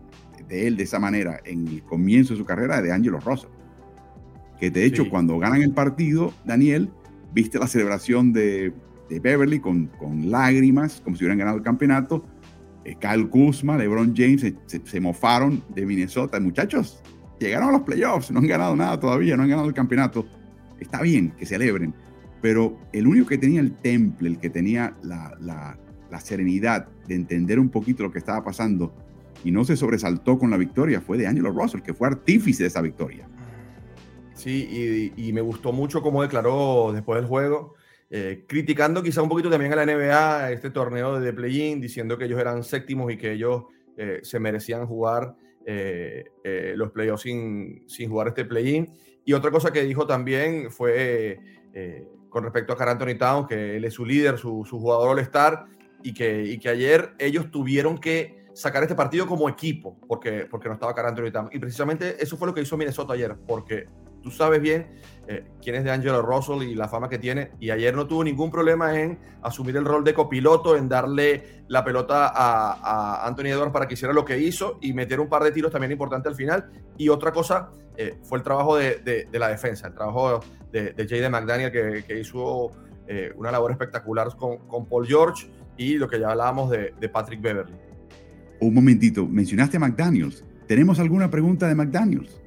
de 0.49 0.67
él 0.67 0.77
de 0.77 0.85
esa 0.85 0.99
manera 0.99 1.41
en 1.45 1.67
el 1.69 1.83
comienzo 1.83 2.35
de 2.35 2.39
su 2.39 2.45
carrera 2.45 2.83
de 2.83 2.93
Angelo 2.93 3.21
Russell. 3.21 3.51
Que 4.59 4.71
de 4.71 4.85
hecho, 4.85 5.09
cuando 5.11 5.39
ganan 5.39 5.63
el 5.63 5.73
partido, 5.73 6.33
Daniel, 6.45 6.91
viste 7.33 7.59
la 7.59 7.67
celebración 7.67 8.33
de, 8.33 8.73
Beverly 9.11 9.61
con, 9.61 9.87
con, 9.99 10.31
lágrimas, 10.31 11.01
como 11.01 11.17
si 11.17 11.25
hubieran 11.25 11.39
ganado 11.39 11.57
el 11.59 11.63
campeonato. 11.63 12.25
Eh, 12.85 12.97
Kyle 13.01 13.29
Kuzma, 13.29 13.77
LeBron 13.79 14.15
James 14.17 14.55
se, 14.67 15.01
mofaron 15.01 15.63
de 15.75 15.87
Minnesota. 15.87 16.39
Muchachos, 16.41 17.01
llegaron 17.39 17.71
a 17.71 17.73
los 17.73 17.83
playoffs, 17.83 18.31
no 18.31 18.41
han 18.41 18.47
ganado 18.47 18.77
nada 18.77 18.99
todavía, 18.99 19.37
no 19.37 19.43
han 19.43 19.49
ganado 19.49 19.69
el 19.69 19.75
campeonato. 19.75 20.27
Está 20.81 21.01
bien 21.03 21.33
que 21.37 21.47
celebren, 21.47 21.95
pero 22.43 22.79
el 22.93 23.07
único 23.07 23.27
que 23.27 23.39
tenía 23.39 23.61
el 23.61 23.73
temple, 23.73 24.29
el 24.31 24.39
que 24.39 24.51
tenía 24.51 24.95
la, 25.03 25.35
la, 25.41 25.79
la 26.11 26.21
serenidad 26.21 26.89
de 27.07 27.15
entender 27.15 27.59
un 27.59 27.69
poquito 27.69 28.03
lo 28.03 28.13
que 28.13 28.19
estaba 28.19 28.45
pasando 28.45 28.95
y 29.45 29.51
no 29.51 29.65
se 29.65 29.77
sobresaltó 29.77 30.39
con 30.39 30.51
la 30.51 30.57
victoria 30.57 31.01
fue 31.01 31.19
de 31.19 31.27
Angelo 31.27 31.51
Russell, 31.51 31.83
que 31.83 31.95
fue 31.95 32.09
artífice 32.09 32.65
de 32.65 32.69
esa 32.69 32.81
victoria. 32.81 33.29
Sí, 34.35 35.13
y, 35.17 35.33
me 35.33 35.41
gustó 35.41 35.73
mucho 35.73 36.03
cómo 36.03 36.23
declaró 36.23 36.91
después 36.93 37.21
del 37.21 37.29
juego 37.29 37.75
eh, 38.11 38.45
criticando 38.47 39.03
quizá 39.03 39.23
un 39.23 39.29
poquito 39.29 39.51
también 39.51 39.73
a 39.73 39.77
la 39.77 39.87
NBA, 39.87 40.53
este 40.53 40.71
torneo 40.71 41.19
de 41.21 41.33
play-in, 41.33 41.81
diciendo 41.81 42.19
que 42.19 42.27
ellos 42.27 42.39
eran 42.39 42.63
séptimos 42.63 43.11
y 43.13 43.17
que 43.17 43.33
ellos 43.33 43.65
eh, 43.97 44.21
se 44.23 44.39
merecían 44.39 44.87
jugar 44.87 45.35
eh, 45.67 46.25
los 46.77 46.91
playoffs 46.91 47.23
sin, 47.23 47.85
sin 47.89 48.11
jugar 48.11 48.29
este 48.29 48.45
play-in. 48.45 48.93
Y 49.25 49.33
otra 49.33 49.51
cosa 49.51 49.73
que 49.73 49.83
dijo 49.83 50.07
también 50.07 50.71
fue 50.71 51.41
con 52.29 52.45
respecto 52.45 52.73
a 52.73 52.77
Carl 52.77 52.91
Anthony 52.91 53.19
Towns, 53.19 53.49
que 53.49 53.77
él 53.77 53.85
es 53.85 53.95
su 53.95 54.05
líder, 54.05 54.39
su, 54.39 54.65
su 54.65 54.79
jugador 54.79 55.11
all-star, 55.11 55.67
y 56.05 56.13
que, 56.13 56.45
y 56.45 56.59
que 56.59 56.69
ayer 56.69 57.15
ellos 57.19 57.51
tuvieron 57.51 57.97
que 57.97 58.45
sacar 58.53 58.83
este 58.83 58.95
partido 58.95 59.27
como 59.27 59.49
equipo, 59.49 59.99
porque, 60.07 60.47
porque 60.49 60.69
no 60.69 60.75
estaba 60.75 60.95
Carl 60.95 61.09
Anthony 61.09 61.33
Towns. 61.33 61.51
Y 61.53 61.59
precisamente 61.59 62.23
eso 62.23 62.37
fue 62.37 62.47
lo 62.47 62.55
que 62.55 62.61
hizo 62.61 62.77
Minnesota 62.77 63.15
ayer, 63.15 63.35
porque 63.49 63.89
tú 64.23 64.31
sabes 64.31 64.61
bien 64.61 65.01
eh, 65.27 65.47
quién 65.63 65.77
es 65.77 65.85
de 65.85 65.91
Angelo 65.91 66.21
Russell 66.21 66.63
y 66.63 66.75
la 66.75 66.89
fama 66.89 67.09
que 67.09 67.19
tiene. 67.19 67.53
Y 67.59 67.71
ayer 67.71 67.97
no 67.97 68.07
tuvo 68.07 68.23
ningún 68.23 68.51
problema 68.51 69.01
en 69.01 69.19
asumir 69.43 69.79
el 69.79 69.85
rol 69.87 70.05
de 70.05 70.13
copiloto, 70.13 70.77
en 70.77 70.91
darle 70.91 71.65
la 71.69 71.83
pelota 71.83 72.31
a, 72.35 73.27
Anthony 73.27 73.47
Edwards 73.47 73.73
para 73.73 73.89
que 73.89 73.95
hiciera 73.95 74.13
lo 74.13 74.27
que 74.27 74.39
hizo 74.39 74.79
y 74.83 74.93
meter 74.93 75.21
un 75.21 75.31
par 75.31 75.43
de 75.43 75.53
tiros 75.53 75.73
también 75.73 75.93
importantes 75.93 76.31
al 76.31 76.37
final. 76.37 76.71
Y 76.99 77.09
otra 77.09 77.33
cosa 77.33 77.71
eh, 77.97 78.19
fue 78.23 78.37
el 78.37 78.45
trabajo 78.45 78.77
de, 78.77 79.27
la 79.33 79.49
defensa, 79.49 79.89
el 79.89 79.95
trabajo 79.95 80.41
de, 80.71 80.93
de 80.93 81.09
Jaden 81.09 81.33
McDaniel 81.33 81.73
que, 81.73 82.19
hizo 82.21 82.71
eh, 83.07 83.33
una 83.37 83.51
labor 83.51 83.71
espectacular 83.71 84.29
con, 84.37 84.87
Paul 84.87 85.07
George 85.07 85.47
y 85.77 85.95
lo 85.95 86.09
que 86.09 86.21
ya 86.21 86.31
hablábamos 86.31 86.71
de, 86.71 87.09
Patrick 87.09 87.41
Beverly. 87.41 87.75
Un 88.61 88.75
momentito, 88.75 89.27
mencionaste 89.27 89.77
a 89.77 89.81
McDaniels. 89.81 90.45
¿Tenemos 90.67 90.99
alguna 90.99 91.31
pregunta 91.31 91.69
de 91.69 91.75
McDaniels? 91.75 92.41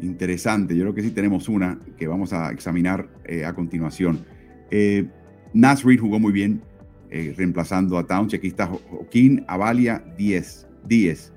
interesante. 0.00 0.76
Yo 0.76 0.84
creo 0.84 0.94
que 0.94 1.02
sí 1.02 1.10
tenemos 1.10 1.48
una 1.48 1.78
que 1.96 2.06
vamos 2.06 2.32
a 2.32 2.50
examinar 2.50 3.08
eh, 3.24 3.44
a 3.44 3.52
continuación. 3.52 4.24
Eh, 4.70 5.06
Nas 5.52 5.82
Reed 5.82 5.98
jugó 5.98 6.18
muy 6.18 6.32
bien, 6.32 6.62
eh, 7.10 7.34
reemplazando 7.36 7.98
a 7.98 8.06
Towns. 8.06 8.34
Aquí 8.34 8.48
está 8.48 8.66
Joaquín 8.66 9.44
Avalia 9.48 10.04
10. 10.16 10.66
10. 10.86 11.32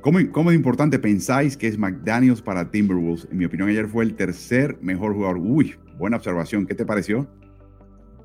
¿Cómo, 0.00 0.18
¿Cómo, 0.32 0.52
importante 0.52 0.98
pensáis 0.98 1.56
que 1.56 1.66
es 1.66 1.76
McDaniels 1.76 2.40
para 2.40 2.70
Timberwolves? 2.70 3.28
En 3.30 3.38
mi 3.38 3.44
opinión, 3.44 3.68
ayer 3.68 3.86
fue 3.86 4.04
el 4.04 4.14
tercer 4.14 4.78
mejor 4.80 5.14
jugador. 5.14 5.38
Uy, 5.38 5.74
buena 5.98 6.16
observación. 6.16 6.66
¿Qué 6.66 6.74
te 6.74 6.86
pareció? 6.86 7.28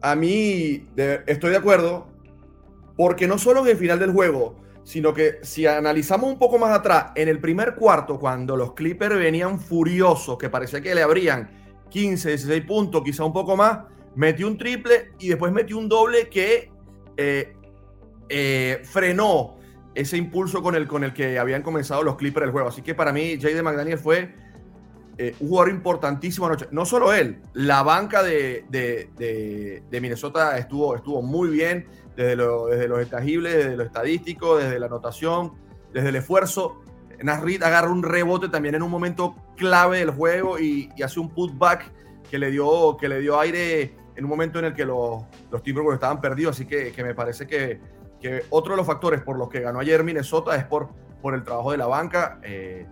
A 0.06 0.16
mí 0.16 0.84
estoy 1.26 1.50
de 1.50 1.58
acuerdo, 1.58 2.06
porque 2.96 3.28
no 3.28 3.40
solo 3.40 3.62
en 3.62 3.70
el 3.70 3.76
final 3.76 3.98
del 3.98 4.12
juego, 4.12 4.56
sino 4.84 5.16
que 5.16 5.40
si 5.42 5.66
analizamos 5.66 6.32
un 6.32 6.38
poco 6.38 6.60
más 6.60 6.78
atrás, 6.78 7.08
en 7.16 7.28
el 7.28 7.40
primer 7.40 7.74
cuarto, 7.74 8.20
cuando 8.20 8.56
los 8.56 8.74
Clippers 8.74 9.18
venían 9.18 9.60
furiosos, 9.60 10.38
que 10.38 10.48
parecía 10.48 10.80
que 10.80 10.94
le 10.94 11.02
abrían 11.02 11.50
15, 11.90 12.30
16 12.30 12.66
puntos, 12.66 13.02
quizá 13.04 13.24
un 13.24 13.34
poco 13.34 13.58
más, 13.58 13.80
metió 14.14 14.46
un 14.46 14.60
triple 14.60 15.14
y 15.18 15.30
después 15.30 15.52
metió 15.52 15.76
un 15.80 15.90
doble 15.90 16.30
que 16.30 16.70
eh, 17.18 17.56
eh, 18.30 18.84
frenó 18.84 19.58
ese 19.96 20.18
impulso 20.18 20.62
con 20.62 20.76
el, 20.76 20.88
con 20.88 21.04
el 21.04 21.14
que 21.14 21.40
habían 21.40 21.64
comenzado 21.64 22.04
los 22.04 22.16
Clippers 22.16 22.44
del 22.44 22.52
juego. 22.52 22.68
Así 22.68 22.84
que 22.84 22.94
para 22.94 23.12
mí, 23.12 23.40
Jay 23.42 23.56
de 23.56 23.64
McDaniel 23.64 23.98
fue 23.98 24.36
eh, 25.18 25.34
un 25.40 25.48
jugador 25.48 25.72
importantísimo 25.72 26.48
anoche. 26.48 26.68
No 26.72 26.86
solo 26.86 27.14
él, 27.14 27.42
la 27.54 27.84
banca 27.84 28.22
de, 28.22 28.66
de, 28.70 30.02
Minnesota 30.02 30.58
estuvo, 30.58 30.96
estuvo 30.96 31.22
muy 31.22 31.50
bien 31.50 31.88
desde, 32.18 32.36
desde 32.36 32.88
los 32.88 33.00
desde 33.00 33.78
lo 33.78 33.84
estadístico, 33.84 34.58
desde 34.58 34.78
la 34.78 34.88
anotación, 34.88 35.54
desde 35.94 36.10
el 36.10 36.18
esfuerzo. 36.18 36.82
Nasrid 37.24 37.64
agarra 37.64 37.90
un 37.90 38.04
rebote 38.04 38.50
también 38.50 38.76
en 38.76 38.82
un 38.82 38.92
momento 38.92 39.36
clave 39.56 40.00
del 40.00 40.12
juego 40.12 40.60
y, 40.60 40.90
hace 41.02 41.22
un 41.22 41.30
putback 41.30 41.92
que 42.30 42.38
le, 42.38 42.52
dio, 42.52 42.98
que 42.98 43.08
le 43.08 43.20
dio 43.20 43.40
aire 43.40 43.96
en 44.18 44.24
un 44.26 44.30
momento 44.30 44.60
en 44.60 44.66
el 44.66 44.74
que 44.74 44.84
los, 44.84 45.24
los 45.50 45.64
Timberwolves 45.64 45.96
estaban 45.96 46.20
perdidos. 46.20 46.58
Así 46.58 46.66
que, 46.66 46.92
que 46.92 47.04
me 47.06 47.16
parece 47.16 47.48
que, 47.48 47.80
que, 48.20 48.44
otro 48.50 48.74
de 48.74 48.78
los 48.78 48.86
factores 48.86 49.22
por 49.22 49.38
los 49.38 49.48
que 49.48 49.62
ganó 49.62 49.80
ayer 49.80 50.04
Minnesota 50.04 50.58
es 50.58 50.66
por, 50.66 50.90
por 51.22 51.36
el 51.36 51.44
trabajo 51.44 51.72
de 51.72 51.78
la 51.78 51.88
banca, 51.88 52.40
eh, 52.44 52.86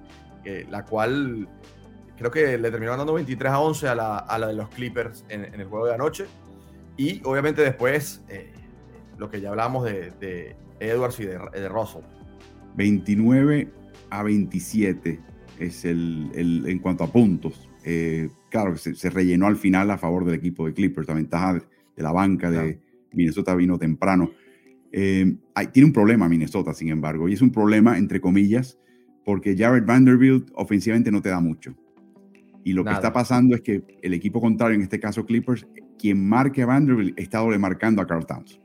la 0.69 0.85
cual 0.85 1.49
creo 2.17 2.31
que 2.31 2.57
le 2.57 2.71
terminó 2.71 2.95
dando 2.95 3.13
23 3.13 3.51
a 3.51 3.59
11 3.59 3.87
a 3.87 3.95
la, 3.95 4.17
a 4.17 4.39
la 4.39 4.47
de 4.47 4.53
los 4.53 4.69
Clippers 4.69 5.25
en, 5.29 5.45
en, 5.45 5.59
el 5.59 5.67
juego 5.67 5.85
de 5.87 5.93
anoche. 5.93 6.25
Y 6.97 7.21
obviamente 7.23 7.61
después 7.61 8.21
eh, 8.29 8.51
lo 9.17 9.29
que 9.29 9.41
ya 9.41 9.49
hablamos 9.49 9.85
de, 9.85 10.55
Edwards 10.79 11.19
y 11.19 11.25
de, 11.25 11.39
de, 11.53 11.69
Russell. 11.69 12.01
29 12.75 13.69
a 14.09 14.23
27 14.23 15.19
es 15.59 15.85
el, 15.85 16.29
el 16.35 16.67
en 16.67 16.79
cuanto 16.79 17.03
a 17.03 17.07
puntos. 17.07 17.69
Eh, 17.83 18.29
claro, 18.49 18.77
se, 18.77 18.95
se, 18.95 19.09
rellenó 19.09 19.47
al 19.47 19.57
final 19.57 19.91
a 19.91 19.97
favor 19.97 20.25
del 20.25 20.35
equipo 20.35 20.65
de 20.65 20.73
Clippers. 20.73 21.07
La 21.07 21.13
ventaja 21.13 21.53
de 21.53 22.03
la 22.03 22.11
banca 22.11 22.49
de 22.49 22.79
Minnesota 23.11 23.55
vino 23.55 23.77
temprano. 23.77 24.31
Eh, 24.91 25.35
hay, 25.55 25.67
tiene 25.67 25.87
un 25.87 25.93
problema 25.93 26.29
Minnesota, 26.29 26.73
sin 26.73 26.89
embargo, 26.89 27.27
y 27.27 27.33
es 27.33 27.41
un 27.41 27.51
problema, 27.51 27.97
entre 27.97 28.21
comillas, 28.21 28.77
porque 29.25 29.55
Jared 29.57 29.85
Vanderbilt 29.85 30.49
ofensivamente 30.53 31.11
no 31.11 31.21
te 31.21 31.29
da 31.29 31.39
mucho. 31.39 31.75
Y 32.63 32.73
lo 32.73 32.83
que 32.83 32.91
está 32.91 33.11
pasando 33.11 33.55
es 33.55 33.61
que 33.61 33.83
el 34.01 34.13
equipo 34.13 34.39
contrario, 34.39 34.75
en 34.75 34.81
este 34.81 34.99
caso 34.99 35.25
Clippers, 35.25 35.67
quien 35.99 36.27
marque 36.27 36.63
a 36.63 36.65
Vanderbilt 36.65 37.19
está 37.19 37.39
doble 37.39 37.57
marcando 37.57 38.01
a 38.01 38.07
Carl 38.07 38.25
Towns. 38.25 38.59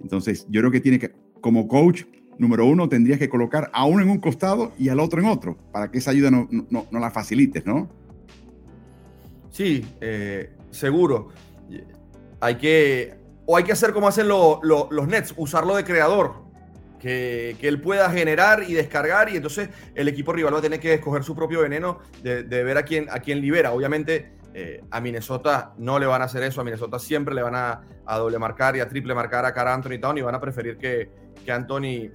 Entonces, 0.00 0.46
yo 0.48 0.60
creo 0.60 0.70
que 0.70 0.80
tiene 0.80 0.98
que, 0.98 1.12
como 1.40 1.66
coach, 1.66 2.04
número 2.38 2.64
uno, 2.66 2.88
tendrías 2.88 3.18
que 3.18 3.28
colocar 3.28 3.70
a 3.72 3.84
uno 3.84 4.02
en 4.02 4.10
un 4.10 4.18
costado 4.18 4.72
y 4.78 4.88
al 4.88 5.00
otro 5.00 5.20
en 5.20 5.26
otro, 5.26 5.58
para 5.72 5.90
que 5.90 5.98
esa 5.98 6.12
ayuda 6.12 6.30
no, 6.30 6.48
no, 6.50 6.86
no 6.90 6.98
la 7.00 7.10
facilites, 7.10 7.66
¿no? 7.66 7.88
Sí, 9.50 9.84
eh, 10.00 10.50
seguro. 10.70 11.30
Hay 12.40 12.56
que, 12.56 13.14
o 13.44 13.56
hay 13.56 13.64
que 13.64 13.72
hacer 13.72 13.92
como 13.92 14.06
hacen 14.06 14.28
los 14.28 15.08
Nets, 15.08 15.34
usarlo 15.36 15.74
de 15.74 15.82
creador, 15.82 16.47
que, 16.98 17.56
él 17.60 17.80
pueda 17.80 18.10
generar 18.10 18.64
y 18.66 18.74
descargar 18.74 19.30
y 19.30 19.36
entonces 19.36 19.68
el 19.94 20.08
equipo 20.08 20.32
rival 20.32 20.54
va 20.54 20.58
a 20.58 20.62
tener 20.62 20.80
que 20.80 20.94
escoger 20.94 21.24
su 21.24 21.34
propio 21.34 21.60
veneno 21.60 22.00
de, 22.22 22.42
ver 22.42 22.76
a 22.76 22.82
quién, 22.82 23.08
a 23.10 23.20
quién 23.20 23.40
libera. 23.40 23.72
Obviamente 23.72 24.32
eh, 24.54 24.82
a 24.90 25.00
Minnesota 25.00 25.74
no 25.78 25.98
le 25.98 26.06
van 26.06 26.22
a 26.22 26.24
hacer 26.24 26.42
eso, 26.42 26.60
a 26.60 26.64
Minnesota 26.64 26.98
siempre 26.98 27.34
le 27.34 27.42
van 27.42 27.54
a, 27.54 27.80
doble 28.06 28.38
marcar 28.38 28.76
y 28.76 28.80
a 28.80 28.88
triple 28.88 29.14
marcar 29.14 29.44
a 29.44 29.52
cara 29.52 29.72
a 29.72 29.74
Anthony 29.74 30.00
Town 30.00 30.18
y 30.18 30.22
van 30.22 30.34
a 30.34 30.40
preferir 30.40 30.78
que, 30.78 31.10
que 31.44 31.52
Anthony 31.52 32.10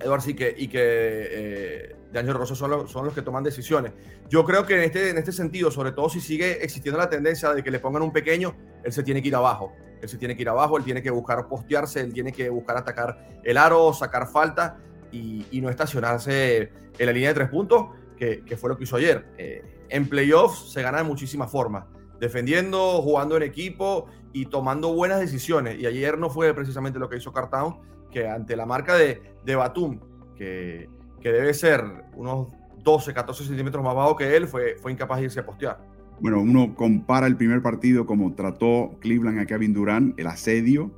Edwards 0.00 0.28
y 0.28 0.34
que, 0.34 0.54
y 0.56 0.68
que 0.68 0.80
eh, 0.82 2.32
Rosso 2.32 2.54
son 2.54 2.70
los, 2.70 2.90
son 2.90 3.04
los 3.04 3.14
que 3.14 3.22
toman 3.22 3.44
decisiones. 3.44 3.92
Yo 4.28 4.44
creo 4.44 4.64
que 4.64 4.74
en 4.74 4.82
este, 4.82 5.10
en 5.10 5.18
este 5.18 5.32
sentido, 5.32 5.70
sobre 5.70 5.92
todo 5.92 6.08
si 6.08 6.20
sigue 6.20 6.64
existiendo 6.64 6.98
la 6.98 7.10
tendencia 7.10 7.52
de 7.52 7.62
que 7.62 7.70
le 7.70 7.78
pongan 7.78 8.02
un 8.02 8.12
pequeño, 8.12 8.54
él 8.82 8.92
se 8.92 9.02
tiene 9.02 9.20
que 9.22 9.28
ir 9.28 9.34
abajo. 9.34 9.72
Él 10.00 10.08
se 10.08 10.18
tiene 10.18 10.36
que 10.36 10.42
ir 10.42 10.48
abajo, 10.48 10.76
él 10.76 10.84
tiene 10.84 11.02
que 11.02 11.10
buscar 11.10 11.46
postearse, 11.48 12.00
él 12.00 12.12
tiene 12.12 12.32
que 12.32 12.48
buscar 12.48 12.76
atacar 12.76 13.40
el 13.44 13.56
aro, 13.56 13.92
sacar 13.92 14.26
falta 14.26 14.78
y, 15.12 15.60
no 15.60 15.68
estacionarse 15.68 16.72
en 16.98 17.06
la 17.06 17.12
línea 17.12 17.30
de 17.30 17.34
tres 17.34 17.48
puntos, 17.48 17.86
que, 18.16 18.56
fue 18.58 18.70
lo 18.70 18.76
que 18.76 18.84
hizo 18.84 18.96
ayer. 18.96 19.26
Eh, 19.38 19.62
en 19.88 20.08
playoffs 20.08 20.72
se 20.72 20.82
gana 20.82 20.98
de 20.98 21.04
muchísimas 21.04 21.50
formas, 21.50 21.86
defendiendo, 22.18 23.00
jugando 23.02 23.36
en 23.36 23.42
equipo 23.42 24.06
y 24.32 24.46
tomando 24.46 24.92
buenas 24.92 25.20
decisiones. 25.20 25.78
Y 25.78 25.86
ayer 25.86 26.18
no 26.18 26.30
fue 26.30 26.52
precisamente 26.54 26.98
lo 26.98 27.08
que 27.08 27.16
hizo 27.16 27.32
Cartown, 27.32 27.78
que 28.10 28.28
ante 28.28 28.56
la 28.56 28.66
marca 28.66 28.94
de, 28.96 29.20
Batum, 29.56 30.00
que, 30.36 30.88
debe 31.22 31.54
ser 31.54 31.82
unos 32.14 32.48
12, 32.78 33.12
14 33.12 33.44
centímetros 33.44 33.82
más 33.82 33.94
bajo 33.94 34.16
que 34.16 34.36
él, 34.36 34.46
fue 34.46 34.76
incapaz 34.88 35.18
de 35.18 35.24
irse 35.24 35.40
a 35.40 35.46
postear. 35.46 35.89
Bueno, 36.20 36.40
uno 36.40 36.74
compara 36.74 37.26
el 37.26 37.36
primer 37.36 37.62
partido 37.62 38.06
como 38.06 38.34
trató 38.34 38.96
Cleveland 39.00 39.38
a 39.38 39.46
Kevin 39.46 39.72
Durant, 39.72 40.18
el 40.18 40.26
asedio, 40.26 40.90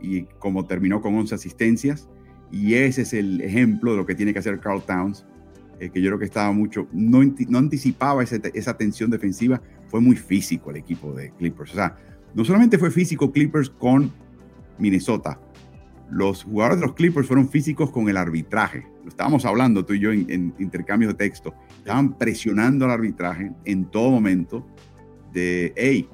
y 0.00 0.22
como 0.38 0.66
terminó 0.66 1.00
con 1.00 1.14
11 1.14 1.34
asistencias. 1.34 2.08
Y 2.50 2.74
ese 2.74 3.02
es 3.02 3.12
el 3.12 3.40
ejemplo 3.42 3.92
de 3.92 3.98
lo 3.98 4.06
que 4.06 4.14
tiene 4.14 4.32
que 4.32 4.38
hacer 4.38 4.58
Carl 4.58 4.82
Towns 4.82 5.26
eh, 5.80 5.88
que 5.88 6.02
yo 6.02 6.10
creo 6.10 6.18
que 6.18 6.26
estaba 6.26 6.52
mucho, 6.52 6.86
no, 6.92 7.20
no 7.48 7.58
anticipaba 7.58 8.22
esa 8.22 8.76
tensión 8.76 9.10
defensiva, 9.10 9.62
fue 9.88 10.02
muy 10.02 10.14
físico 10.14 10.70
el 10.70 10.76
equipo 10.76 11.14
de 11.14 11.30
Clippers. 11.30 11.72
O 11.72 11.74
sea, 11.74 11.96
no 12.34 12.44
solamente 12.44 12.76
fue 12.76 12.90
físico 12.90 13.32
Clippers 13.32 13.70
con 13.70 14.12
Minnesota, 14.78 15.40
los 16.10 16.44
jugadores 16.44 16.80
de 16.80 16.86
los 16.86 16.94
Clippers 16.94 17.26
fueron 17.26 17.48
físicos 17.48 17.90
con 17.90 18.08
el 18.08 18.16
arbitraje. 18.16 18.86
Lo 19.02 19.08
estábamos 19.08 19.44
hablando 19.44 19.84
tú 19.84 19.94
y 19.94 20.00
yo 20.00 20.12
en, 20.12 20.54
intercambios 20.58 21.12
de 21.12 21.18
texto. 21.18 21.54
Estaban 21.78 22.18
presionando 22.18 22.84
al 22.84 22.90
arbitraje 22.90 23.52
en 23.64 23.84
todo 23.86 24.10
momento 24.10 24.66
de, 25.32 25.72
hey, 25.76 26.08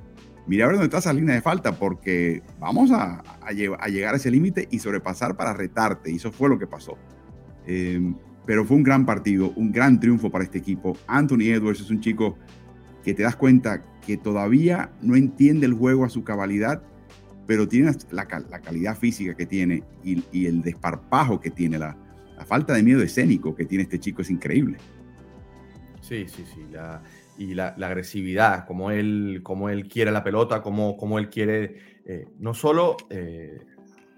mira 0.47 0.65
a 0.65 0.69
ver 0.69 0.77
dónde 0.77 0.87
está 0.87 0.99
esa 0.99 1.13
línea 1.13 1.35
de 1.35 1.41
falta 1.41 1.73
porque 1.73 2.43
vamos 2.61 2.91
a, 2.91 3.23
a, 3.41 3.53
llegar 3.53 4.15
a 4.15 4.17
ese 4.17 4.31
límite 4.31 4.69
y 4.71 4.79
sobrepasar 4.79 5.37
para 5.37 5.53
retarte. 5.53 6.11
Y 6.11 6.17
eso 6.17 6.31
fue 6.31 6.49
lo 6.49 6.59
que 6.59 6.67
pasó. 6.67 6.97
Eh, 7.67 8.15
pero 8.47 8.65
fue 8.65 8.77
un 8.77 8.85
gran 8.85 9.05
partido, 9.05 9.53
un 9.57 9.73
gran 9.73 9.99
triunfo 9.99 10.31
para 10.31 10.45
este 10.45 10.59
equipo. 10.59 10.97
Anthony 11.09 11.53
Edwards 11.53 11.81
es 11.81 11.91
un 11.91 12.01
chico 12.01 12.39
que 13.05 13.13
te 13.13 13.25
das 13.25 13.37
cuenta 13.37 13.85
que 14.07 14.17
todavía 14.17 14.93
no 15.03 15.17
entiende 15.17 15.67
el 15.67 15.75
juego 15.75 16.05
a 16.05 16.09
su 16.09 16.23
cabalidad, 16.23 16.83
pero 17.47 17.69
tiene 17.69 17.93
la, 18.11 18.27
calidad 18.27 18.97
física 18.97 19.35
que 19.35 19.47
tiene 19.47 19.83
y, 20.03 20.47
el 20.47 20.63
desparpajo 20.63 21.41
que 21.41 21.51
tiene, 21.51 21.79
la, 21.79 21.97
falta 22.47 22.75
de 22.75 22.83
miedo 22.83 23.03
escénico 23.03 23.55
que 23.55 23.65
tiene 23.65 23.85
este 23.85 23.99
chico 23.99 24.23
es 24.23 24.31
increíble. 24.31 24.79
Sí, 26.01 26.27
sí, 26.29 26.45
sí. 26.55 26.67
y 27.39 27.55
la, 27.55 27.69
agresividad, 27.69 28.67
como 28.67 28.91
él, 28.91 29.41
como 29.43 29.69
él 29.69 29.89
quiere 29.89 30.11
la 30.11 30.23
pelota, 30.23 30.63
como, 30.63 30.97
como 30.97 31.19
él 31.19 31.29
quiere 31.29 32.01
eh, 32.05 32.29
no 32.39 32.55
solo 32.55 32.97
eh, 33.11 33.59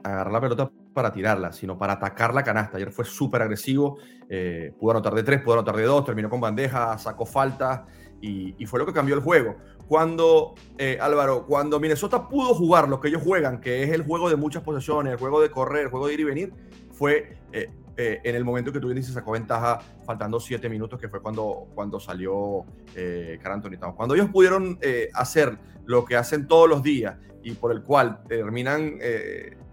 agarrar 0.02 0.32
la 0.32 0.40
pelota 0.40 0.70
para 0.92 1.12
tirarla, 1.12 1.52
sino 1.52 1.78
para 1.78 1.94
atacar 1.94 2.34
la 2.34 2.42
canasta. 2.42 2.76
Ayer 2.76 2.90
fue 2.90 3.04
súper 3.04 3.42
agresivo, 3.42 3.98
eh, 4.28 4.72
pudo 4.78 4.90
anotar 4.92 5.14
de 5.14 5.22
tres, 5.22 5.40
pudo 5.40 5.54
anotar 5.54 5.76
de 5.76 5.84
dos, 5.84 6.04
terminó 6.04 6.28
con 6.28 6.40
bandeja, 6.40 6.98
sacó 6.98 7.24
falta 7.24 7.86
y, 8.20 8.66
fue 8.66 8.80
lo 8.80 8.86
que 8.86 8.92
cambió 8.92 9.14
el 9.14 9.20
juego. 9.20 9.56
Cuando, 9.88 10.54
eh, 10.76 10.98
Álvaro, 11.00 11.46
cuando 11.46 11.80
Minnesota 11.80 12.28
pudo 12.28 12.54
jugar 12.54 12.88
lo 12.88 13.00
que 13.00 13.08
ellos 13.08 13.22
juegan, 13.22 13.60
que 13.60 13.82
es 13.82 13.90
el 13.90 14.04
juego 14.04 14.28
de 14.28 14.36
muchas 14.36 14.62
posesiones, 14.62 15.14
el 15.14 15.18
juego 15.18 15.40
de 15.40 15.50
correr, 15.50 15.84
el 15.84 15.88
juego 15.88 16.08
de 16.08 16.14
ir 16.14 16.20
y 16.20 16.24
venir, 16.24 16.52
fue 16.92 17.38
eh, 17.52 17.70
en 17.96 18.36
el 18.36 18.44
momento 18.44 18.72
que 18.72 18.78
tú 18.78 18.94
se 18.94 19.12
sacó 19.12 19.32
ventaja 19.32 19.80
faltando 20.04 20.38
siete 20.38 20.68
minutos, 20.68 21.00
que 21.00 21.08
fue 21.08 21.20
cuando, 21.20 21.66
cuando 21.74 21.98
salió 21.98 22.64
eh, 22.94 23.38
Anthony 23.42 23.78
Cuando 23.96 24.14
ellos 24.14 24.28
pudieron 24.30 24.78
hacer 25.14 25.58
lo 25.86 26.04
que 26.04 26.16
hacen 26.16 26.46
todos 26.46 26.68
los 26.68 26.82
días 26.82 27.16
y 27.42 27.52
por 27.52 27.72
el 27.72 27.82
cual 27.82 28.22
terminan 28.28 28.98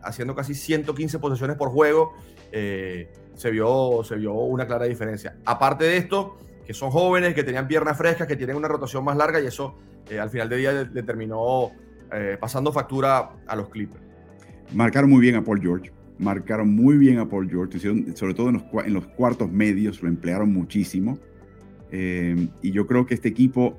haciendo 0.06 0.34
casi 0.36 0.56
115 0.56 1.20
posesiones 1.20 1.58
por 1.58 1.70
juego, 1.70 2.14
eh, 2.52 3.12
se, 3.34 3.52
vio, 3.52 4.02
se 4.04 4.16
vio 4.16 4.34
una 4.34 4.66
clara 4.66 4.86
diferencia. 4.86 5.36
Aparte 5.46 5.84
de 5.84 5.98
esto, 5.98 6.38
que 6.66 6.74
son 6.74 6.92
jóvenes, 6.92 7.34
que 7.34 7.44
tenían 7.44 7.68
piernas 7.68 7.98
frescas, 7.98 8.28
que 8.28 8.36
tienen 8.36 8.56
una 8.56 8.68
rotación 8.68 9.04
más 9.04 9.18
larga 9.18 9.42
y 9.42 9.48
eso 9.48 9.76
eh, 10.10 10.20
al 10.20 10.30
final 10.30 10.50
del 10.50 10.60
día 10.60 10.90
le, 10.92 11.04
terminó 11.04 11.72
eh, 12.12 12.38
pasando 12.40 12.72
factura 12.72 13.32
a 13.46 13.56
los 13.56 13.70
Clippers. 13.70 14.04
Marcaron 14.74 15.10
muy 15.10 15.22
bien 15.22 15.36
a 15.36 15.44
Paul 15.44 15.62
George, 15.62 15.92
marcaron 16.18 16.74
muy 16.74 16.98
bien 16.98 17.20
a 17.20 17.28
Paul 17.28 17.50
George, 17.50 17.80
sobre 18.16 18.34
todo 18.34 18.50
en 18.50 18.94
los, 18.94 19.06
cuartos 19.08 19.52
medios, 19.52 20.02
lo 20.02 20.10
emplearon 20.10 20.52
muchísimo. 20.52 21.20
y 21.92 22.72
yo 22.72 22.88
creo 22.88 23.06
que 23.06 23.14
este 23.14 23.30
equipo 23.30 23.78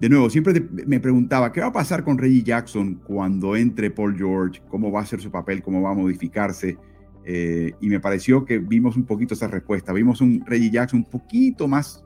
de 0.00 0.08
nuevo, 0.08 0.30
siempre 0.30 0.64
me 0.86 1.00
preguntaba, 1.00 1.52
¿qué 1.52 1.60
va 1.60 1.68
a 1.68 1.72
pasar 1.72 2.04
con 2.04 2.18
Reggie 2.18 2.44
Jackson 2.44 3.00
cuando 3.04 3.56
entre 3.56 3.90
Paul 3.90 4.16
George? 4.16 4.62
¿Cómo 4.68 4.92
va 4.92 5.00
a 5.00 5.06
ser 5.06 5.20
su 5.20 5.30
papel? 5.30 5.60
¿Cómo 5.60 5.82
va 5.82 5.90
a 5.90 5.94
modificarse? 5.94 6.78
Eh, 7.24 7.72
y 7.80 7.88
me 7.88 7.98
pareció 7.98 8.44
que 8.44 8.58
vimos 8.58 8.96
un 8.96 9.04
poquito 9.04 9.34
esa 9.34 9.48
respuesta. 9.48 9.92
Vimos 9.92 10.20
un 10.20 10.44
Reggie 10.46 10.70
Jackson 10.70 11.00
un 11.00 11.10
poquito 11.10 11.66
más 11.66 12.04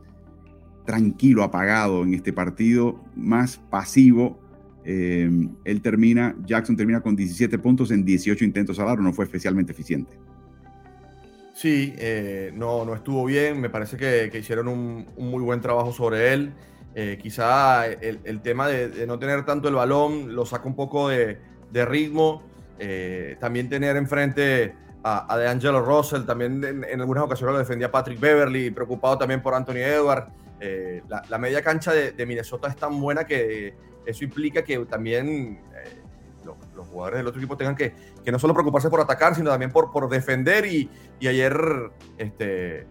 tranquilo, 0.85 1.43
apagado 1.43 2.03
en 2.03 2.15
este 2.15 2.33
partido, 2.33 3.01
más 3.15 3.57
pasivo. 3.57 4.39
Eh, 4.85 5.31
él 5.65 5.81
termina, 5.81 6.35
Jackson 6.45 6.77
termina 6.77 7.01
con 7.01 7.15
17 7.15 7.59
puntos 7.59 7.91
en 7.91 8.05
18 8.05 8.45
intentos 8.45 8.79
al 8.79 8.89
aro, 8.89 9.03
no 9.03 9.13
fue 9.13 9.25
especialmente 9.25 9.73
eficiente. 9.73 10.19
Sí, 11.55 11.95
eh, 11.99 12.51
no, 12.55 12.85
no 12.85 12.95
estuvo 12.95 13.25
bien. 13.25 13.61
Me 13.61 13.71
parece 13.71 13.97
que, 13.97 14.37
hicieron 14.37 14.69
un, 14.69 15.07
muy 15.17 15.43
buen 15.43 15.61
trabajo 15.61 15.93
sobre 15.93 16.33
él. 16.33 16.53
Eh, 16.95 17.19
quizá 17.23 17.87
el, 17.87 18.41
tema 18.43 18.69
de, 18.69 19.07
no 19.07 19.19
tener 19.19 19.45
tanto 19.47 19.69
el 19.69 19.75
balón 19.75 20.35
lo 20.35 20.45
saca 20.45 20.67
un 20.67 20.75
poco 20.75 21.09
de, 21.09 21.39
ritmo. 21.73 22.43
También 23.39 23.69
tener 23.69 23.97
enfrente 23.97 24.75
a, 25.05 25.33
a 25.33 25.39
DeAngelo 25.39 25.83
Russell, 25.83 26.23
también 26.23 26.65
en, 26.65 27.01
algunas 27.01 27.25
ocasiones 27.25 27.53
lo 27.53 27.59
defendía 27.59 27.93
Patrick 27.93 28.19
Beverly, 28.19 28.71
preocupado 28.71 29.19
también 29.19 29.41
por 29.41 29.55
Anthony 29.55 29.77
Edwards. 29.77 30.27
Eh, 30.65 31.03
la, 31.29 31.39
media 31.39 31.61
cancha 31.61 31.93
de, 31.93 32.25
Minnesota 32.25 32.69
es 32.69 32.77
tan 32.77 33.01
buena 33.01 33.25
que 33.25 33.75
eso 34.07 34.23
implica 34.23 34.63
que 34.63 34.79
también 34.85 35.61
los, 36.45 36.87
jugadores 36.87 37.19
del 37.19 37.27
otro 37.27 37.41
equipo 37.41 37.57
tengan 37.57 37.75
que, 37.75 37.93
que, 38.25 38.31
no 38.31 38.39
solo 38.39 38.55
preocuparse 38.55 38.89
por 38.89 39.01
atacar, 39.01 39.35
sino 39.35 39.51
también 39.51 39.73
por, 39.73 39.91
por 39.91 40.09
defender. 40.09 40.67
Y, 40.67 40.89
y 41.19 41.27
ayer 41.27 41.91
este, 42.17 42.87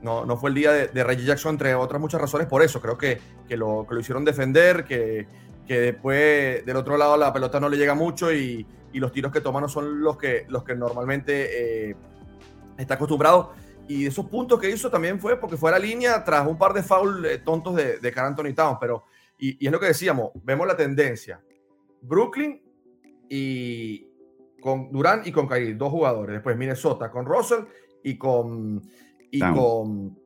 no, 0.00 0.24
no 0.24 0.36
fue 0.36 0.50
el 0.50 0.54
día 0.54 0.72
de, 0.72 1.04
Reggie 1.04 1.24
Jackson, 1.24 1.54
entre 1.54 1.74
otras 1.74 2.00
muchas 2.00 2.20
razones, 2.20 2.46
por 2.46 2.62
eso. 2.62 2.80
Creo 2.80 2.96
que, 2.96 3.18
que, 3.48 3.56
lo, 3.56 3.84
que 3.88 3.94
lo 3.94 4.00
hicieron 4.00 4.24
defender, 4.24 4.84
que, 4.84 5.26
que 5.66 5.80
después 5.80 6.64
del 6.64 6.76
otro 6.76 6.96
lado 6.96 7.16
la 7.16 7.32
pelota 7.32 7.58
no 7.58 7.68
le 7.68 7.76
llega 7.76 7.94
mucho 7.94 8.32
y, 8.32 8.64
y 8.92 9.00
los 9.00 9.10
tiros 9.10 9.32
que 9.32 9.40
toman 9.40 9.62
no 9.62 9.68
son 9.68 10.02
los 10.02 10.16
que, 10.16 10.46
los 10.48 10.62
que 10.62 10.76
normalmente 10.76 11.90
eh, 11.90 11.96
está 12.76 12.94
acostumbrado. 12.94 13.52
Y 13.88 14.06
esos 14.06 14.26
puntos 14.26 14.60
que 14.60 14.70
hizo 14.70 14.90
también 14.90 15.18
fue 15.18 15.40
porque 15.40 15.56
fue 15.56 15.70
a 15.70 15.72
la 15.72 15.78
línea 15.78 16.22
tras 16.22 16.46
un 16.46 16.58
par 16.58 16.72
de 16.72 16.82
fouls 16.82 17.26
eh, 17.26 17.38
tontos 17.38 17.74
de, 17.74 17.98
de 17.98 18.12
Carl 18.12 18.28
Anthony 18.28 18.54
Towns. 18.54 18.78
Pero, 18.80 19.04
y, 19.38 19.64
y, 19.64 19.66
es 19.66 19.72
lo 19.72 19.80
que 19.80 19.86
decíamos, 19.86 20.30
vemos 20.42 20.66
la 20.66 20.76
tendencia. 20.76 21.42
Brooklyn 22.02 22.62
y 23.28 24.06
con 24.60 24.92
Durán 24.92 25.22
y 25.24 25.32
con 25.32 25.48
Kyrie, 25.48 25.74
dos 25.74 25.90
jugadores. 25.90 26.34
Después 26.34 26.56
Minnesota 26.56 27.10
con 27.10 27.24
Russell 27.24 27.64
y 28.02 28.16
con 28.16 28.82
y 29.30 29.40
con, 29.40 30.18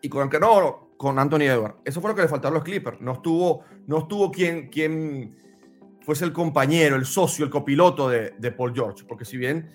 y 0.00 0.08
con 0.08 0.30
que 0.30 0.40
no, 0.40 0.90
con 0.96 1.18
Anthony 1.18 1.42
Edwards. 1.42 1.76
Eso 1.84 2.00
fue 2.00 2.10
lo 2.10 2.16
que 2.16 2.22
le 2.22 2.28
faltaron 2.28 2.54
los 2.54 2.64
Clippers. 2.64 3.00
No 3.00 3.12
estuvo, 3.12 3.64
no 3.86 3.98
estuvo 3.98 4.30
quien, 4.30 4.68
quien 4.68 5.36
fuese 6.02 6.24
el 6.24 6.32
compañero, 6.32 6.96
el 6.96 7.04
socio, 7.04 7.44
el 7.44 7.50
copiloto 7.50 8.08
de, 8.08 8.34
de 8.38 8.52
Paul 8.52 8.74
George. 8.74 9.04
Porque 9.06 9.24
si 9.24 9.36
bien 9.36 9.70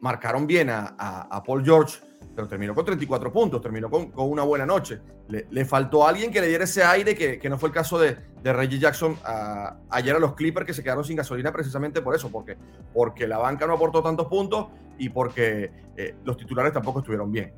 marcaron 0.00 0.46
bien 0.46 0.70
a, 0.70 0.96
a, 0.98 1.42
Paul 1.42 1.64
George, 1.64 1.98
terminó 2.46 2.74
con 2.74 2.84
34 2.84 3.32
puntos, 3.32 3.60
terminó 3.60 3.90
con, 3.90 4.12
una 4.14 4.42
buena 4.42 4.66
noche. 4.66 5.00
Le, 5.28 5.64
faltó 5.64 6.06
a 6.06 6.10
alguien 6.10 6.30
que 6.30 6.40
le 6.40 6.48
diera 6.48 6.64
ese 6.64 6.84
aire, 6.84 7.14
que, 7.14 7.48
no 7.48 7.58
fue 7.58 7.70
el 7.70 7.74
caso 7.74 7.98
de, 7.98 8.16
Reggie 8.44 8.78
Jackson 8.78 9.16
ayer 9.90 10.14
a 10.14 10.18
los 10.18 10.34
Clippers, 10.34 10.66
que 10.66 10.74
se 10.74 10.82
quedaron 10.82 11.04
sin 11.04 11.16
gasolina 11.16 11.52
precisamente 11.52 12.00
por 12.00 12.14
eso, 12.14 12.30
porque, 12.30 12.56
porque 12.94 13.26
la 13.26 13.38
banca 13.38 13.66
no 13.66 13.74
aportó 13.74 14.02
tantos 14.02 14.26
puntos 14.28 14.68
y 14.98 15.08
porque 15.08 15.70
eh, 15.96 16.14
los 16.24 16.36
titulares 16.36 16.72
tampoco 16.72 17.00
estuvieron 17.00 17.32
bien. 17.32 17.52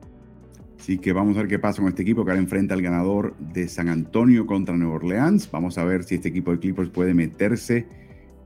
Así 0.78 0.98
que 0.98 1.12
vamos 1.12 1.36
a 1.36 1.40
ver 1.40 1.48
qué 1.48 1.58
pasa 1.58 1.82
con 1.82 1.90
este 1.90 2.02
equipo 2.02 2.24
que 2.24 2.30
ahora 2.30 2.40
enfrenta 2.40 2.72
al 2.72 2.80
ganador 2.80 3.36
de 3.36 3.68
San 3.68 3.88
Antonio 3.88 4.46
contra 4.46 4.74
Nueva 4.76 4.94
Orleans. 4.94 5.50
Vamos 5.50 5.76
a 5.76 5.84
ver 5.84 6.04
si 6.04 6.14
este 6.14 6.28
equipo 6.28 6.52
de 6.52 6.58
Clippers 6.58 6.88
puede 6.88 7.12
meterse 7.12 7.86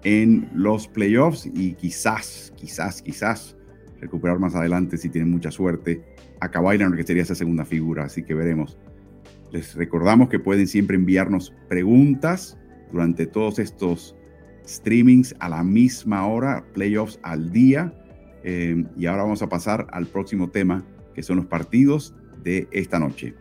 en 0.03 0.51
los 0.53 0.89
playoffs 0.89 1.47
y 1.47 1.75
quizás, 1.75 2.53
quizás, 2.57 3.03
quizás 3.03 3.57
recuperar 4.01 4.39
más 4.39 4.55
adelante 4.55 4.99
si 4.99 5.09
tienen 5.09 5.31
mucha 5.31 5.51
suerte 5.51 6.03
a 6.45 6.75
Leonard, 6.75 6.97
que 6.97 7.05
sería 7.05 7.23
esa 7.23 7.35
segunda 7.35 7.65
figura. 7.65 8.05
Así 8.05 8.23
que 8.23 8.35
veremos. 8.35 8.79
Les 9.53 9.75
recordamos 9.75 10.29
que 10.29 10.39
pueden 10.39 10.67
siempre 10.67 10.97
enviarnos 10.97 11.55
preguntas 11.69 12.59
durante 12.91 13.27
todos 13.27 13.59
estos 13.59 14.17
streamings 14.67 15.35
a 15.39 15.49
la 15.49 15.63
misma 15.63 16.27
hora, 16.27 16.65
playoffs 16.73 17.19
al 17.23 17.53
día. 17.53 17.93
Eh, 18.43 18.85
y 18.97 19.07
ahora 19.07 19.23
vamos 19.23 19.43
a 19.43 19.49
pasar 19.49 19.87
al 19.93 20.07
próximo 20.07 20.51
tema, 20.51 20.85
que 21.15 21.23
son 21.23 21.37
los 21.37 21.47
partidos 21.47 22.15
de 22.43 22.69
esta 22.73 22.99
noche. 22.99 23.35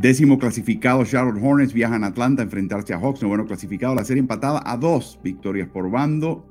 Décimo 0.00 0.38
clasificado, 0.38 1.04
Charlotte 1.04 1.42
Hornets 1.42 1.72
viajan 1.72 2.04
a 2.04 2.08
Atlanta 2.08 2.40
a 2.40 2.44
enfrentarse 2.44 2.94
a 2.94 2.98
Hawks. 2.98 3.24
bueno 3.24 3.46
clasificado, 3.46 3.96
la 3.96 4.04
serie 4.04 4.20
empatada 4.20 4.62
a 4.64 4.76
dos 4.76 5.18
victorias 5.24 5.68
por 5.68 5.90
bando. 5.90 6.46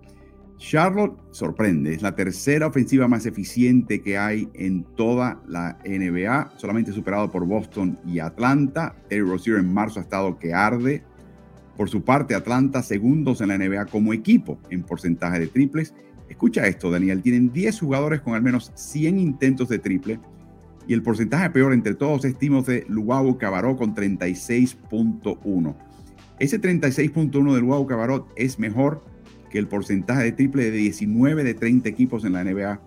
Charlotte 0.58 1.18
sorprende, 1.32 1.94
es 1.94 2.02
la 2.02 2.14
tercera 2.14 2.68
ofensiva 2.68 3.08
más 3.08 3.26
eficiente 3.26 4.02
que 4.02 4.18
hay 4.18 4.50
en 4.54 4.84
toda 4.98 5.42
la 5.48 5.78
NBA, 5.86 6.58
solamente 6.58 6.92
superado 6.92 7.32
por 7.32 7.46
Boston 7.46 7.98
y 8.06 8.20
Atlanta. 8.20 8.98
Terry 9.08 9.22
Rozier 9.22 9.60
en 9.60 9.74
marzo 9.74 10.02
ha 10.02 10.04
estado 10.04 10.38
que 10.38 10.54
arde. 10.54 11.04
Por 11.78 11.90
su 11.90 12.04
parte, 12.04 12.36
Atlanta 12.36 12.84
segundos 12.84 13.40
en 13.40 13.48
la 13.48 13.58
NBA 13.58 13.86
como 13.86 14.12
equipo 14.12 14.60
en 14.70 14.84
porcentaje 14.84 15.40
de 15.40 15.48
triples. 15.48 15.94
Escucha 16.28 16.68
esto, 16.68 16.92
Daniel, 16.92 17.22
tienen 17.22 17.54
10 17.54 17.80
jugadores 17.80 18.20
con 18.20 18.36
al 18.36 18.42
menos 18.42 18.74
100 18.76 19.20
intentos 19.20 19.70
de 19.70 19.80
triple 19.80 20.20
y 20.88 20.94
el 20.94 21.04
porcentaje 21.04 21.50
peor 21.50 21.74
entre 21.74 21.94
todos 21.96 22.24
es 22.26 22.40
de 22.40 22.86
Luau 22.88 23.38
Cabaró 23.38 23.76
con 23.76 23.94
36.1. 23.94 25.76
Ese 26.40 26.62
36.1 26.62 27.54
de 27.54 27.60
Luau 27.60 27.86
Cabaró 27.88 28.28
es 28.36 28.58
mejor 28.58 29.04
que 29.50 29.60
el 29.60 29.68
porcentaje 29.68 30.24
de 30.24 30.32
triple 30.32 30.64
de 30.66 30.72
19 30.72 31.44
de 31.44 31.54
30 31.54 31.90
equipos 31.90 32.24
en 32.24 32.34
la 32.34 32.44
NBA 32.44 32.80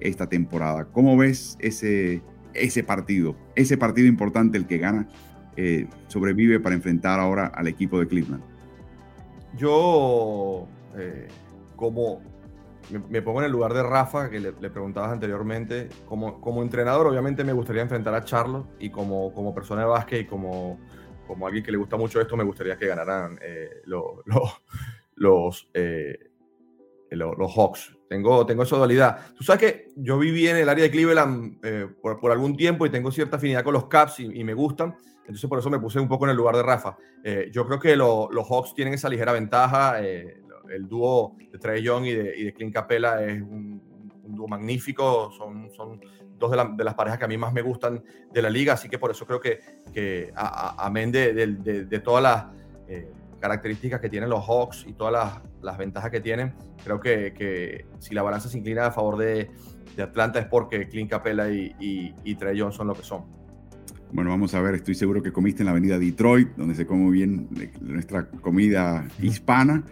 esta 0.00 0.28
temporada. 0.28 0.86
¿Cómo 0.86 1.16
ves 1.16 1.56
ese, 1.60 2.22
ese 2.54 2.82
partido? 2.82 3.36
Ese 3.54 3.76
partido 3.76 4.08
importante, 4.08 4.56
el 4.56 4.66
que 4.66 4.78
gana, 4.78 5.08
eh, 5.56 5.86
sobrevive 6.08 6.60
para 6.60 6.74
enfrentar 6.74 7.20
ahora 7.20 7.46
al 7.46 7.66
equipo 7.66 8.00
de 8.00 8.06
Cleveland. 8.06 8.42
Yo, 9.58 10.66
eh, 10.96 11.28
como 11.76 12.22
me, 12.90 13.22
pongo 13.22 13.40
en 13.40 13.46
el 13.46 13.52
lugar 13.52 13.72
de 13.74 13.82
Rafa, 13.82 14.28
que 14.28 14.40
le, 14.40 14.52
preguntabas 14.52 15.12
anteriormente. 15.12 15.88
Como, 16.06 16.40
como 16.40 16.62
entrenador, 16.62 17.06
obviamente 17.06 17.44
me 17.44 17.52
gustaría 17.52 17.82
enfrentar 17.82 18.14
a 18.14 18.24
Charlo 18.24 18.68
y 18.78 18.90
como, 18.90 19.32
como 19.32 19.54
persona 19.54 19.82
de 19.82 19.88
básquet 19.88 20.20
y 20.22 20.26
como, 20.26 20.78
como 21.26 21.46
alguien 21.46 21.64
que 21.64 21.72
le 21.72 21.78
gusta 21.78 21.96
mucho 21.96 22.20
esto, 22.20 22.36
me 22.36 22.44
gustaría 22.44 22.76
que 22.76 22.86
ganaran 22.86 23.38
eh, 23.42 23.82
los, 23.84 25.68
eh, 25.74 26.18
los, 27.10 27.38
los, 27.38 27.54
Hawks. 27.54 27.96
Tengo, 28.08 28.44
tengo 28.44 28.64
esa 28.64 28.76
dualidad. 28.76 29.32
Tú 29.36 29.44
sabes 29.44 29.60
que 29.60 29.88
yo 29.96 30.18
viví 30.18 30.48
en 30.48 30.56
el 30.56 30.68
área 30.68 30.84
de 30.84 30.90
Cleveland 30.90 31.58
eh, 31.62 31.88
por, 32.00 32.20
por, 32.20 32.32
algún 32.32 32.56
tiempo 32.56 32.84
y 32.84 32.90
tengo 32.90 33.10
cierta 33.10 33.36
afinidad 33.36 33.64
con 33.64 33.72
los 33.72 33.86
Caps 33.86 34.20
y, 34.20 34.44
me 34.44 34.54
gustan. 34.54 34.96
Entonces 35.20 35.48
por 35.48 35.58
eso 35.58 35.70
me 35.70 35.78
puse 35.78 36.00
un 36.00 36.08
poco 36.08 36.24
en 36.26 36.32
el 36.32 36.36
lugar 36.36 36.56
de 36.56 36.62
Rafa. 36.62 36.96
yo 37.52 37.64
creo 37.64 37.78
que 37.78 37.94
los 37.96 38.48
Hawks 38.48 38.74
tienen 38.74 38.94
esa 38.94 39.08
ligera 39.08 39.32
ventaja 39.32 40.00
el 40.74 40.88
dúo 40.88 41.36
de 41.50 41.58
Trey 41.58 41.82
Young 41.82 42.06
y 42.06 42.12
de, 42.12 42.38
y 42.38 42.52
Clint 42.52 42.74
Capella 42.74 43.22
es 43.24 43.40
un, 43.40 43.82
dúo 44.24 44.48
magnífico, 44.48 45.30
son, 45.36 45.70
son 45.70 46.00
dos 46.38 46.50
de, 46.50 46.84
las 46.84 46.94
parejas 46.94 47.18
que 47.18 47.24
a 47.24 47.28
mí 47.28 47.36
más 47.36 47.52
me 47.52 47.62
gustan 47.62 48.02
de 48.32 48.42
la 48.42 48.50
liga, 48.50 48.74
así 48.74 48.88
que 48.88 48.98
por 48.98 49.10
eso 49.10 49.26
creo 49.26 49.40
que, 49.40 49.60
que 49.92 50.32
amén 50.34 51.12
de, 51.12 51.34
de, 51.34 51.98
todas 52.00 52.22
las 52.22 52.46
eh, 52.88 53.10
características 53.40 54.00
que 54.00 54.08
tienen 54.08 54.30
los 54.30 54.44
Hawks 54.46 54.84
y 54.86 54.94
todas 54.94 55.12
las, 55.12 55.42
las 55.62 55.76
ventajas 55.76 56.10
que 56.10 56.20
tienen, 56.20 56.54
creo 56.82 57.00
que, 57.00 57.34
que, 57.34 57.86
si 57.98 58.14
la 58.14 58.22
balanza 58.22 58.48
se 58.48 58.58
inclina 58.58 58.86
a 58.86 58.92
favor 58.92 59.18
de, 59.18 59.50
Atlanta 59.98 60.38
es 60.38 60.46
porque 60.46 60.88
Clint 60.88 61.10
Capella 61.10 61.50
y, 61.50 61.74
y, 61.78 62.34
Trey 62.36 62.56
Young 62.56 62.72
son 62.72 62.86
lo 62.86 62.94
que 62.94 63.02
son. 63.02 63.24
Bueno, 64.10 64.30
vamos 64.30 64.54
a 64.54 64.60
ver, 64.60 64.74
estoy 64.74 64.94
seguro 64.94 65.22
que 65.22 65.32
comiste 65.32 65.62
en 65.62 65.66
la 65.66 65.72
avenida 65.72 65.98
Detroit, 65.98 66.48
donde 66.56 66.74
se 66.74 66.86
come 66.86 67.10
bien 67.10 67.48
nuestra 67.80 68.26
comida 68.26 69.06
hispana. 69.20 69.84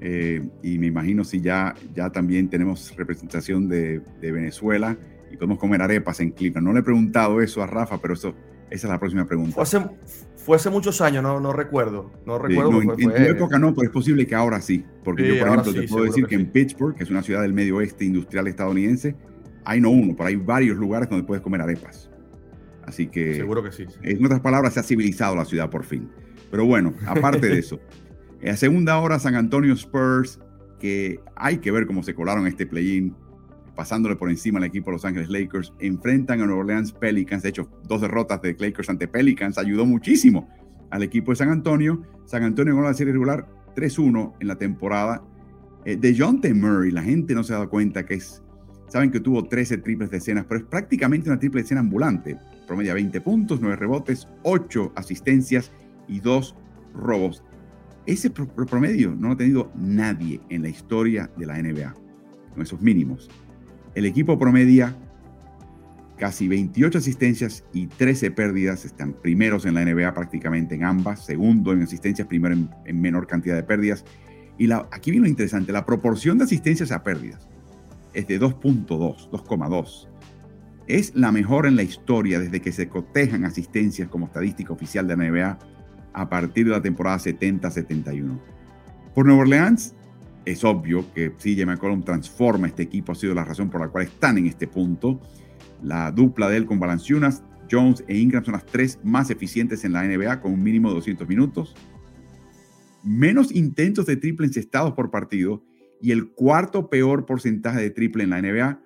Eh, 0.00 0.42
y 0.62 0.78
me 0.78 0.86
imagino 0.86 1.24
si 1.24 1.40
ya, 1.40 1.74
ya 1.94 2.10
también 2.10 2.48
tenemos 2.48 2.94
representación 2.96 3.68
de, 3.68 4.00
de, 4.20 4.32
Venezuela 4.32 4.96
y 5.30 5.36
podemos 5.36 5.58
comer 5.58 5.82
arepas 5.82 6.20
en 6.20 6.30
Cleveland. 6.30 6.66
No 6.66 6.72
le 6.72 6.80
he 6.80 6.82
preguntado 6.82 7.40
eso 7.42 7.62
a 7.62 7.66
Rafa, 7.66 7.98
pero 7.98 8.14
eso, 8.14 8.34
esa 8.70 8.86
es 8.86 8.90
la 8.90 8.98
próxima 8.98 9.26
pregunta. 9.26 9.54
Fue 9.54 9.62
hace, 9.62 9.78
fue 10.36 10.56
hace 10.56 10.70
muchos 10.70 11.02
años, 11.02 11.22
no, 11.22 11.38
no 11.38 11.52
recuerdo. 11.52 12.10
No 12.24 12.38
recuerdo. 12.38 12.80
en, 12.80 12.96
tu 12.96 13.10
época 13.10 13.58
no, 13.58 13.74
pero 13.74 13.88
es 13.88 13.92
posible 13.92 14.26
que 14.26 14.34
ahora 14.34 14.60
sí. 14.62 14.84
Porque 15.04 15.28
yo, 15.28 15.38
por 15.38 15.48
ejemplo, 15.48 15.74
te 15.74 15.86
puedo 15.86 16.04
decir 16.06 16.26
que, 16.26 16.34
en 16.34 16.46
Pittsburgh, 16.46 16.96
que 16.96 17.04
es 17.04 17.10
una 17.10 17.22
ciudad 17.22 17.42
del 17.42 17.52
medio 17.52 17.76
oeste 17.76 18.06
industrial 18.06 18.48
estadounidense, 18.48 19.14
hay 19.64 19.82
no 19.82 19.90
uno, 19.90 20.14
pero 20.16 20.28
hay 20.28 20.36
varios 20.36 20.78
lugares 20.78 21.10
donde 21.10 21.26
puedes 21.26 21.42
comer 21.42 21.60
arepas. 21.60 22.10
Así 22.84 23.06
que. 23.06 23.34
Seguro 23.34 23.62
que 23.62 23.70
sí. 23.70 23.84
En 24.02 24.24
otras 24.24 24.40
palabras, 24.40 24.72
se 24.72 24.80
ha 24.80 24.82
civilizado 24.82 25.36
la 25.36 25.44
ciudad 25.44 25.68
por 25.68 25.84
fin. 25.84 26.08
Pero 26.50 26.64
bueno, 26.64 26.94
aparte 27.06 27.46
de 27.48 27.58
eso. 27.58 27.78
En 28.42 28.56
segunda 28.56 28.98
hora, 28.98 29.18
San 29.18 29.34
Antonio 29.34 29.74
Spurs, 29.74 30.40
que 30.78 31.20
hay 31.36 31.58
que 31.58 31.70
ver 31.70 31.86
cómo 31.86 32.02
se 32.02 32.14
colaron 32.14 32.46
este 32.46 32.66
play-in, 32.66 33.14
pasándole 33.76 34.16
por 34.16 34.30
encima 34.30 34.58
al 34.58 34.64
equipo 34.64 34.90
de 34.90 34.96
Los 34.96 35.04
Ángeles 35.04 35.28
Lakers, 35.28 35.74
enfrentan 35.78 36.40
a 36.40 36.46
New 36.46 36.56
Orleans 36.56 36.92
Pelicans. 36.92 37.42
De 37.42 37.50
hecho, 37.50 37.70
dos 37.86 38.00
derrotas 38.00 38.40
de 38.40 38.56
Lakers 38.58 38.88
ante 38.88 39.08
Pelicans 39.08 39.58
ayudó 39.58 39.84
muchísimo 39.84 40.48
al 40.90 41.02
equipo 41.02 41.32
de 41.32 41.36
San 41.36 41.50
Antonio. 41.50 42.02
San 42.24 42.42
Antonio 42.42 42.74
ganó 42.74 42.88
la 42.88 42.94
serie 42.94 43.12
regular 43.12 43.46
3-1 43.76 44.34
en 44.40 44.48
la 44.48 44.56
temporada. 44.56 45.22
Eh, 45.84 45.96
de 45.96 46.16
John 46.18 46.40
T. 46.40 46.52
Murray, 46.54 46.90
la 46.90 47.02
gente 47.02 47.34
no 47.34 47.44
se 47.44 47.52
ha 47.52 47.56
dado 47.56 47.70
cuenta 47.70 48.04
que 48.06 48.14
es. 48.14 48.42
Saben 48.88 49.10
que 49.10 49.20
tuvo 49.20 49.44
13 49.44 49.78
triples 49.78 50.10
de 50.10 50.16
escenas, 50.16 50.46
pero 50.48 50.60
es 50.60 50.66
prácticamente 50.66 51.28
una 51.28 51.38
triple 51.38 51.60
escena 51.60 51.80
ambulante. 51.80 52.36
Promedia 52.66 52.94
20 52.94 53.20
puntos, 53.20 53.60
9 53.60 53.76
rebotes, 53.76 54.26
8 54.42 54.92
asistencias 54.96 55.70
y 56.08 56.20
2 56.20 56.56
robos. 56.94 57.44
Ese 58.10 58.28
promedio 58.28 59.14
no 59.14 59.28
lo 59.28 59.34
ha 59.34 59.36
tenido 59.36 59.70
nadie 59.76 60.40
en 60.48 60.62
la 60.62 60.68
historia 60.68 61.30
de 61.36 61.46
la 61.46 61.62
NBA, 61.62 61.94
con 62.52 62.60
esos 62.60 62.80
mínimos. 62.80 63.30
El 63.94 64.04
equipo 64.04 64.36
promedia 64.36 64.96
casi 66.16 66.48
28 66.48 66.98
asistencias 66.98 67.62
y 67.72 67.86
13 67.86 68.32
pérdidas, 68.32 68.84
están 68.84 69.12
primeros 69.12 69.64
en 69.64 69.74
la 69.74 69.84
NBA 69.84 70.12
prácticamente 70.12 70.74
en 70.74 70.82
ambas, 70.82 71.24
segundo 71.24 71.72
en 71.72 71.82
asistencias, 71.82 72.26
primero 72.26 72.56
en, 72.84 73.00
menor 73.00 73.28
cantidad 73.28 73.54
de 73.54 73.62
pérdidas. 73.62 74.04
Y 74.58 74.66
la, 74.66 74.88
aquí 74.90 75.12
viene 75.12 75.26
lo 75.26 75.30
interesante, 75.30 75.70
la 75.70 75.86
proporción 75.86 76.36
de 76.36 76.44
asistencias 76.44 76.90
a 76.90 77.04
pérdidas 77.04 77.48
es 78.12 78.26
de 78.26 78.40
2.2, 78.40 79.30
2,2. 79.30 80.08
Es 80.88 81.14
la 81.14 81.30
mejor 81.30 81.64
en 81.64 81.76
la 81.76 81.84
historia 81.84 82.40
desde 82.40 82.60
que 82.60 82.72
se 82.72 82.88
cotejan 82.88 83.44
asistencias 83.44 84.08
como 84.08 84.26
estadística 84.26 84.72
oficial 84.72 85.06
de 85.06 85.16
la 85.16 85.30
NBA 85.30 85.58
a 86.12 86.28
partir 86.28 86.66
de 86.66 86.72
la 86.72 86.82
temporada 86.82 87.18
70-71. 87.18 88.38
Por 89.14 89.26
Nueva 89.26 89.42
Orleans, 89.42 89.94
es 90.44 90.64
obvio 90.64 91.04
que 91.12 91.30
CJ 91.30 91.66
McCollum 91.66 92.02
transforma 92.02 92.66
este 92.66 92.82
equipo, 92.82 93.12
ha 93.12 93.14
sido 93.14 93.34
la 93.34 93.44
razón 93.44 93.70
por 93.70 93.80
la 93.80 93.88
cual 93.88 94.04
están 94.04 94.38
en 94.38 94.46
este 94.46 94.66
punto. 94.66 95.20
La 95.82 96.10
dupla 96.10 96.48
de 96.48 96.56
él 96.56 96.66
con 96.66 96.80
Valanciunas, 96.80 97.42
Jones 97.70 98.04
e 98.08 98.16
Ingram 98.16 98.44
son 98.44 98.52
las 98.52 98.66
tres 98.66 98.98
más 99.02 99.30
eficientes 99.30 99.84
en 99.84 99.92
la 99.92 100.02
NBA 100.02 100.40
con 100.40 100.52
un 100.52 100.62
mínimo 100.62 100.88
de 100.88 100.96
200 100.96 101.28
minutos. 101.28 101.74
Menos 103.02 103.52
intentos 103.52 104.06
de 104.06 104.16
triple 104.16 104.46
encestados 104.46 104.92
por 104.92 105.10
partido 105.10 105.62
y 106.00 106.10
el 106.12 106.30
cuarto 106.30 106.90
peor 106.90 107.26
porcentaje 107.26 107.80
de 107.80 107.90
triple 107.90 108.24
en 108.24 108.30
la 108.30 108.42
NBA. 108.42 108.82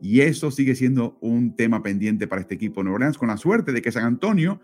Y 0.00 0.20
eso 0.20 0.50
sigue 0.50 0.74
siendo 0.74 1.18
un 1.20 1.56
tema 1.56 1.82
pendiente 1.82 2.28
para 2.28 2.40
este 2.40 2.54
equipo 2.54 2.80
de 2.80 2.84
Nueva 2.84 2.96
Orleans, 2.96 3.18
con 3.18 3.28
la 3.28 3.36
suerte 3.36 3.72
de 3.72 3.82
que 3.82 3.90
San 3.90 4.04
Antonio 4.04 4.60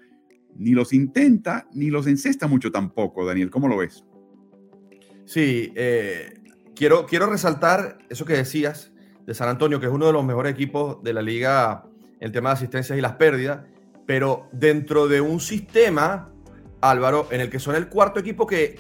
ni 0.57 0.73
los 0.73 0.93
intenta 0.93 1.69
ni 1.73 1.91
los 1.91 2.07
encesta 2.07 2.47
mucho 2.47 2.71
tampoco, 2.71 3.25
Daniel. 3.27 3.51
¿Cómo 3.51 3.69
lo 3.69 3.77
ves? 3.77 4.05
Sí, 5.25 5.73
eh, 5.75 6.35
quiero, 6.75 7.07
quiero 7.07 7.27
resaltar 7.27 7.99
eso 8.09 8.25
que 8.25 8.35
decías 8.35 8.93
de 9.27 9.35
San 9.35 9.49
Antonio, 9.49 9.81
que 9.81 9.87
es 9.87 9.93
uno 9.93 10.07
de 10.07 10.13
los 10.13 10.25
mejores 10.25 10.53
equipos 10.53 11.03
de 11.03 11.15
la 11.15 11.23
liga 11.23 11.85
en 12.21 12.27
el 12.27 12.33
tema 12.33 12.51
de 12.51 12.55
asistencias 12.55 12.99
y 12.99 13.01
las 13.01 13.15
pérdidas, 13.15 13.61
pero 14.07 14.49
dentro 14.53 15.09
de 15.09 15.21
un 15.21 15.41
sistema, 15.41 16.31
Álvaro, 16.83 17.29
en 17.31 17.41
el 17.41 17.51
que 17.51 17.59
son 17.59 17.75
el 17.75 17.89
cuarto 17.89 18.21
equipo 18.21 18.47
que, 18.47 18.77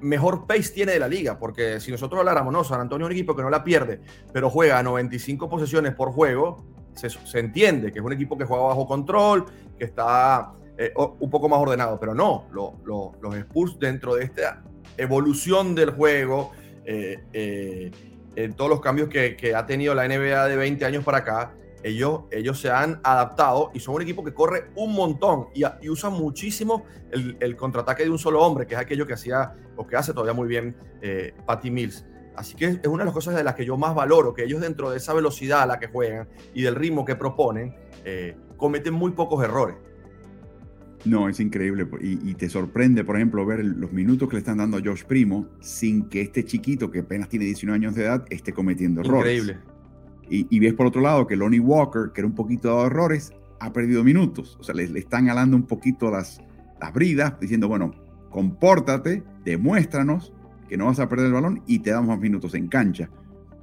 mejor 0.00 0.46
pace 0.46 0.72
tiene 0.72 0.92
de 0.92 0.98
la 0.98 1.08
liga, 1.08 1.38
porque 1.38 1.78
si 1.78 1.92
nosotros 1.92 2.18
habláramos, 2.18 2.52
no, 2.52 2.64
San 2.64 2.80
Antonio 2.80 3.06
es 3.06 3.10
un 3.10 3.16
equipo 3.16 3.36
que 3.36 3.42
no 3.42 3.50
la 3.50 3.62
pierde, 3.62 4.00
pero 4.32 4.50
juega 4.50 4.82
95 4.82 5.48
posesiones 5.48 5.94
por 5.94 6.10
juego, 6.10 6.66
se, 6.94 7.08
se 7.08 7.38
entiende 7.38 7.92
que 7.92 8.00
es 8.00 8.04
un 8.04 8.12
equipo 8.12 8.36
que 8.36 8.44
juega 8.44 8.64
bajo 8.64 8.86
control, 8.86 9.46
que 9.78 9.84
está 9.84 10.54
eh, 10.76 10.92
un 10.96 11.30
poco 11.30 11.48
más 11.48 11.60
ordenado, 11.60 12.00
pero 12.00 12.14
no, 12.14 12.48
los 12.52 13.36
Spurs 13.36 13.78
dentro 13.78 14.16
de 14.16 14.24
esta 14.24 14.64
evolución 14.96 15.74
del 15.76 15.90
juego, 15.90 16.50
eh, 16.84 17.22
eh, 17.32 17.92
en 18.34 18.54
todos 18.54 18.70
los 18.70 18.80
cambios 18.80 19.08
que, 19.08 19.54
ha 19.54 19.66
tenido 19.66 19.94
la 19.94 20.08
NBA 20.08 20.48
de 20.48 20.56
20 20.56 20.84
años 20.84 21.04
para 21.04 21.18
acá, 21.18 21.54
ellos, 21.84 22.22
ellos 22.32 22.60
se 22.60 22.70
han 22.70 23.00
adaptado 23.04 23.70
y 23.72 23.78
son 23.78 23.94
un 23.94 24.02
equipo 24.02 24.24
que 24.24 24.34
corre 24.34 24.70
un 24.74 24.94
montón 24.94 25.48
y, 25.54 25.62
y 25.80 25.88
usan 25.90 26.14
muchísimo 26.14 26.86
el, 27.12 27.56
contraataque 27.56 28.02
de 28.02 28.10
un 28.10 28.18
solo 28.18 28.42
hombre, 28.42 28.66
que 28.66 28.74
es 28.74 28.80
aquello 28.80 29.06
que 29.06 29.12
hacía 29.12 29.54
o 29.76 29.86
que 29.86 29.94
hace 29.94 30.12
todavía 30.12 30.32
muy 30.32 30.48
bien 30.48 30.76
Patty 31.46 31.70
Mills. 31.70 32.04
Así 32.34 32.56
que 32.56 32.64
es 32.64 32.86
una 32.86 33.04
de 33.04 33.04
las 33.04 33.14
cosas 33.14 33.36
de 33.36 33.44
las 33.44 33.54
que 33.54 33.64
yo 33.64 33.76
más 33.76 33.94
valoro, 33.94 34.34
que 34.34 34.42
ellos 34.42 34.60
dentro 34.60 34.90
de 34.90 34.96
esa 34.96 35.14
velocidad 35.14 35.62
a 35.62 35.66
la 35.66 35.78
que 35.78 35.86
juegan 35.86 36.28
y 36.52 36.62
del 36.62 36.74
ritmo 36.74 37.04
que 37.04 37.14
proponen, 37.14 37.76
cometen 38.56 38.94
muy 38.94 39.12
pocos 39.12 39.44
errores. 39.44 39.76
No, 41.04 41.28
es 41.28 41.38
increíble. 41.40 41.86
Y, 42.00 42.34
te 42.34 42.48
sorprende, 42.48 43.04
por 43.04 43.16
ejemplo, 43.16 43.44
ver 43.44 43.64
los 43.64 43.92
minutos 43.92 44.28
que 44.28 44.36
le 44.36 44.40
están 44.40 44.58
dando 44.58 44.78
a 44.78 44.80
Josh 44.82 45.04
Primo 45.04 45.46
sin 45.60 46.08
que 46.08 46.22
este 46.22 46.44
chiquito, 46.44 46.90
que 46.90 47.00
apenas 47.00 47.28
tiene 47.28 47.44
19 47.44 47.76
años 47.76 47.94
de 47.94 48.04
edad, 48.04 48.24
esté 48.30 48.52
cometiendo 48.52 49.02
errores. 49.02 49.42
Increíble. 49.42 49.74
Y, 50.30 50.58
ves 50.58 50.72
por 50.72 50.86
otro 50.86 51.02
lado 51.02 51.26
que 51.26 51.36
Lonnie 51.36 51.60
Walker, 51.60 52.10
que 52.14 52.22
era 52.22 52.28
un 52.28 52.34
poquito 52.34 52.80
de 52.80 52.86
errores, 52.86 53.32
ha 53.60 53.72
perdido 53.72 54.02
minutos. 54.02 54.56
O 54.58 54.64
sea, 54.64 54.74
le, 54.74 54.84
están 54.98 55.28
alando 55.28 55.56
un 55.56 55.64
poquito 55.64 56.10
las, 56.10 56.40
las 56.80 56.92
bridas, 56.94 57.38
diciendo, 57.38 57.68
bueno, 57.68 57.94
compórtate, 58.30 59.22
demuéstranos 59.44 60.32
que 60.68 60.78
no 60.78 60.86
vas 60.86 60.98
a 60.98 61.08
perder 61.08 61.26
el 61.26 61.32
balón 61.34 61.62
y 61.66 61.80
te 61.80 61.90
damos 61.90 62.08
más 62.08 62.18
minutos 62.18 62.54
en 62.54 62.68
cancha. 62.68 63.10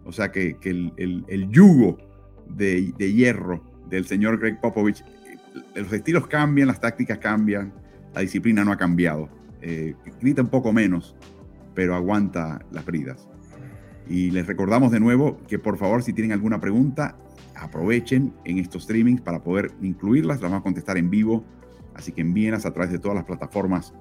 O 0.05 0.11
sea 0.11 0.31
que, 0.31 0.57
el, 0.63 1.49
yugo 1.49 1.97
de, 2.47 2.93
de 2.97 3.13
hierro 3.13 3.63
del 3.89 4.05
señor 4.05 4.39
Greg 4.39 4.61
Popovich 4.61 5.03
los 5.75 5.93
estilos 5.93 6.27
cambian, 6.27 6.67
las 6.67 6.79
tácticas 6.79 7.17
cambian, 7.17 7.73
la 8.13 8.21
disciplina 8.21 8.63
no 8.63 8.71
ha 8.71 8.77
cambiado. 8.77 9.29
Eh, 9.61 9.95
grita 10.19 10.41
un 10.41 10.49
poco 10.49 10.73
menos, 10.73 11.15
pero 11.73 11.95
aguanta 11.95 12.59
las 12.71 12.85
bridas. 12.85 13.27
Y 14.07 14.31
les 14.31 14.47
recordamos 14.47 14.91
de 14.91 14.99
nuevo 14.99 15.39
que 15.47 15.59
por 15.59 15.77
favor 15.77 16.03
si 16.03 16.13
tienen 16.13 16.31
alguna 16.31 16.59
pregunta, 16.59 17.15
aprovechen 17.55 18.33
en 18.43 18.57
estos 18.57 18.83
streamings 18.83 19.21
para 19.21 19.43
poder 19.43 19.71
incluirlas, 19.81 20.41
las 20.41 20.49
vamos 20.49 20.61
a 20.61 20.63
contestar 20.63 20.97
en 20.97 21.09
vivo, 21.09 21.45
así 21.93 22.11
que 22.11 22.21
envíenlas 22.21 22.65
a 22.65 22.73
través 22.73 22.91
de 22.91 22.99
todas 22.99 23.15
las 23.15 23.25
plataformas 23.25 23.93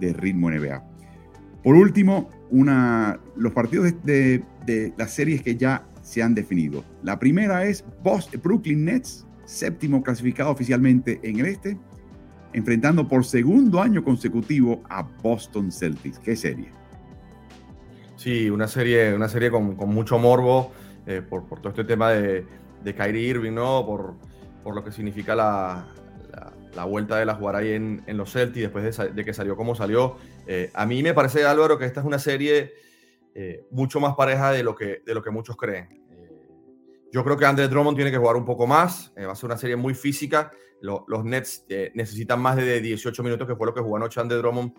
de 0.00 0.12
Ritmo 0.12 0.50
NBA. 0.50 0.82
Por 1.62 1.76
último, 1.76 2.28
una, 2.50 3.20
los 3.36 3.52
partidos 3.52 3.94
de, 4.02 4.42
de 4.66 4.92
las 4.96 5.12
series 5.12 5.42
que 5.42 5.56
ya 5.56 5.86
se 6.02 6.22
han 6.22 6.34
definido. 6.34 6.84
La 7.02 7.18
primera 7.18 7.64
es 7.64 7.84
Boston, 8.02 8.40
Brooklyn 8.42 8.84
Nets 8.84 9.26
séptimo 9.52 10.02
clasificado 10.02 10.50
oficialmente 10.50 11.20
en 11.22 11.40
el 11.40 11.46
este, 11.46 11.78
enfrentando 12.52 13.06
por 13.06 13.24
segundo 13.24 13.80
año 13.80 14.02
consecutivo 14.02 14.82
a 14.88 15.02
Boston 15.02 15.70
Celtics. 15.70 16.18
¿Qué 16.18 16.34
serie? 16.34 16.70
Sí, 18.16 18.48
una 18.50 18.66
serie, 18.66 19.14
una 19.14 19.28
serie 19.28 19.50
con, 19.50 19.76
mucho 19.76 20.18
morbo. 20.18 20.72
por, 21.28 21.44
por, 21.46 21.60
todo 21.60 21.70
este 21.70 21.84
tema 21.84 22.10
de, 22.10 22.46
de 22.82 22.94
Kyrie 22.94 23.28
Irving, 23.28 23.52
¿no? 23.52 23.84
Por, 23.84 24.14
por 24.62 24.74
lo 24.74 24.84
que 24.84 24.92
significa 24.92 25.34
la, 25.34 25.86
la, 26.74 26.84
vuelta 26.84 27.18
de 27.18 27.26
la 27.26 27.34
jugar 27.34 27.56
ahí 27.56 27.72
en, 27.72 28.02
en 28.06 28.16
los 28.16 28.32
Celtics 28.32 28.72
después 28.72 29.14
de, 29.14 29.24
que 29.24 29.34
salió 29.34 29.56
como 29.56 29.74
salió. 29.74 30.16
a 30.72 30.86
mí 30.86 31.02
me 31.02 31.14
parece, 31.14 31.44
Álvaro, 31.44 31.78
que 31.78 31.84
esta 31.84 32.00
es 32.00 32.06
una 32.06 32.18
serie 32.18 32.72
mucho 33.70 34.00
más 34.00 34.14
pareja 34.14 34.52
de 34.52 34.62
lo 34.62 34.74
que, 34.74 35.02
de 35.04 35.14
lo 35.14 35.22
que 35.22 35.30
muchos 35.30 35.56
creen. 35.56 36.01
Yo 37.12 37.22
creo 37.22 37.36
que 37.36 37.44
Andre 37.44 37.68
Drummond 37.68 37.96
tiene 37.96 38.10
que 38.10 38.18
jugar 38.18 38.36
un 38.36 38.44
poco 38.44 38.66
más. 38.66 39.12
va 39.16 39.32
a 39.32 39.36
ser 39.36 39.46
una 39.46 39.58
serie 39.58 39.76
muy 39.76 39.94
física. 39.94 40.50
los 40.80 41.24
Nets 41.24 41.66
necesitan 41.94 42.40
más 42.40 42.56
de 42.56 42.80
18 42.80 43.22
minutos, 43.22 43.46
que 43.46 43.54
fue 43.54 43.66
lo 43.66 43.74
que 43.74 43.80
jugó 43.80 43.96
anoche 43.96 44.20
Andre 44.20 44.38
Drummond 44.38 44.72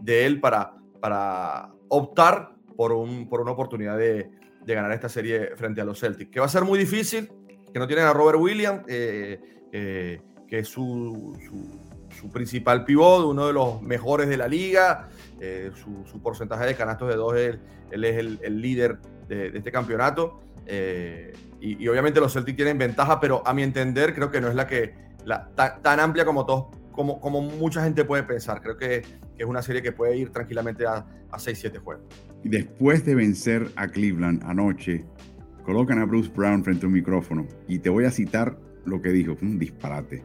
de 0.00 0.26
él 0.26 0.40
para, 0.40 0.74
para 1.00 1.72
optar 1.88 2.58
por, 2.76 2.92
un, 2.92 3.28
por 3.28 3.40
una 3.40 3.52
oportunidad 3.52 3.98
de, 3.98 4.30
de, 4.64 4.74
ganar 4.74 4.92
esta 4.92 5.08
serie 5.08 5.56
frente 5.56 5.80
a 5.80 5.84
los 5.84 5.98
Celtics. 5.98 6.30
Que 6.30 6.40
va 6.40 6.46
a 6.46 6.48
ser 6.48 6.64
muy 6.64 6.78
difícil, 6.78 7.28
que 7.72 7.78
no 7.78 7.86
tienen 7.86 8.04
a 8.06 8.12
Robert 8.12 8.38
Williams, 8.38 8.82
eh, 8.88 9.40
eh, 9.72 10.20
que 10.46 10.60
es 10.60 10.68
su, 10.68 11.36
su, 11.44 12.30
principal 12.30 12.84
pivot, 12.84 13.26
uno 13.26 13.46
de 13.46 13.52
los 13.52 13.82
mejores 13.82 14.28
de 14.28 14.36
la 14.36 14.48
liga. 14.48 15.08
Eh, 15.40 15.70
su, 15.74 16.04
su, 16.06 16.20
porcentaje 16.22 16.66
de 16.66 16.74
canastos 16.74 17.08
de 17.08 17.16
dos, 17.16 17.36
él, 17.36 17.60
él 17.90 18.04
es 18.04 18.16
el, 18.16 18.38
el, 18.42 18.60
líder 18.60 18.98
de, 19.26 19.50
de 19.50 19.58
este 19.58 19.72
campeonato. 19.72 20.40
Y, 21.60 21.82
y, 21.82 21.88
obviamente 21.88 22.20
los 22.20 22.32
Celtics 22.32 22.56
tienen 22.56 22.78
ventaja, 22.78 23.20
pero 23.20 23.42
a 23.46 23.54
mi 23.54 23.62
entender 23.62 24.14
creo 24.14 24.30
que 24.30 24.40
no 24.40 24.48
es 24.48 24.54
la 24.54 24.66
que 24.66 24.94
la, 25.24 25.48
tan, 25.54 26.00
amplia 26.00 26.24
como 26.24 26.46
todos 26.46 26.66
como, 26.92 27.20
como 27.20 27.40
mucha 27.40 27.82
gente 27.82 28.04
puede 28.04 28.24
pensar. 28.24 28.60
Creo 28.60 28.76
que, 28.76 29.02
que 29.36 29.42
es 29.42 29.46
una 29.46 29.62
serie 29.62 29.82
que 29.82 29.92
puede 29.92 30.16
ir 30.16 30.30
tranquilamente 30.30 30.84
a, 30.86 31.06
a 31.30 31.38
6-7 31.38 31.78
juegos. 31.78 32.04
Y 32.44 32.48
después 32.48 33.04
de 33.04 33.14
vencer 33.14 33.70
a 33.76 33.86
Cleveland 33.88 34.42
anoche, 34.44 35.04
colocan 35.64 35.98
a 36.00 36.04
Bruce 36.04 36.30
Brown 36.34 36.64
frente 36.64 36.86
a 36.86 36.88
un 36.88 36.94
micrófono 36.94 37.46
y 37.66 37.78
te 37.78 37.90
voy 37.90 38.04
a 38.04 38.10
citar 38.10 38.58
lo 38.84 39.02
que 39.02 39.10
dijo, 39.10 39.36
un 39.42 39.58
disparate. 39.58 40.22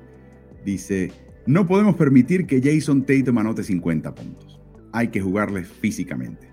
Dice, 0.64 1.12
no 1.46 1.68
podemos 1.68 1.96
permitir 1.96 2.46
que 2.46 2.62
Jason 2.62 3.04
Tatum 3.04 3.38
anote 3.38 3.64
50 3.64 4.16
puntos. 4.16 4.62
Hay 4.94 5.10
que 5.10 5.22
jugarles 5.22 5.68
físicamente. 5.68 6.50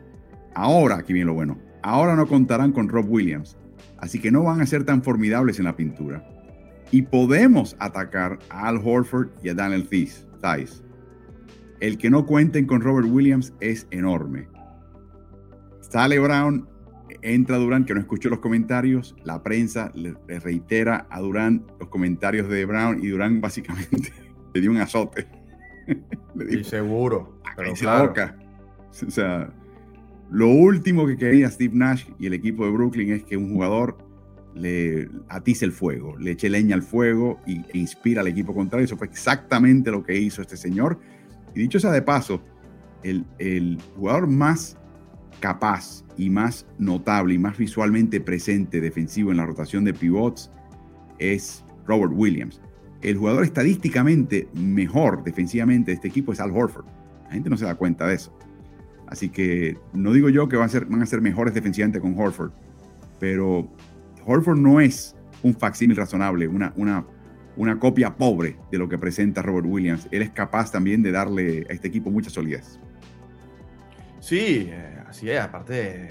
Ahora, 0.55 0.97
aquí 0.97 1.13
viene 1.13 1.27
lo 1.27 1.35
bueno, 1.35 1.59
ahora 1.83 2.17
no 2.17 2.27
contarán 2.27 2.73
con 2.73 2.89
Rob 2.89 3.09
Williams, 3.09 3.57
así 4.01 4.21
que 4.21 4.31
no 4.31 4.43
van 4.43 4.61
a 4.61 4.67
ser 4.67 4.85
tan 4.85 5.03
formidables 5.03 5.59
en 5.59 5.67
la 5.67 5.77
pintura 5.77 6.25
y 6.91 7.03
podemos 7.03 7.77
atacar 7.79 8.39
a 8.49 8.69
Al 8.69 8.81
Horford 8.83 9.29
y 9.43 9.49
a 9.49 9.55
Daniel 9.55 9.89
Thies. 9.89 10.27
El 11.81 11.99
que 11.99 12.11
no 12.11 12.27
cuenten 12.27 12.67
con 12.67 12.81
Robert 12.81 13.09
Williams 13.09 13.55
es 13.61 13.87
enorme. 13.91 14.49
Sale 15.81 16.19
Brown, 16.19 16.69
entra 17.23 17.57
Durán, 17.57 17.85
que 17.85 17.95
no 17.95 18.01
escuchó 18.01 18.29
los 18.29 18.41
comentarios. 18.41 19.17
La 19.25 19.43
prensa 19.43 19.91
le, 19.95 20.15
reitera 20.41 21.07
a 21.11 21.21
Durán 21.21 21.65
los 21.79 21.89
comentarios 21.89 22.49
de 22.49 22.65
Brown 22.65 23.03
y 23.03 23.09
Durán 23.09 23.41
básicamente 23.41 24.13
le 24.55 24.61
dio 24.61 24.71
un 24.71 24.79
azote. 24.79 25.27
le 26.35 26.45
dijo, 26.45 26.61
y 26.61 26.65
seguro. 26.65 27.41
Pero 27.57 27.73
claro. 27.75 27.99
la 27.99 28.07
boca. 28.07 28.39
O 28.91 29.11
sea, 29.11 29.53
lo 30.31 30.49
último 30.49 31.07
que 31.07 31.17
quería 31.17 31.51
Steve 31.51 31.75
Nash 31.75 32.05
y 32.19 32.27
el 32.27 32.35
equipo 32.35 32.65
de 32.65 32.71
Brooklyn 32.71 33.13
es 33.13 33.25
que 33.25 33.37
un 33.37 33.53
jugador 33.53 33.99
le 34.55 35.09
atice 35.29 35.65
el 35.65 35.73
fuego, 35.73 36.17
le 36.19 36.33
eche 36.33 36.49
leña 36.49 36.75
al 36.75 36.83
fuego 36.83 37.41
y, 37.47 37.61
e 37.73 37.79
inspira 37.79 38.21
al 38.21 38.29
equipo 38.29 38.55
contrario. 38.55 38.85
Eso 38.85 38.97
fue 38.97 39.09
exactamente 39.09 39.91
lo 39.91 40.03
que 40.03 40.17
hizo 40.17 40.41
este 40.43 40.57
señor. 40.57 40.99
Y 41.55 41.61
dicho 41.61 41.81
sea 41.81 41.91
de 41.91 42.03
paso, 42.03 42.43
el, 43.03 43.25
el 43.39 43.79
jugador 43.97 44.29
más 44.29 44.77
capaz 45.41 46.05
y 46.17 46.31
más 46.31 46.67
notable 46.79 47.35
y 47.35 47.39
más 47.39 47.57
visualmente 47.59 48.21
presente 48.21 48.81
defensivo 48.81 49.31
en 49.31 49.39
la 49.39 49.47
rotación 49.47 49.85
de 49.85 49.95
pivots 49.95 50.51
es 51.19 51.65
Robert 51.87 52.13
Williams. 52.15 52.61
El 53.03 53.17
jugador 53.17 53.45
estadísticamente 53.45 54.49
mejor 54.55 55.25
defensivamente 55.25 55.91
de 55.91 55.95
este 55.97 56.09
equipo 56.09 56.33
es 56.33 56.41
Al 56.41 56.51
Horford. 56.51 56.87
La 57.25 57.31
gente 57.31 57.51
no 57.51 57.57
se 57.57 57.65
da 57.65 57.75
cuenta 57.75 58.07
de 58.07 58.15
eso. 58.15 58.37
Así 59.11 59.29
que 59.29 59.77
no 59.93 60.13
digo 60.13 60.29
yo 60.29 60.49
que 60.49 60.57
van 60.57 60.67
a 60.67 61.07
ser, 61.07 61.21
mejores 61.21 61.53
defensivamente 61.53 62.01
con 62.01 62.17
Horford, 62.17 62.53
pero 63.19 63.69
Horford 64.25 64.59
no 64.59 64.81
es 64.81 65.17
un 65.43 65.55
facsímil 65.55 65.97
razonable, 65.97 66.47
una, 66.47 66.73
una, 67.57 67.79
copia 67.81 68.17
pobre 68.17 68.57
de 68.71 68.79
lo 68.79 68.89
que 68.89 68.99
presenta 68.99 69.43
Robert 69.43 69.67
Williams. 69.67 70.07
Él 70.13 70.23
es 70.23 70.31
capaz 70.31 70.71
también 70.71 71.03
de 71.03 71.11
darle 71.11 71.67
a 71.69 71.73
este 71.73 71.89
equipo 71.89 72.11
mucha 72.11 72.31
solidez. 72.31 72.79
Sí, 74.21 74.69
eh, 74.71 75.03
así 75.09 75.29
es. 75.29 75.41
Aparte, 75.41 75.73
de, 75.73 76.09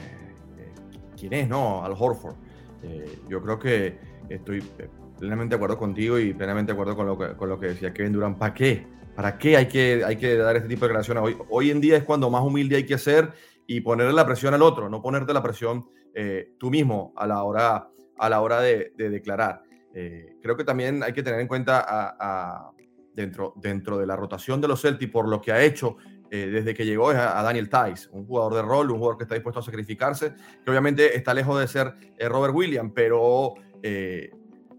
¿quién 1.18 1.34
es, 1.34 1.48
no? 1.48 1.86
Al 1.86 1.94
Horford. 1.98 2.36
Eh, 2.84 3.20
yo 3.30 3.42
creo 3.42 3.60
que 3.60 3.98
estoy 4.28 4.60
eh, 4.78 4.90
plenamente 5.18 5.52
de 5.52 5.56
acuerdo 5.56 5.78
contigo 5.78 6.20
y 6.20 6.34
plenamente 6.34 6.72
de 6.72 6.74
acuerdo 6.74 6.98
con 6.98 7.06
lo 7.06 7.18
que, 7.18 7.38
con 7.38 7.48
lo 7.48 7.60
que 7.60 7.68
decía 7.68 7.94
Kevin 7.94 8.12
Durant. 8.12 8.38
¿Para 8.38 8.54
qué? 8.54 8.99
¿Para 9.20 9.38
qué 9.38 9.58
hay 9.58 9.66
que, 9.68 10.02
hay 10.06 10.16
que 10.16 10.38
dar 10.38 10.56
este 10.56 10.70
tipo 10.70 10.86
de 10.86 10.94
declaraciones? 10.94 11.22
Hoy, 11.22 11.38
hoy 11.50 11.72
en 11.72 11.82
día 11.82 11.98
es 11.98 12.06
cuando 12.06 12.30
más 12.30 12.42
humilde 12.42 12.78
hay 12.78 12.86
que 12.86 12.98
ser 12.98 13.34
y 13.68 13.82
ponerle 13.82 14.14
la 14.14 14.26
presión 14.26 14.54
al 14.54 14.62
otro, 14.62 14.88
no 14.88 15.02
ponerte 15.02 15.34
la 15.34 15.44
presión 15.44 15.90
eh, 16.16 16.54
tú 16.58 16.70
mismo 16.70 17.12
a 17.18 17.28
la 17.28 17.44
hora 17.44 17.90
a 18.18 18.30
la 18.30 18.40
hora 18.40 18.62
de, 18.62 18.94
de 18.96 19.10
declarar. 19.10 19.62
Eh, 19.94 20.38
creo 20.42 20.56
que 20.56 20.64
también 20.64 21.04
hay 21.04 21.12
que 21.12 21.22
tener 21.22 21.42
en 21.42 21.50
cuenta 21.50 22.72
dentro, 23.14 23.54
dentro 23.58 23.98
de 23.98 24.08
la 24.08 24.16
rotación 24.16 24.62
de 24.62 24.70
los 24.70 24.82
Celtics 24.82 25.12
por 25.12 25.28
lo 25.28 25.42
que 25.42 25.52
ha 25.52 25.62
hecho 25.62 25.98
eh, 26.32 26.48
desde 26.50 26.74
que 26.74 26.86
llegó 26.86 27.10
a, 27.10 27.44
Daniel 27.44 27.70
Tice, 27.70 28.08
un 28.14 28.26
jugador 28.26 28.54
de 28.54 28.62
rol, 28.62 28.90
un 28.90 29.00
jugador 29.00 29.18
que 29.18 29.26
está 29.26 29.36
dispuesto 29.36 29.60
a 29.60 29.64
sacrificarse, 29.64 30.34
que 30.64 30.72
obviamente 30.72 31.18
está 31.18 31.34
lejos 31.34 31.60
de 31.60 31.68
ser 31.68 31.94
eh, 32.18 32.30
Robert 32.30 32.56
Williams, 32.56 32.94
pero 32.96 33.56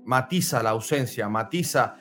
matiza 0.06 0.62
la 0.62 0.70
ausencia, 0.70 1.28
matiza 1.28 1.96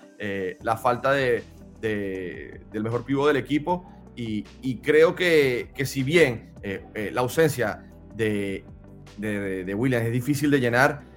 la 0.62 0.78
falta 0.78 1.12
de, 1.12 1.44
de, 1.82 2.62
del 2.72 2.84
mejor 2.84 3.06
pivo 3.06 3.28
del 3.28 3.38
equipo 3.38 3.86
y, 4.16 4.44
creo 4.82 5.16
que, 5.16 5.72
que, 5.74 5.86
si 5.86 6.04
bien 6.04 6.52
la 7.12 7.22
ausencia 7.22 7.90
de, 8.16 8.66
de 9.18 9.74
Williams 9.74 10.08
es 10.08 10.12
difícil 10.12 10.52
de 10.52 10.60
llenar, 10.60 11.10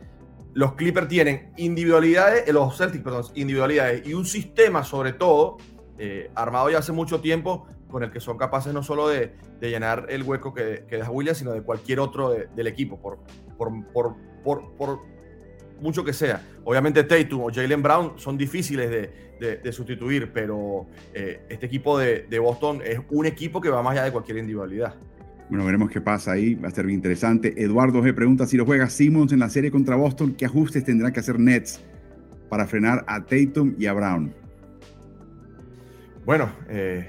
los 0.54 0.74
Clippers 0.74 1.08
tienen 1.08 1.52
individualidades, 1.56 2.46
eh, 2.46 2.52
los 2.52 2.76
Celtics, 2.76 3.02
perdón, 3.02 3.24
individualidades 3.34 4.06
y 4.06 4.14
un 4.14 4.26
sistema 4.26 4.84
sobre 4.84 5.12
todo 5.12 5.56
eh, 5.98 6.30
armado 6.34 6.70
ya 6.70 6.78
hace 6.78 6.92
mucho 6.92 7.20
tiempo 7.20 7.66
con 7.90 8.02
el 8.02 8.10
que 8.10 8.20
son 8.20 8.38
capaces 8.38 8.72
no 8.72 8.82
solo 8.82 9.08
de, 9.08 9.34
de 9.60 9.70
llenar 9.70 10.06
el 10.08 10.22
hueco 10.22 10.54
que, 10.54 10.84
que, 10.88 10.96
deja 10.96 11.10
Williams, 11.10 11.38
sino 11.38 11.52
de 11.52 11.62
cualquier 11.62 12.00
otro 12.00 12.30
de, 12.30 12.48
del 12.54 12.66
equipo, 12.66 13.00
por, 13.00 13.18
por, 13.56 13.70
por, 13.92 14.16
por, 14.42 14.76
por 14.76 15.00
mucho 15.80 16.04
que 16.04 16.12
sea. 16.12 16.42
Obviamente 16.64 17.04
Tatum 17.04 17.42
o 17.42 17.50
Jalen 17.52 17.82
Brown 17.82 18.12
son 18.16 18.38
difíciles 18.38 18.90
de, 18.90 19.32
de 19.43 19.72
sustituir, 19.72 20.30
pero 20.32 20.86
eh, 21.12 21.43
este 21.49 21.66
equipo 21.66 21.99
de, 21.99 22.38
Boston 22.38 22.80
es 22.84 23.01
un 23.11 23.26
equipo 23.26 23.61
que 23.61 23.68
va 23.68 23.82
más 23.82 23.93
allá 23.93 24.05
de 24.05 24.12
cualquier 24.12 24.38
individualidad. 24.38 24.95
Bueno, 25.49 25.66
veremos 25.66 25.90
qué 25.90 26.01
pasa 26.01 26.32
ahí. 26.32 26.55
Va 26.55 26.68
a 26.68 26.70
ser 26.70 26.86
bien 26.86 26.99
interesante. 26.99 27.62
Eduardo 27.62 28.03
G. 28.03 28.14
pregunta 28.14 28.47
si 28.47 28.57
lo 28.57 28.64
juega 28.64 28.88
Simmons 28.88 29.32
en 29.32 29.40
la 29.40 29.51
serie 29.51 29.70
contra 29.70 29.97
Boston, 29.97 30.34
¿qué 30.36 30.47
ajustes 30.47 30.84
tendrá 30.84 31.12
que 31.12 31.20
hacer 31.20 31.38
Nets 31.38 31.82
para 32.49 32.66
frenar 32.66 33.05
a 33.07 33.24
Tatum 33.24 33.74
y 33.78 33.86
a 33.86 33.93
Brown? 33.93 34.32
Bueno, 36.24 36.51
eh, 36.68 37.07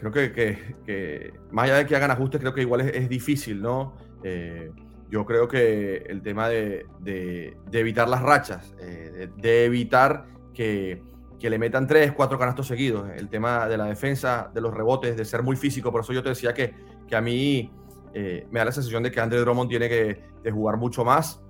creo 0.00 0.10
que, 0.10 0.32
que, 0.32 0.58
que, 0.84 1.32
más 1.50 1.66
allá 1.66 1.76
de 1.76 1.86
que 1.86 1.94
hagan 1.94 2.10
ajustes, 2.10 2.40
creo 2.40 2.54
que 2.54 2.62
igual 2.62 2.80
es, 2.80 2.94
es 2.94 3.08
difícil, 3.08 3.60
¿no? 3.60 3.94
Eh, 4.24 4.70
yo 5.10 5.24
creo 5.24 5.48
que 5.48 5.98
el 6.08 6.22
tema 6.22 6.48
de, 6.48 6.86
de, 7.00 7.56
de 7.70 7.80
evitar 7.80 8.08
las 8.08 8.22
rachas, 8.22 8.74
eh, 8.80 9.28
de, 9.36 9.42
de, 9.42 9.64
evitar 9.64 10.26
que, 10.52 11.02
que, 11.38 11.50
le 11.50 11.58
metan 11.58 11.86
tres, 11.86 12.12
cuatro 12.12 12.38
canastos 12.38 12.66
seguidos, 12.66 13.08
el 13.16 13.28
tema 13.28 13.68
de 13.68 13.76
la 13.76 13.86
defensa, 13.86 14.50
de 14.52 14.60
los 14.60 14.74
rebotes, 14.74 15.16
de 15.16 15.24
ser 15.24 15.42
muy 15.42 15.56
físico, 15.56 15.90
por 15.92 16.02
eso 16.02 16.12
yo 16.12 16.22
te 16.22 16.30
decía 16.30 16.52
que 16.54 16.74
que 17.08 17.16
a 17.16 17.20
mí 17.20 17.72
eh, 18.14 18.46
me 18.50 18.60
da 18.60 18.66
la 18.66 18.72
sensación 18.72 19.02
de 19.02 19.10
que 19.10 19.20
Andre 19.20 19.40
Drummond 19.40 19.68
tiene 19.68 19.88
que 19.88 20.50
jugar 20.52 20.76
mucho 20.76 21.04
más. 21.04 21.40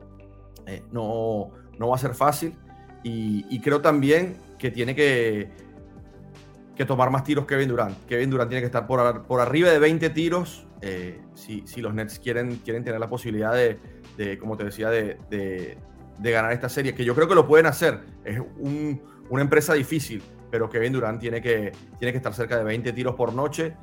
Eh, 0.66 0.82
no, 0.91 1.51
no 1.78 1.89
va 1.89 1.97
a 1.97 1.99
ser 1.99 2.14
fácil. 2.14 2.57
Y, 3.03 3.61
creo 3.61 3.80
también 3.80 4.36
que 4.59 4.70
tiene 4.70 4.95
que, 4.95 5.51
que 6.76 6.84
tomar 6.84 7.11
más 7.11 7.24
tiros 7.24 7.47
Kevin 7.47 7.68
Durant. 7.68 8.05
Kevin 8.07 8.28
Durant 8.28 8.51
tiene 8.51 8.61
que 8.61 8.66
estar 8.66 8.86
por, 8.86 9.26
por 9.26 9.41
arriba 9.41 9.70
de 9.70 9.78
20 9.78 10.11
tiros 10.11 10.66
eh, 10.82 11.22
si, 11.34 11.66
si, 11.66 11.80
los 11.80 11.95
Nets 11.95 12.18
quieren, 12.18 12.57
quieren 12.57 12.84
tener 12.84 13.01
la 13.01 13.09
posibilidad 13.09 13.55
de, 13.55 13.78
de 14.18 14.39
como 14.39 14.59
te 14.59 14.64
decía, 14.64 14.91
de, 14.91 15.18
de, 15.30 15.78
de, 16.18 16.30
ganar 16.30 16.53
esta 16.53 16.68
serie. 16.68 16.95
Que 16.95 17.05
yo 17.05 17.14
creo 17.14 17.28
que 17.28 17.34
lo 17.34 17.47
pueden 17.47 17.64
hacer. 17.64 18.01
Es 18.24 18.41
un, 18.59 19.01
una 19.31 19.43
empresa 19.43 19.74
difícil, 19.74 20.22
pero 20.51 20.68
Kevin 20.68 20.93
Durant 20.93 21.20
tiene 21.20 21.41
que, 21.41 21.72
tiene 21.99 22.12
que 22.12 22.18
estar 22.18 22.35
cerca 22.35 22.57
de 22.57 22.64
20 22.64 22.93
tiros 22.93 23.14
por 23.14 23.33
noche 23.35 23.74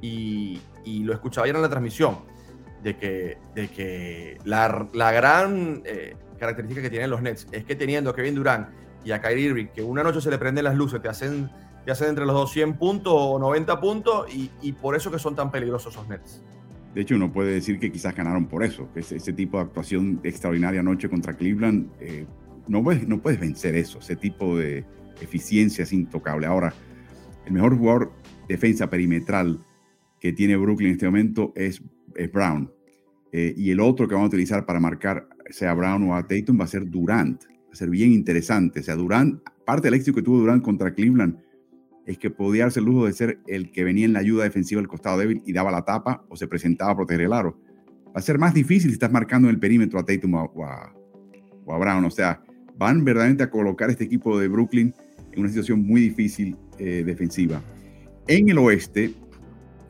y, 0.00 0.60
y 0.84 1.02
lo 1.04 1.12
escuchaba 1.12 1.44
ayer 1.44 1.56
en 1.56 1.62
la 1.62 1.68
transmisión, 1.68 2.18
de 2.82 2.96
que, 2.96 3.38
de 3.54 3.68
que 3.68 4.38
la, 4.44 4.88
la 4.92 5.12
gran 5.12 5.82
eh, 5.84 6.16
característica 6.38 6.82
que 6.82 6.90
tienen 6.90 7.10
los 7.10 7.22
Nets 7.22 7.46
es 7.52 7.64
que 7.64 7.76
teniendo 7.76 8.10
a 8.10 8.14
Kevin 8.14 8.34
Durant 8.34 8.68
y 9.04 9.12
a 9.12 9.20
Kyrie 9.20 9.46
Irving, 9.46 9.66
que 9.66 9.82
una 9.82 10.02
noche 10.02 10.20
se 10.20 10.30
le 10.30 10.38
prenden 10.38 10.64
las 10.64 10.76
luces, 10.76 11.00
te 11.00 11.08
hacen, 11.08 11.50
te 11.84 11.90
hacen 11.90 12.08
entre 12.08 12.24
los 12.24 12.34
200 12.34 12.78
puntos 12.78 13.12
o 13.14 13.38
90 13.38 13.80
puntos, 13.80 14.32
y, 14.32 14.50
y 14.60 14.72
por 14.72 14.94
eso 14.94 15.10
que 15.10 15.18
son 15.18 15.34
tan 15.34 15.50
peligrosos 15.50 15.94
esos 15.94 16.08
Nets. 16.08 16.42
De 16.94 17.00
hecho, 17.00 17.14
uno 17.14 17.32
puede 17.32 17.52
decir 17.52 17.78
que 17.78 17.90
quizás 17.90 18.14
ganaron 18.14 18.46
por 18.46 18.62
eso, 18.62 18.88
que 18.92 19.00
ese, 19.00 19.32
tipo 19.32 19.56
de 19.56 19.64
actuación 19.64 20.20
extraordinaria 20.22 20.80
anoche 20.80 21.08
contra 21.08 21.32
Cleveland, 21.32 21.90
eh, 22.00 22.26
no, 22.68 22.82
puedes, 22.82 23.06
no 23.06 23.20
puedes 23.20 23.40
vencer 23.40 23.74
eso, 23.74 23.98
ese 23.98 24.16
tipo 24.16 24.56
de 24.56 24.84
eficiencia 25.20 25.84
es 25.84 25.92
intocable. 25.92 26.46
Ahora, 26.46 26.74
el 27.46 27.52
mejor 27.52 27.76
jugador 27.76 28.12
defensa 28.48 28.88
perimetral 28.88 29.64
que 30.20 30.32
tiene 30.32 30.56
Brooklyn 30.56 30.88
en 30.88 30.94
este 30.94 31.06
momento 31.06 31.52
es, 31.56 31.82
Brown. 32.32 32.70
Eh, 33.32 33.54
y 33.56 33.70
el 33.70 33.80
otro 33.80 34.06
que 34.06 34.14
vamos 34.14 34.26
a 34.26 34.28
utilizar 34.28 34.66
para 34.66 34.78
marcar, 34.78 35.28
sea 35.50 35.74
Brown 35.74 36.02
o 36.04 36.14
a 36.14 36.26
Tatum, 36.26 36.60
va 36.60 36.64
a 36.64 36.68
ser 36.68 36.88
Durant. 36.88 37.42
Va 37.44 37.72
a 37.72 37.74
ser 37.74 37.90
bien 37.90 38.12
interesante. 38.12 38.80
O 38.80 38.82
sea, 38.82 38.94
Durant, 38.94 39.40
parte 39.64 39.88
del 39.88 39.94
éxito 39.94 40.14
que 40.14 40.22
tuvo 40.22 40.38
Durant 40.38 40.62
contra 40.62 40.94
Cleveland 40.94 41.38
es 42.06 42.18
que 42.18 42.30
podía 42.30 42.64
darse 42.64 42.80
el 42.80 42.86
lujo 42.86 43.06
de 43.06 43.12
ser 43.12 43.40
el 43.46 43.70
que 43.70 43.84
venía 43.84 44.04
en 44.04 44.12
la 44.12 44.18
ayuda 44.20 44.44
defensiva 44.44 44.80
del 44.80 44.88
costado 44.88 45.18
débil 45.18 45.42
y 45.46 45.52
daba 45.52 45.70
la 45.70 45.84
tapa 45.84 46.24
o 46.28 46.36
se 46.36 46.48
presentaba 46.48 46.92
a 46.92 46.96
proteger 46.96 47.22
el 47.22 47.32
aro. 47.32 47.58
Va 48.08 48.18
a 48.18 48.22
ser 48.22 48.38
más 48.38 48.52
difícil 48.54 48.90
si 48.90 48.94
estás 48.94 49.12
marcando 49.12 49.48
en 49.48 49.54
el 49.54 49.60
perímetro 49.60 49.98
a 49.98 50.04
Tatum 50.04 50.34
o 50.34 50.64
a, 50.64 51.78
Brown. 51.78 52.04
O 52.04 52.10
sea, 52.10 52.42
van 52.76 53.04
verdaderamente 53.04 53.44
a 53.44 53.50
colocar 53.50 53.90
este 53.90 54.04
equipo 54.04 54.38
de 54.38 54.48
Brooklyn 54.48 54.94
en 55.32 55.40
una 55.40 55.48
situación 55.48 55.82
muy 55.82 56.00
difícil 56.00 56.56
eh, 56.78 57.02
defensiva. 57.04 57.62
En 58.26 58.48
el 58.48 58.58
oeste, 58.58 59.12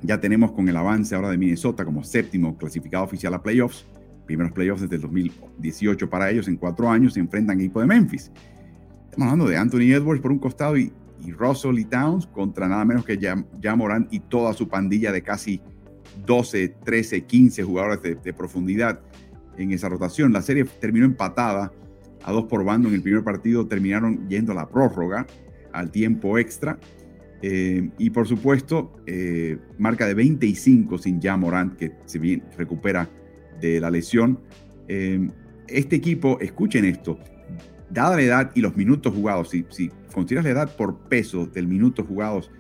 ya 0.03 0.21
tenemos 0.21 0.53
con 0.53 0.69
el 0.69 0.77
avance 0.77 1.15
ahora 1.15 1.31
de 1.31 1.39
Minnesota 1.39 1.85
como 1.85 2.05
séptimo 2.05 2.57
clasificado 2.57 3.05
oficial 3.05 3.35
a 3.35 3.43
playoffs. 3.43 3.87
Primeros 4.27 4.53
playoffs 4.53 4.83
desde 4.83 4.97
el 4.97 5.03
2018 5.03 6.09
para 6.09 6.31
ellos. 6.31 6.49
En 6.49 6.57
cuatro 6.57 6.89
años 6.89 7.15
se 7.15 7.21
enfrentan 7.21 7.61
equipo 7.61 7.81
de 7.81 7.87
Memphis. 7.87 8.31
Estamos 9.05 9.33
hablando 9.33 9.49
de 9.49 9.57
Anthony 9.57 9.93
Edwards 9.93 10.23
por 10.23 10.33
un 10.33 10.39
costado 10.39 10.77
y 10.77 10.93
y 11.25 11.33
Russell 11.33 11.79
y 11.79 11.85
Towns 11.85 12.27
contra 12.27 12.69
nada 12.69 12.85
menos 12.85 13.05
que 13.05 13.19
Jam, 13.19 13.47
Morán 13.77 14.09
y 14.11 14.21
toda 14.21 14.53
su 14.53 14.69
pandilla 14.69 15.13
de 15.13 15.23
casi 15.23 15.61
12, 16.27 16.69
13, 16.85 17.25
15 17.25 17.63
jugadores 17.63 18.23
de, 18.23 18.33
profundidad 18.33 19.01
en 19.57 19.73
esa 19.73 19.89
rotación. 19.89 20.33
La 20.33 20.43
serie 20.43 20.65
terminó 20.65 21.07
empatada 21.07 21.73
a 22.25 22.33
dos 22.33 22.45
por 22.45 22.65
bando 22.65 22.89
en 22.89 22.95
el 22.95 23.03
primer 23.03 23.25
partido, 23.25 23.67
terminaron 23.67 24.29
yendo 24.29 24.53
a 24.53 24.55
la 24.55 24.69
prórroga, 24.69 25.27
al 25.73 25.91
tiempo 25.91 26.39
extra. 26.39 26.79
Eh, 27.43 27.91
y 27.99 28.11
por 28.11 28.29
supuesto, 28.29 28.93
eh, 29.07 29.59
marca 29.79 30.07
de 30.07 30.15
25 30.15 30.99
sin 30.99 31.21
Jam 31.21 31.41
Morant, 31.41 31.77
que 31.77 31.93
se 32.05 32.19
bien 32.19 32.45
recupera 32.57 33.09
de 33.61 33.81
la 33.81 33.91
lesión. 33.91 34.39
Eh, 34.89 35.29
este 35.67 35.97
equipo, 35.97 36.39
escuchen 36.41 36.85
esto, 36.85 37.19
dada 37.91 38.17
la 38.17 38.23
edad 38.23 38.51
y 38.55 38.61
los 38.61 38.77
minutos 38.77 39.13
jugados, 39.15 39.51
si, 39.51 39.65
si 39.71 39.91
consideras 40.13 40.45
la 40.45 40.51
edad 40.51 40.77
por 40.77 41.09
peso 41.09 41.47
del 41.47 41.67
minutos 41.67 42.07
jugados, 42.07 42.51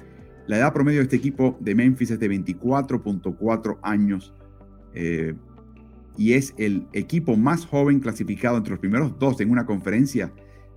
la 0.46 0.58
edad 0.58 0.72
promedio 0.72 0.98
de 0.98 1.04
este 1.04 1.16
equipo 1.16 1.56
de 1.60 1.74
Memphis 1.74 2.10
es 2.10 2.18
de 2.18 2.28
24.4 2.28 3.78
años 3.82 4.34
y 6.16 6.34
es 6.34 6.54
el 6.58 6.86
equipo 6.92 7.36
más 7.36 7.66
joven 7.66 8.00
clasificado 8.00 8.56
entre 8.56 8.72
los 8.72 8.80
primeros 8.80 9.18
dos 9.18 9.40
en 9.40 9.50
una 9.50 9.66
conferencia 9.66 10.32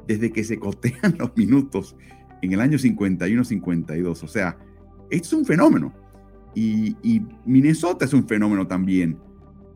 desde 0.08 0.32
que 0.32 0.44
se 0.44 0.60
cotean 0.60 1.16
los 1.20 1.36
minutos 1.36 1.96
en 2.42 2.54
el 2.54 2.62
año 2.62 2.78
51-52. 2.78 4.24
O 4.24 4.28
sea, 4.28 4.58
es 5.10 5.32
un 5.34 5.46
fenómeno. 5.46 5.94
Y, 6.54 6.96
Minnesota 7.46 8.06
es 8.06 8.14
un 8.14 8.26
fenómeno 8.28 8.66
también. 8.66 9.18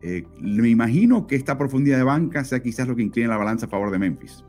Eh, 0.02 0.24
me 0.40 0.68
imagino 0.68 1.26
que 1.26 1.36
esta 1.36 1.58
profundidad 1.58 1.98
de 1.98 2.04
banca 2.04 2.42
sea 2.42 2.62
quizás 2.62 2.88
lo 2.88 2.96
que 2.96 3.02
inclina 3.02 3.28
la 3.28 3.36
balanza 3.36 3.66
a 3.66 3.68
favor 3.68 3.90
de 3.90 3.98
Memphis. 3.98 4.42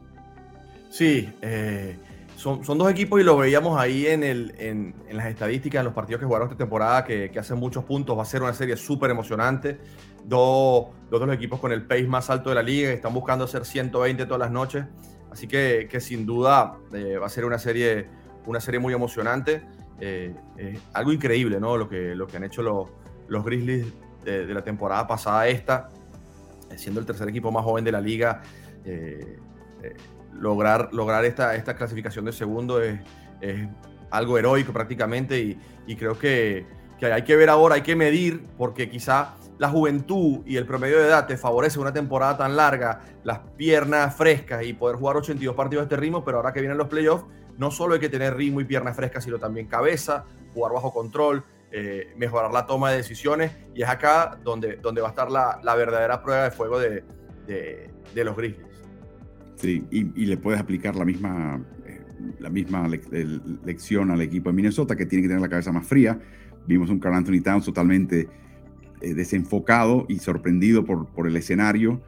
Sí, 0.90 1.28
eh, 1.42 1.98
son, 2.42 2.66
son, 2.66 2.78
dos 2.80 2.90
equipos 2.90 3.22
y 3.22 3.24
lo 3.24 3.38
veíamos 3.38 3.80
ahí 3.80 4.08
en, 4.08 4.24
el, 4.24 4.56
en, 4.58 4.96
en, 5.08 5.18
las 5.18 5.28
estadísticas, 5.28 5.80
en 5.80 5.86
los 5.86 5.94
partidos 5.94 6.20
que 6.20 6.26
jugaron 6.26 6.48
esta 6.48 6.58
temporada, 6.58 7.04
que, 7.04 7.30
que 7.30 7.38
hacen 7.38 7.60
muchos 7.60 7.84
puntos. 7.84 8.18
Va 8.18 8.24
a 8.24 8.26
ser 8.26 8.42
una 8.42 8.54
serie 8.54 8.76
súper 8.78 9.12
emocionante. 9.12 9.80
Dos, 10.26 10.88
dos 11.12 11.20
de 11.20 11.28
los 11.28 11.36
equipos 11.36 11.60
con 11.60 11.72
el 11.72 11.86
pace 11.86 12.08
más 12.08 12.32
alto 12.32 12.50
de 12.50 12.56
la 12.56 12.64
liga, 12.64 12.92
están 12.92 13.14
buscando 13.14 13.46
hacer 13.46 13.64
120 13.64 14.26
todas 14.26 14.40
las 14.40 14.50
noches. 14.50 14.86
Así 15.32 15.48
que, 15.48 15.88
que 15.90 16.00
sin 16.00 16.26
duda 16.26 16.78
eh, 16.94 17.18
va 17.18 17.28
a 17.28 17.30
ser 17.30 17.46
una 17.46 17.60
serie, 17.60 18.08
una 18.48 18.60
serie 18.60 18.80
muy 18.80 18.94
emocionante. 18.94 19.62
Eh, 20.00 20.34
algo 20.94 21.14
increíble, 21.14 21.60
¿no? 21.60 21.78
Lo 21.78 21.88
que, 21.88 22.16
lo 22.16 22.26
que 22.26 22.38
han 22.38 22.44
hecho 22.44 22.64
los, 22.64 22.90
los 23.28 23.46
Grizzlies 23.46 23.86
de, 24.26 24.48
de, 24.48 24.54
la 24.56 24.64
temporada 24.64 25.06
pasada, 25.06 25.48
esta, 25.48 25.90
siendo 26.76 27.00
el 27.00 27.06
tercer 27.06 27.30
equipo 27.30 27.52
más 27.52 27.64
joven 27.64 27.86
de 27.86 27.92
la 27.92 28.02
liga 28.02 28.42
lograr, 30.34 30.90
lograr 30.94 31.26
esta, 31.26 31.56
esta 31.56 31.76
clasificación 31.76 32.26
de 32.26 32.32
segundo 32.32 32.82
es, 32.82 33.00
algo 34.12 34.38
heroico 34.38 34.74
prácticamente 34.74 35.58
y, 35.88 35.96
creo 35.96 36.20
que, 36.20 36.66
que, 37.00 37.12
hay 37.12 37.24
que 37.24 37.36
ver 37.36 37.50
ahora, 37.50 37.76
hay 37.76 37.82
que 37.82 37.96
medir, 37.96 38.46
porque 38.58 38.90
quizá 38.90 39.36
la 39.58 39.70
juventud 39.70 40.40
y 40.46 40.58
el 40.58 40.66
promedio 40.66 41.00
de 41.00 41.08
edad 41.08 41.28
te 41.28 41.38
favorece 41.38 41.80
una 41.80 41.94
temporada 41.94 42.36
tan 42.38 42.56
larga, 42.56 43.02
las 43.24 43.40
piernas 43.58 44.16
frescas 44.16 44.64
y 44.66 44.74
poder 44.74 44.98
jugar 44.98 45.18
82 45.18 45.56
partidos 45.56 45.84
de 45.84 45.94
este 45.94 46.02
ritmo, 46.02 46.26
pero 46.26 46.38
ahora 46.38 46.52
que 46.52 46.60
vienen 46.60 46.78
los 46.78 46.88
playoffs, 46.88 47.26
no 47.58 47.70
solo 47.72 47.94
hay 47.94 48.00
que 48.00 48.10
tener 48.10 48.36
ritmo 48.36 48.60
y 48.60 48.66
piernas 48.66 48.96
frescas, 48.96 49.24
sino 49.24 49.38
también 49.38 49.68
cabeza, 49.68 50.26
jugar 50.54 50.74
bajo 50.74 50.92
control, 50.92 51.44
eh, 51.72 52.12
mejorar 52.18 52.52
la 52.52 52.66
toma 52.66 52.90
de 52.92 52.98
decisiones 52.98 53.52
y 53.76 53.84
es 53.84 53.88
acá 53.88 54.38
donde, 54.44 54.78
donde 54.78 55.02
va 55.02 55.08
a 55.08 55.12
estar 55.12 55.30
la, 55.30 55.60
la 55.64 55.76
verdadera 55.76 56.22
prueba 56.22 56.46
de 56.46 56.52
fuego 56.52 56.80
de, 56.80 57.04
de 57.46 58.24
los 58.24 58.36
Grizzlies. 58.36 58.71
Sí, 59.62 59.86
y, 59.92 60.26
le 60.26 60.38
puedes 60.38 60.60
aplicar 60.60 60.96
la 60.96 61.06
misma, 61.06 61.64
eh, 61.86 62.02
la 62.40 62.50
misma 62.50 62.88
lección 62.88 64.10
al 64.10 64.22
equipo 64.22 64.50
de 64.50 64.56
Minnesota, 64.56 64.96
que 64.96 65.06
tiene 65.06 65.22
que 65.22 65.28
tener 65.28 65.42
la 65.42 65.50
cabeza 65.50 65.72
más 65.72 65.86
fría. 65.86 66.20
Vimos 66.66 66.90
un 66.90 67.00
Carl 67.00 67.14
Anthony 67.14 67.42
Towns 67.44 67.66
totalmente 67.66 68.28
eh, 69.02 69.14
desenfocado 69.14 70.06
y 70.10 70.18
sorprendido 70.18 70.84
por, 70.84 71.08
por 71.10 71.28
el 71.28 71.36
escenario. 71.36 72.02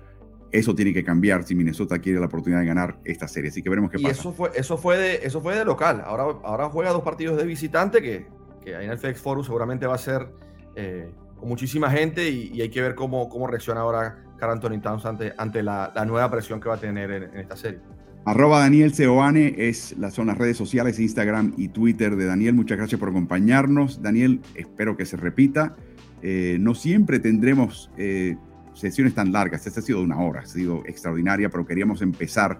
Eso 0.51 0.74
tiene 0.74 0.93
que 0.93 1.04
cambiar 1.04 1.43
si 1.43 1.54
Minnesota 1.54 1.99
quiere 1.99 2.20
la 2.20 2.26
oportunidad 2.26 2.62
de 2.62 2.66
ganar 2.66 2.99
esta 3.06 3.28
serie. 3.28 3.51
Así 3.51 3.62
que 3.62 3.70
veremos 3.70 3.91
qué 3.91 3.97
y 3.99 4.04
pasa. 4.04 4.20
Eso 4.20 4.34
fue, 4.34 4.49
eso, 4.56 4.78
fue 4.78 4.97
de, 4.97 5.16
eso 5.24 5.39
fue 5.39 5.56
de 5.56 5.64
local. 5.64 6.01
Ahora, 6.04 6.39
ahora 6.43 6.70
juega 6.70 6.91
dos 6.91 7.04
partidos 7.04 7.38
de 7.38 7.45
visitante 7.45 8.01
que, 8.01 8.26
que 8.64 8.76
ahí 8.76 8.86
en 8.86 8.91
el 8.91 8.97
FedEx 8.97 9.22
Forum 9.22 9.43
seguramente 9.43 9.86
va 9.86 9.93
a 9.93 9.99
ser 9.99 10.28
eh, 10.76 11.12
con 11.36 11.49
muchísima 11.49 11.91
gente 11.91 12.28
y, 12.30 12.51
y, 12.51 12.62
hay 12.62 12.70
que 12.70 12.82
ver 12.82 12.95
cómo, 12.95 13.30
cómo 13.30 13.45
reacciona 13.45 13.82
ahora 13.82 14.23
Anthony 14.42 14.80
Towns 14.82 15.06
ante, 15.06 15.34
ante 15.38 15.64
la, 15.64 15.92
nueva 16.06 16.30
presión 16.30 16.60
que 16.60 16.70
va 16.70 16.76
a 16.76 16.80
tener 16.80 17.12
en, 17.12 17.38
esta 17.38 17.56
serie. 17.56 17.80
Arroba 18.26 18.60
Daniel 18.60 18.94
Seoane 18.94 19.56
es 19.58 19.98
las, 19.98 20.14
son 20.14 20.28
las 20.28 20.38
redes 20.38 20.56
sociales, 20.56 21.00
Instagram 21.00 21.54
y 21.58 21.70
Twitter 21.70 22.16
de 22.16 22.26
Daniel. 22.26 22.54
Muchas 22.54 22.78
gracias 22.78 23.00
por 23.00 23.10
acompañarnos. 23.10 24.02
Daniel, 24.02 24.42
espero 24.56 24.96
que 24.96 25.06
se 25.06 25.18
repita. 25.18 25.76
Eh, 26.22 26.58
no 26.60 26.74
siempre 26.74 27.20
tendremos 27.20 27.92
eh, 27.98 28.38
sesiones 28.74 29.14
tan 29.14 29.32
largas. 29.34 29.68
Esta 29.68 29.82
ha 29.82 29.84
sido 29.84 30.02
una 30.02 30.20
hora, 30.20 30.42
ha 30.42 30.46
sido 30.46 30.84
extraordinaria, 30.86 31.50
pero 31.50 31.66
queríamos 31.66 32.02
empezar 32.02 32.60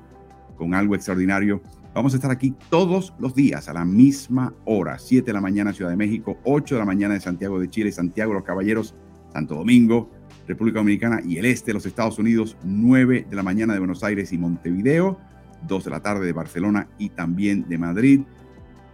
con 0.58 0.74
algo 0.74 0.96
extraordinario. 0.96 1.62
Vamos 1.94 2.14
a 2.14 2.18
estar 2.18 2.32
aquí 2.32 2.56
todos 2.70 3.14
los 3.20 3.36
días 3.36 3.70
a 3.70 3.74
la 3.74 3.86
misma 3.86 4.54
hora, 4.66 4.98
7 4.98 5.28
de 5.28 5.34
la 5.34 5.42
mañana 5.42 5.74
Ciudad 5.74 5.92
de 5.92 5.98
México, 5.98 6.40
8 6.44 6.76
de 6.76 6.80
la 6.80 6.86
mañana 6.86 7.14
de 7.14 7.20
Santiago 7.20 7.60
de 7.60 7.70
Chile, 7.70 7.92
Santiago 7.92 8.34
los 8.34 8.44
Caballeros, 8.44 8.96
Santo 9.32 9.56
Domingo, 9.56 10.10
República 10.48 10.80
Dominicana 10.80 11.22
y 11.26 11.38
el 11.38 11.46
este 11.46 11.68
de 11.68 11.74
los 11.74 11.86
Estados 11.86 12.20
Unidos, 12.20 12.58
9 12.64 13.28
de 13.30 13.36
la 13.36 13.44
mañana 13.44 13.74
de 13.74 13.80
Buenos 13.80 14.04
Aires 14.04 14.34
y 14.34 14.38
Montevideo, 14.38 15.20
2 15.68 15.86
de 15.86 15.92
la 15.92 16.02
tarde 16.02 16.26
de 16.26 16.34
Barcelona 16.34 16.88
y 16.98 17.10
también 17.10 17.68
de 17.70 17.78
Madrid. 17.78 18.22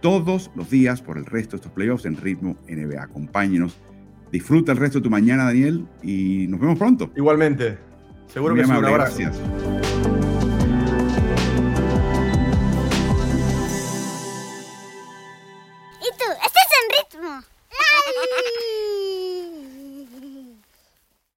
Todos 0.00 0.50
los 0.54 0.70
días 0.70 1.02
por 1.02 1.18
el 1.18 1.26
resto 1.26 1.52
de 1.52 1.56
estos 1.56 1.72
playoffs 1.72 2.06
en 2.06 2.16
ritmo 2.16 2.56
NBA. 2.68 3.02
Acompáñenos. 3.02 3.78
Disfruta 4.32 4.72
el 4.72 4.78
resto 4.78 4.98
de 4.98 5.02
tu 5.04 5.10
mañana, 5.10 5.44
Daniel, 5.44 5.86
y 6.02 6.46
nos 6.48 6.60
vemos 6.60 6.78
pronto. 6.78 7.10
Igualmente. 7.16 7.78
Seguro 8.28 8.54
que. 8.54 8.62
Un 8.62 8.80
Gracias. 8.80 9.38